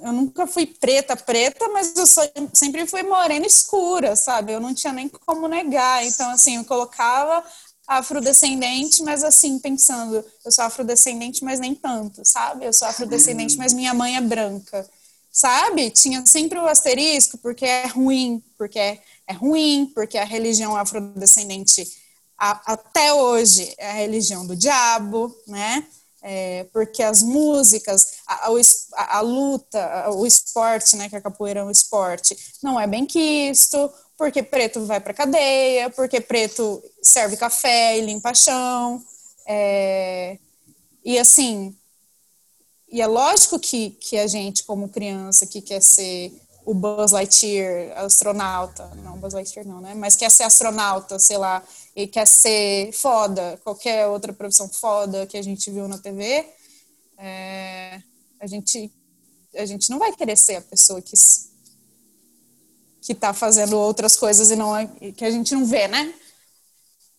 [0.00, 2.22] eu nunca fui preta, preta, mas eu só,
[2.54, 4.52] sempre fui morena escura, sabe?
[4.52, 6.06] Eu não tinha nem como negar.
[6.06, 7.44] Então, assim, eu colocava
[7.86, 12.64] afrodescendente, mas assim, pensando, eu sou afrodescendente, mas nem tanto, sabe?
[12.64, 14.88] Eu sou afrodescendente, mas minha mãe é branca,
[15.30, 15.90] sabe?
[15.90, 21.86] Tinha sempre o asterisco, porque é ruim, porque é, é ruim, porque a religião afrodescendente
[22.38, 25.86] a, até hoje é a religião do diabo, né?
[26.28, 31.64] é, porque as músicas, a, a, a, luta, o esporte, né, que a capoeira é
[31.64, 37.98] um esporte, não é bem quisto, porque preto vai para cadeia, porque preto serve café
[37.98, 39.02] e limpa chão,
[39.46, 40.38] é,
[41.04, 41.76] e assim,
[42.90, 46.32] e é lógico que, que a gente, como criança, que quer ser
[46.64, 51.62] o Buzz Lightyear, astronauta, não Buzz Lightyear não, né, mas quer ser astronauta, sei lá,
[51.94, 56.44] e quer ser foda, qualquer outra profissão foda que a gente viu na TV,
[57.18, 58.02] é,
[58.40, 58.92] a gente
[59.56, 61.14] a gente não vai querer ser a pessoa que
[63.06, 66.12] que está fazendo outras coisas e não é, que a gente não vê, né?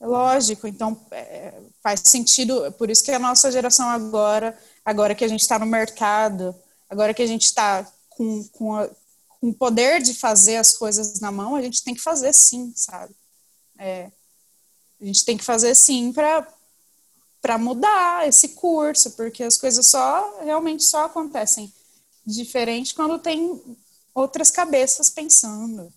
[0.01, 5.23] É lógico, então é, faz sentido, por isso que a nossa geração agora, agora que
[5.23, 6.53] a gente está no mercado,
[6.89, 8.89] agora que a gente está com, com, a,
[9.39, 12.73] com o poder de fazer as coisas na mão, a gente tem que fazer sim,
[12.75, 13.15] sabe?
[13.79, 14.11] É,
[14.99, 16.45] a gente tem que fazer sim para
[17.39, 21.71] para mudar esse curso, porque as coisas só realmente só acontecem
[22.25, 23.77] diferente quando tem
[24.17, 25.93] outras cabeças pensando,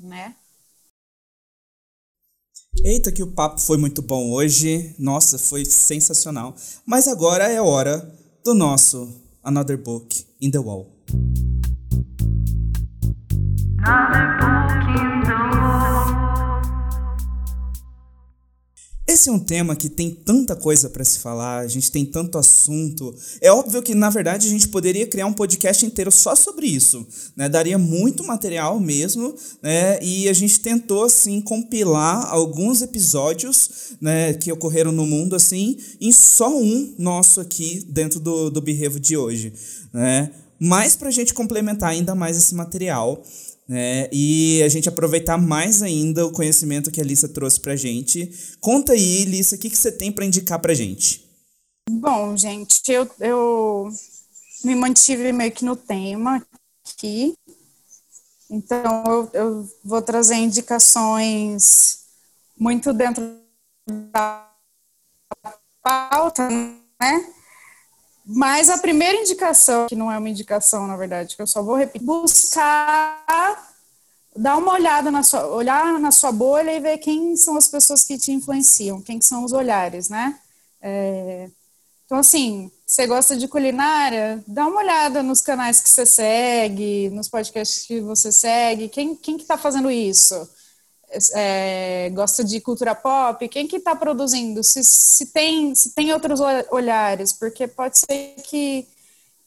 [0.00, 0.36] né?
[2.84, 4.94] Eita, que o papo foi muito bom hoje.
[4.98, 6.54] Nossa, foi sensacional.
[6.86, 7.98] Mas agora é hora
[8.44, 10.92] do nosso Another Book in the Wall.
[13.86, 14.53] Another book
[19.14, 22.36] Esse é um tema que tem tanta coisa para se falar, a gente tem tanto
[22.36, 23.14] assunto.
[23.40, 27.06] É óbvio que, na verdade, a gente poderia criar um podcast inteiro só sobre isso,
[27.36, 27.48] né?
[27.48, 29.32] Daria muito material mesmo,
[29.62, 30.02] né?
[30.02, 36.10] E a gente tentou, assim, compilar alguns episódios, né, que ocorreram no mundo, assim, em
[36.10, 39.52] só um nosso aqui dentro do, do Birrevo de hoje,
[39.92, 40.28] né?
[40.58, 43.22] Mas para a gente complementar ainda mais esse material,
[43.68, 44.08] né?
[44.12, 48.30] E a gente aproveitar mais ainda o conhecimento que a Lissa trouxe pra gente.
[48.60, 51.24] Conta aí, Lissa, o que, que você tem para indicar pra gente?
[51.90, 53.90] Bom, gente, eu, eu
[54.64, 56.44] me mantive meio que no tema
[56.86, 57.34] aqui.
[58.50, 62.00] Então, eu, eu vou trazer indicações
[62.58, 63.38] muito dentro
[63.86, 64.50] da
[65.82, 67.34] pauta, né?
[68.24, 71.76] Mas a primeira indicação, que não é uma indicação, na verdade, que eu só vou
[71.76, 73.74] repetir, buscar
[74.36, 78.02] dar uma olhada na sua, olhar na sua bolha e ver quem são as pessoas
[78.02, 80.38] que te influenciam, quem são os olhares, né?
[80.80, 81.48] É,
[82.04, 87.28] então, assim, você gosta de culinária, dá uma olhada nos canais que você segue, nos
[87.28, 90.34] podcasts que você segue, quem, quem que tá fazendo isso?
[91.34, 94.62] É, gosta de cultura pop, quem que está produzindo?
[94.62, 98.86] Se, se, tem, se tem outros olhares, porque pode ser que,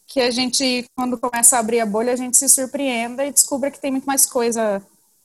[0.05, 3.71] que a gente, quando começa a abrir a bolha, a gente se surpreenda e descubra
[3.71, 4.81] que tem muito mais coisa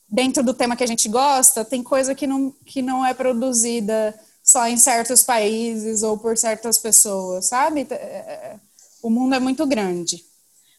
[0.09, 4.15] dentro do tema que a gente gosta, tem coisa que não, que não é produzida
[4.43, 7.87] só em certos países ou por certas pessoas, sabe?
[7.91, 8.57] É, é,
[9.03, 10.23] o mundo é muito grande.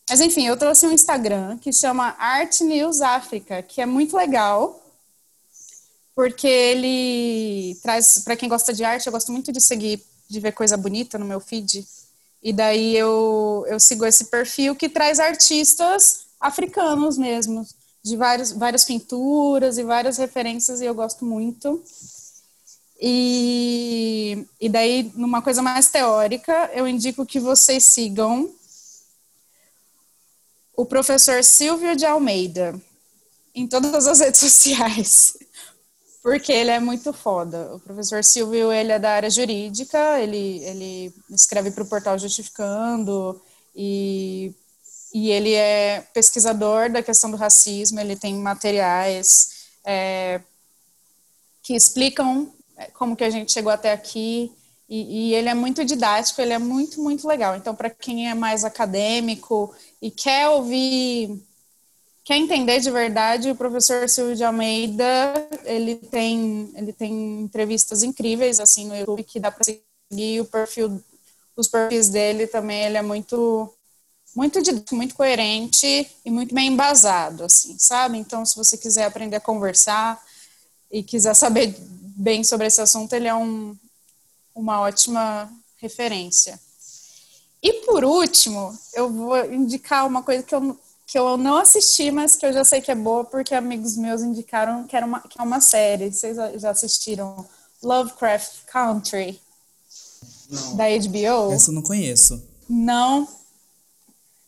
[0.10, 4.82] Mas enfim, eu trouxe um Instagram que chama Art News África, que é muito legal
[6.15, 10.52] porque ele traz, para quem gosta de arte, eu gosto muito de seguir, de ver
[10.52, 11.85] coisa bonita no meu feed.
[12.41, 17.65] E daí eu, eu sigo esse perfil que traz artistas africanos mesmo,
[18.03, 21.81] de vários, várias pinturas e várias referências, e eu gosto muito.
[22.99, 28.53] E, e daí, numa coisa mais teórica, eu indico que vocês sigam
[30.76, 32.80] o professor Silvio de Almeida
[33.56, 35.38] em todas as redes sociais,
[36.23, 37.75] porque ele é muito foda.
[37.75, 43.41] O professor Silvio, ele é da área jurídica, ele, ele escreve para o portal Justificando
[43.75, 44.55] e,
[45.13, 50.39] e ele é pesquisador da questão do racismo, ele tem materiais é,
[51.61, 54.49] que explicam é, como que a gente chegou até aqui,
[54.87, 57.55] e, e, ele é muito didático, ele é muito, muito legal.
[57.55, 61.41] Então, para quem é mais acadêmico e quer ouvir,
[62.23, 65.33] quer entender de verdade, o professor Silvio de Almeida,
[65.65, 71.03] ele tem, ele tem entrevistas incríveis, assim, no YouTube, que dá para seguir o perfil,
[71.55, 73.71] os perfis dele também, ele é muito,
[74.35, 74.59] muito
[74.91, 78.17] muito coerente e muito bem embasado, assim, sabe?
[78.17, 80.21] Então, se você quiser aprender a conversar
[80.91, 81.75] e quiser saber
[82.15, 83.75] bem sobre esse assunto, ele é um
[84.55, 86.59] uma ótima referência.
[87.61, 90.77] E por último, eu vou indicar uma coisa que eu,
[91.14, 94.23] que eu não assisti, mas que eu já sei que é boa, porque amigos meus
[94.23, 96.11] indicaram que, era uma, que é uma série.
[96.11, 97.45] Vocês já assistiram?
[97.84, 99.40] Lovecraft Country,
[100.49, 100.76] não.
[100.76, 101.53] da HBO?
[101.53, 102.44] Essa eu não conheço.
[102.68, 103.27] Não.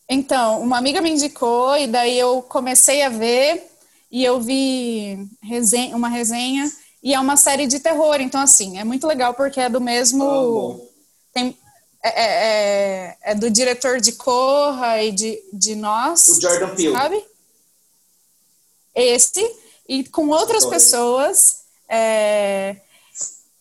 [0.10, 3.70] Então, uma amiga me indicou, e daí eu comecei a ver,
[4.10, 6.72] e eu vi resenha, uma resenha
[7.04, 10.82] e é uma série de terror, então, assim, é muito legal porque é do mesmo.
[11.32, 11.56] tem,
[12.07, 16.27] é, é, é, é, do diretor de Corra e de, de Nós.
[16.27, 16.94] O Jordan Peele.
[16.94, 17.26] Sabe?
[18.94, 19.56] Esse.
[19.88, 21.64] E com outras pessoas.
[21.90, 22.76] É,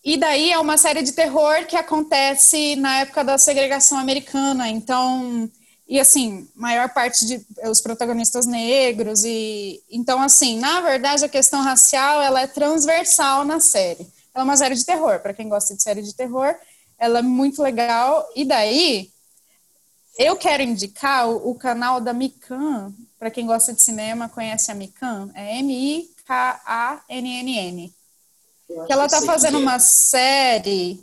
[0.04, 4.68] e daí é uma série de terror que acontece na época da segregação americana.
[4.68, 5.50] Então
[5.86, 11.62] e assim, maior parte de os protagonistas negros e então assim, na verdade a questão
[11.62, 14.06] racial ela é transversal na série.
[14.34, 16.54] Ela é uma série de terror, para quem gosta de série de terror,
[16.98, 18.26] ela é muito legal.
[18.34, 19.10] E daí
[20.18, 24.74] eu quero indicar o, o canal da Mikan, para quem gosta de cinema, conhece a
[24.74, 27.94] Mikan, é M I K A N N N.
[28.86, 31.02] Que ela tá fazendo uma série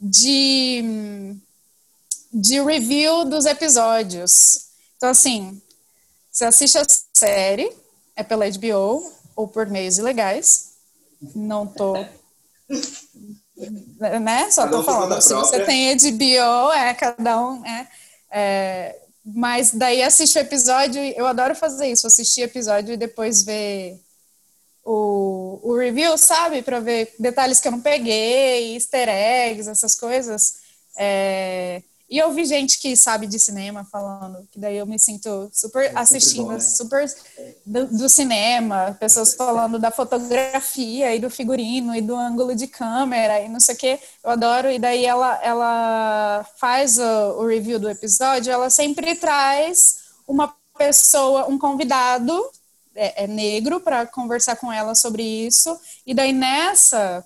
[0.00, 1.36] de
[2.32, 4.66] de review dos episódios.
[4.96, 5.60] Então, assim,
[6.30, 6.84] você assiste a
[7.14, 7.72] série,
[8.14, 10.72] é pela HBO ou por meios ilegais.
[11.34, 11.94] Não tô.
[14.20, 14.50] né?
[14.50, 15.20] Só tô falando.
[15.20, 17.64] Se você tem HBO, é cada um.
[17.64, 17.88] É,
[18.30, 21.02] é, mas daí assiste o episódio.
[21.02, 23.98] Eu adoro fazer isso, assistir episódio e depois ver
[24.84, 26.62] o, o review, sabe?
[26.62, 30.56] Para ver detalhes que eu não peguei, easter eggs, essas coisas.
[30.96, 35.50] É, e eu vi gente que sabe de cinema falando, que daí eu me sinto
[35.52, 36.60] super é assistindo, bom, né?
[36.60, 37.04] super
[37.64, 43.40] do, do, cinema, pessoas falando da fotografia e do figurino e do ângulo de câmera
[43.40, 43.98] e não sei o que.
[44.22, 44.70] Eu adoro.
[44.70, 51.48] E daí ela, ela faz o, o review do episódio, ela sempre traz uma pessoa,
[51.48, 52.40] um convidado
[52.94, 55.76] é, é negro para conversar com ela sobre isso.
[56.06, 57.24] E daí nessa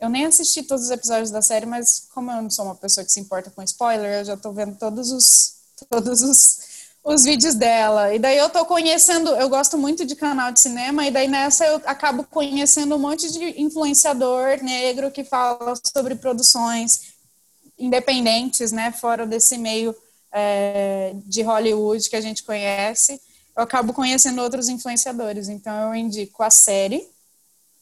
[0.00, 3.04] eu nem assisti todos os episódios da série, mas como eu não sou uma pessoa
[3.04, 6.58] que se importa com spoiler, eu já tô vendo todos os todos os,
[7.04, 8.14] os vídeos dela.
[8.14, 11.64] E daí eu tô conhecendo, eu gosto muito de canal de cinema, e daí nessa
[11.66, 17.12] eu acabo conhecendo um monte de influenciador negro que fala sobre produções
[17.78, 19.94] independentes, né, fora desse meio
[20.30, 23.20] é, de Hollywood que a gente conhece.
[23.56, 27.06] Eu acabo conhecendo outros influenciadores, então eu indico a série,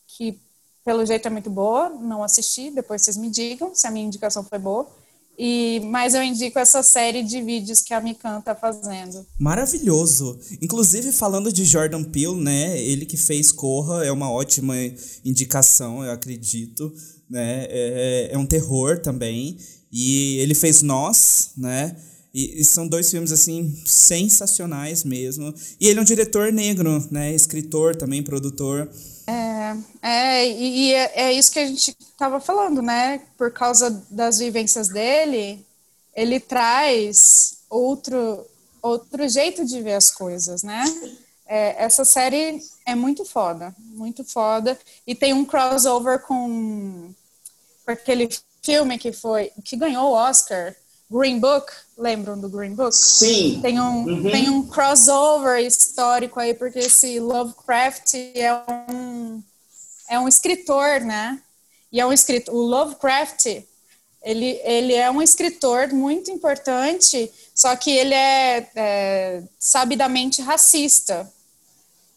[0.07, 0.41] que
[0.89, 4.43] pelo jeito é muito boa, não assisti, depois vocês me digam se a minha indicação
[4.43, 4.89] foi boa.
[5.39, 9.27] E, mas eu indico essa série de vídeos que a Mikan tá fazendo.
[9.39, 10.41] Maravilhoso.
[10.63, 12.81] Inclusive, falando de Jordan Peele, né?
[12.81, 14.75] Ele que fez Corra é uma ótima
[15.23, 16.91] indicação, eu acredito.
[17.29, 17.67] Né?
[17.69, 19.59] É, é um terror também.
[19.93, 21.95] E ele fez Nós, né?
[22.33, 25.53] E, e, são dois filmes, assim, sensacionais mesmo.
[25.79, 27.35] E ele é um diretor negro, né?
[27.35, 28.89] Escritor também, produtor.
[29.29, 33.21] É, é e é, é isso que a gente estava falando, né?
[33.37, 35.65] Por causa das vivências dele,
[36.15, 38.47] ele traz outro,
[38.81, 40.85] outro jeito de ver as coisas, né?
[41.47, 44.79] É, essa série é muito foda, muito foda.
[45.07, 47.11] E tem um crossover com,
[47.85, 48.29] com aquele
[48.63, 50.75] filme que foi que ganhou o Oscar,
[51.11, 52.95] Green Book, lembram do Green Book?
[52.95, 53.61] Sim.
[53.63, 54.31] Tem um, uhum.
[54.31, 58.53] tem um crossover histórico aí, porque esse Lovecraft é
[58.93, 59.18] um,
[60.09, 61.41] é um escritor, né?
[61.93, 62.55] E é um escritor.
[62.55, 63.47] O Lovecraft,
[64.23, 71.31] ele, ele é um escritor muito importante, só que ele é, é sabidamente racista.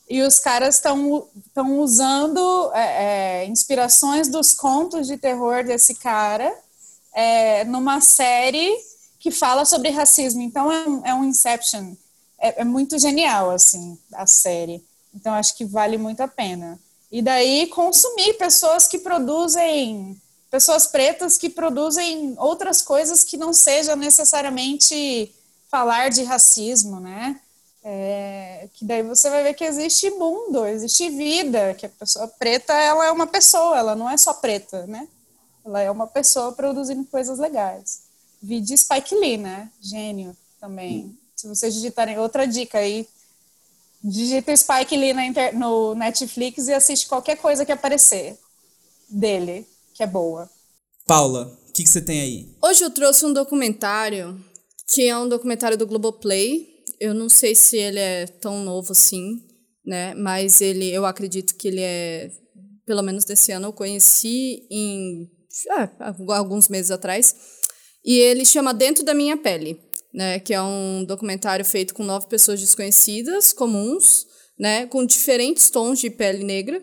[0.09, 1.29] E os caras estão
[1.79, 6.53] usando é, é, inspirações dos contos de terror desse cara
[7.13, 8.75] é, numa série
[9.19, 10.41] que fala sobre racismo.
[10.41, 11.95] Então é um, é um Inception.
[12.41, 14.83] é, é muito genial, assim, a série.
[15.13, 16.79] Então, acho que vale muito a pena.
[17.11, 20.19] E daí, consumir pessoas que produzem,
[20.49, 25.33] pessoas pretas que produzem outras coisas que não sejam necessariamente
[25.69, 27.39] falar de racismo, né?
[27.83, 32.73] É, que daí você vai ver que existe mundo, existe vida, que a pessoa preta
[32.73, 35.07] ela é uma pessoa, ela não é só preta, né?
[35.65, 38.03] Ela é uma pessoa produzindo coisas legais.
[38.41, 39.69] Vi de Spike Lee, né?
[39.81, 41.05] Gênio também.
[41.05, 41.15] Hum.
[41.35, 43.07] Se vocês digitarem outra dica aí,
[44.03, 48.37] digita Spike Lee inter, no Netflix e assiste qualquer coisa que aparecer
[49.09, 50.49] dele, que é boa.
[51.05, 52.55] Paula, o que, que você tem aí?
[52.61, 54.43] Hoje eu trouxe um documentário
[54.87, 56.67] que é um documentário do Globoplay,
[56.99, 59.41] eu não sei se ele é tão novo assim,
[59.85, 60.13] né?
[60.13, 62.31] Mas ele, eu acredito que ele é,
[62.85, 65.29] pelo menos desse ano, eu conheci em
[65.69, 67.35] ah, alguns meses atrás.
[68.03, 69.79] E ele chama Dentro da Minha Pele,
[70.13, 70.39] né?
[70.39, 74.25] Que é um documentário feito com nove pessoas desconhecidas, comuns,
[74.59, 74.85] né?
[74.87, 76.81] Com diferentes tons de pele negra.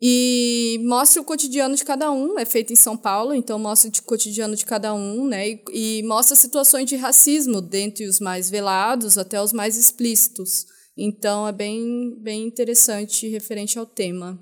[0.00, 4.02] E mostra o cotidiano de cada um, é feito em São Paulo, então mostra o
[4.02, 5.48] cotidiano de cada um, né?
[5.48, 10.66] E, e, mostra situações de racismo, dentre os mais velados até os mais explícitos.
[10.96, 14.38] Então é bem, bem interessante referente ao tema.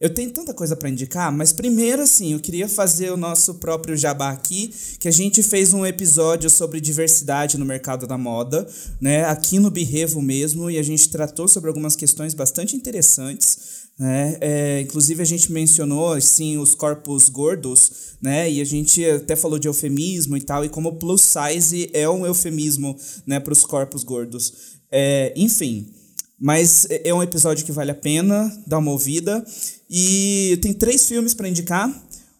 [0.00, 3.94] Eu tenho tanta coisa para indicar, mas primeiro, assim, eu queria fazer o nosso próprio
[3.94, 8.66] jabá aqui, que a gente fez um episódio sobre diversidade no mercado da moda,
[8.98, 13.80] né, aqui no Birrevo mesmo, e a gente tratou sobre algumas questões bastante interessantes.
[13.98, 14.38] Né?
[14.40, 18.50] É, inclusive a gente mencionou assim os corpos gordos, né?
[18.50, 22.24] E a gente até falou de eufemismo e tal, e como plus size é um
[22.24, 22.96] eufemismo,
[23.26, 24.78] né, para os corpos gordos.
[24.90, 25.92] É, enfim,
[26.40, 29.44] mas é um episódio que vale a pena dar uma ouvida.
[29.90, 31.90] E tem três filmes para indicar.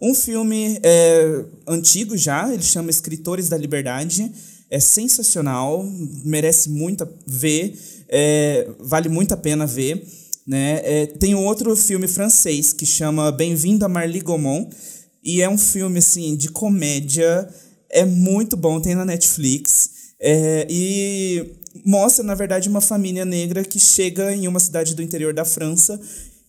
[0.00, 4.30] Um filme é, antigo já, ele chama Escritores da Liberdade.
[4.70, 5.84] É sensacional,
[6.24, 7.76] merece muito ver,
[8.08, 10.06] é, vale muito a pena ver.
[10.46, 10.80] Né?
[10.84, 14.70] É, tem um outro filme francês que chama Bem-vindo a Marly Gaumont.
[15.22, 17.48] E é um filme, assim, de comédia.
[17.90, 19.90] É muito bom, tem na Netflix.
[20.20, 21.46] É, e
[21.84, 26.00] mostra, na verdade, uma família negra que chega em uma cidade do interior da França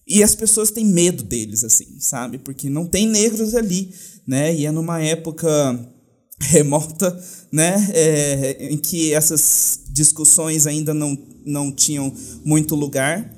[0.07, 2.37] e as pessoas têm medo deles, assim, sabe?
[2.37, 3.93] Porque não tem negros ali,
[4.27, 4.53] né?
[4.53, 5.47] E é numa época
[6.39, 7.17] remota,
[7.51, 7.89] né?
[7.93, 12.13] É, em que essas discussões ainda não, não tinham
[12.43, 13.35] muito lugar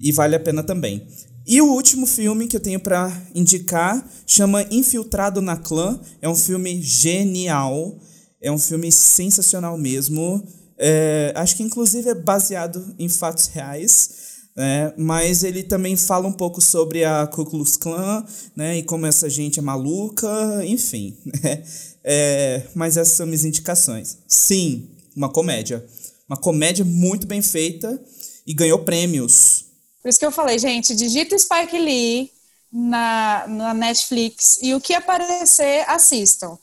[0.00, 1.06] e vale a pena também.
[1.46, 6.00] E o último filme que eu tenho para indicar chama Infiltrado na Clã.
[6.20, 7.98] É um filme genial,
[8.40, 10.44] é um filme sensacional mesmo.
[10.76, 14.25] É, acho que inclusive é baseado em fatos reais.
[14.58, 18.24] É, mas ele também fala um pouco sobre a Ku Klux Klan,
[18.54, 20.28] né, e como essa gente é maluca,
[20.64, 21.16] enfim.
[21.42, 21.62] Né?
[22.08, 24.18] É, mas essas são minhas indicações.
[24.28, 25.84] Sim, uma comédia.
[26.28, 28.00] Uma comédia muito bem feita
[28.46, 29.64] e ganhou prêmios.
[30.00, 32.30] Por isso que eu falei, gente, digita Spike Lee
[32.72, 36.56] na, na Netflix e o que aparecer, assistam.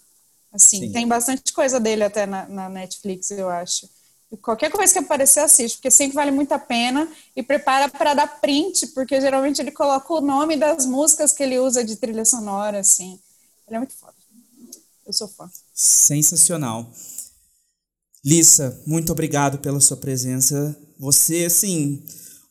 [0.51, 0.91] Assim, Sim.
[0.91, 3.89] tem bastante coisa dele até na, na Netflix, eu acho.
[4.41, 7.07] Qualquer coisa que aparecer, assiste, porque sempre vale muito a pena.
[7.35, 11.59] E prepara para dar print, porque geralmente ele coloca o nome das músicas que ele
[11.59, 13.19] usa de trilha sonora, assim.
[13.67, 14.13] Ele é muito foda.
[15.05, 15.49] Eu sou fã.
[15.73, 16.91] Sensacional.
[18.25, 20.75] Lissa, muito obrigado pela sua presença.
[20.97, 22.01] Você, assim,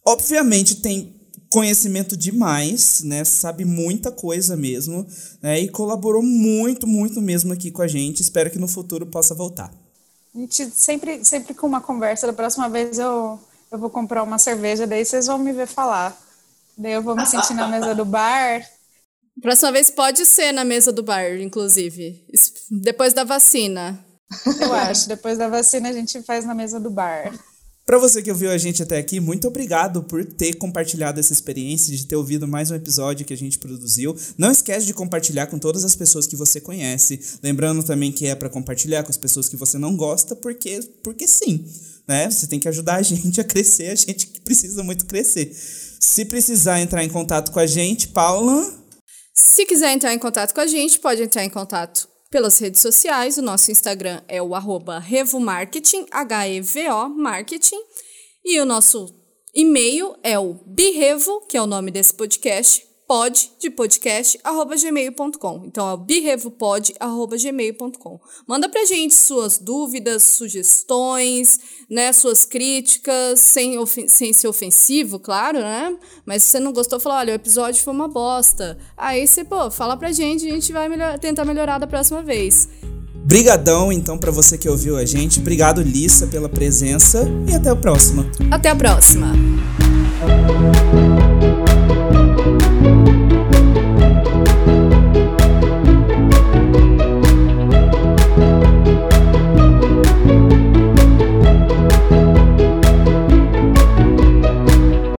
[0.05, 1.15] Obviamente tem
[1.49, 3.25] conhecimento demais, né?
[3.25, 5.07] Sabe muita coisa mesmo,
[5.41, 5.61] né?
[5.61, 8.21] E colaborou muito, muito mesmo aqui com a gente.
[8.21, 9.73] Espero que no futuro possa voltar.
[10.35, 12.27] A gente sempre, sempre com uma conversa.
[12.27, 13.39] Da próxima vez eu,
[13.71, 16.17] eu vou comprar uma cerveja, daí vocês vão me ver falar.
[16.77, 18.63] Daí eu vou me sentir na mesa do bar.
[19.41, 22.27] Próxima vez pode ser na mesa do bar, inclusive.
[22.71, 24.05] Depois da vacina.
[24.61, 25.09] Eu acho.
[25.09, 27.33] Depois da vacina a gente faz na mesa do bar.
[27.85, 31.95] Para você que ouviu a gente até aqui, muito obrigado por ter compartilhado essa experiência,
[31.95, 34.17] de ter ouvido mais um episódio que a gente produziu.
[34.39, 37.21] Não esquece de compartilhar com todas as pessoas que você conhece.
[37.43, 41.27] Lembrando também que é para compartilhar com as pessoas que você não gosta, porque, porque
[41.27, 41.67] sim.
[42.07, 42.31] Né?
[42.31, 45.53] Você tem que ajudar a gente a crescer, a gente precisa muito crescer.
[45.53, 48.73] Se precisar entrar em contato com a gente, Paula.
[49.35, 53.37] Se quiser entrar em contato com a gente, pode entrar em contato pelas redes sociais.
[53.37, 57.81] O nosso Instagram é o arroba revomarketing, H-E-V-O Marketing.
[58.45, 59.15] E o nosso
[59.55, 65.65] e-mail é o birrevo, que é o nome desse podcast, pod de podcast arroba gmail.com.
[65.67, 68.19] Então é o birrevopod arroba gmail.com.
[68.47, 71.61] Manda pra gente suas dúvidas, sugestões,
[71.91, 73.75] né, suas críticas, sem,
[74.09, 75.95] sem ser ofensivo, claro, né?
[76.25, 78.79] Mas se você não gostou, fala, olha, o episódio foi uma bosta.
[78.97, 82.67] Aí você, pô, fala pra gente, a gente vai melhor tentar melhorar da próxima vez.
[83.15, 85.39] Brigadão, então, para você que ouviu a gente.
[85.39, 88.25] Obrigado, Lissa, pela presença e até a próxima.
[88.51, 89.35] Até a próxima.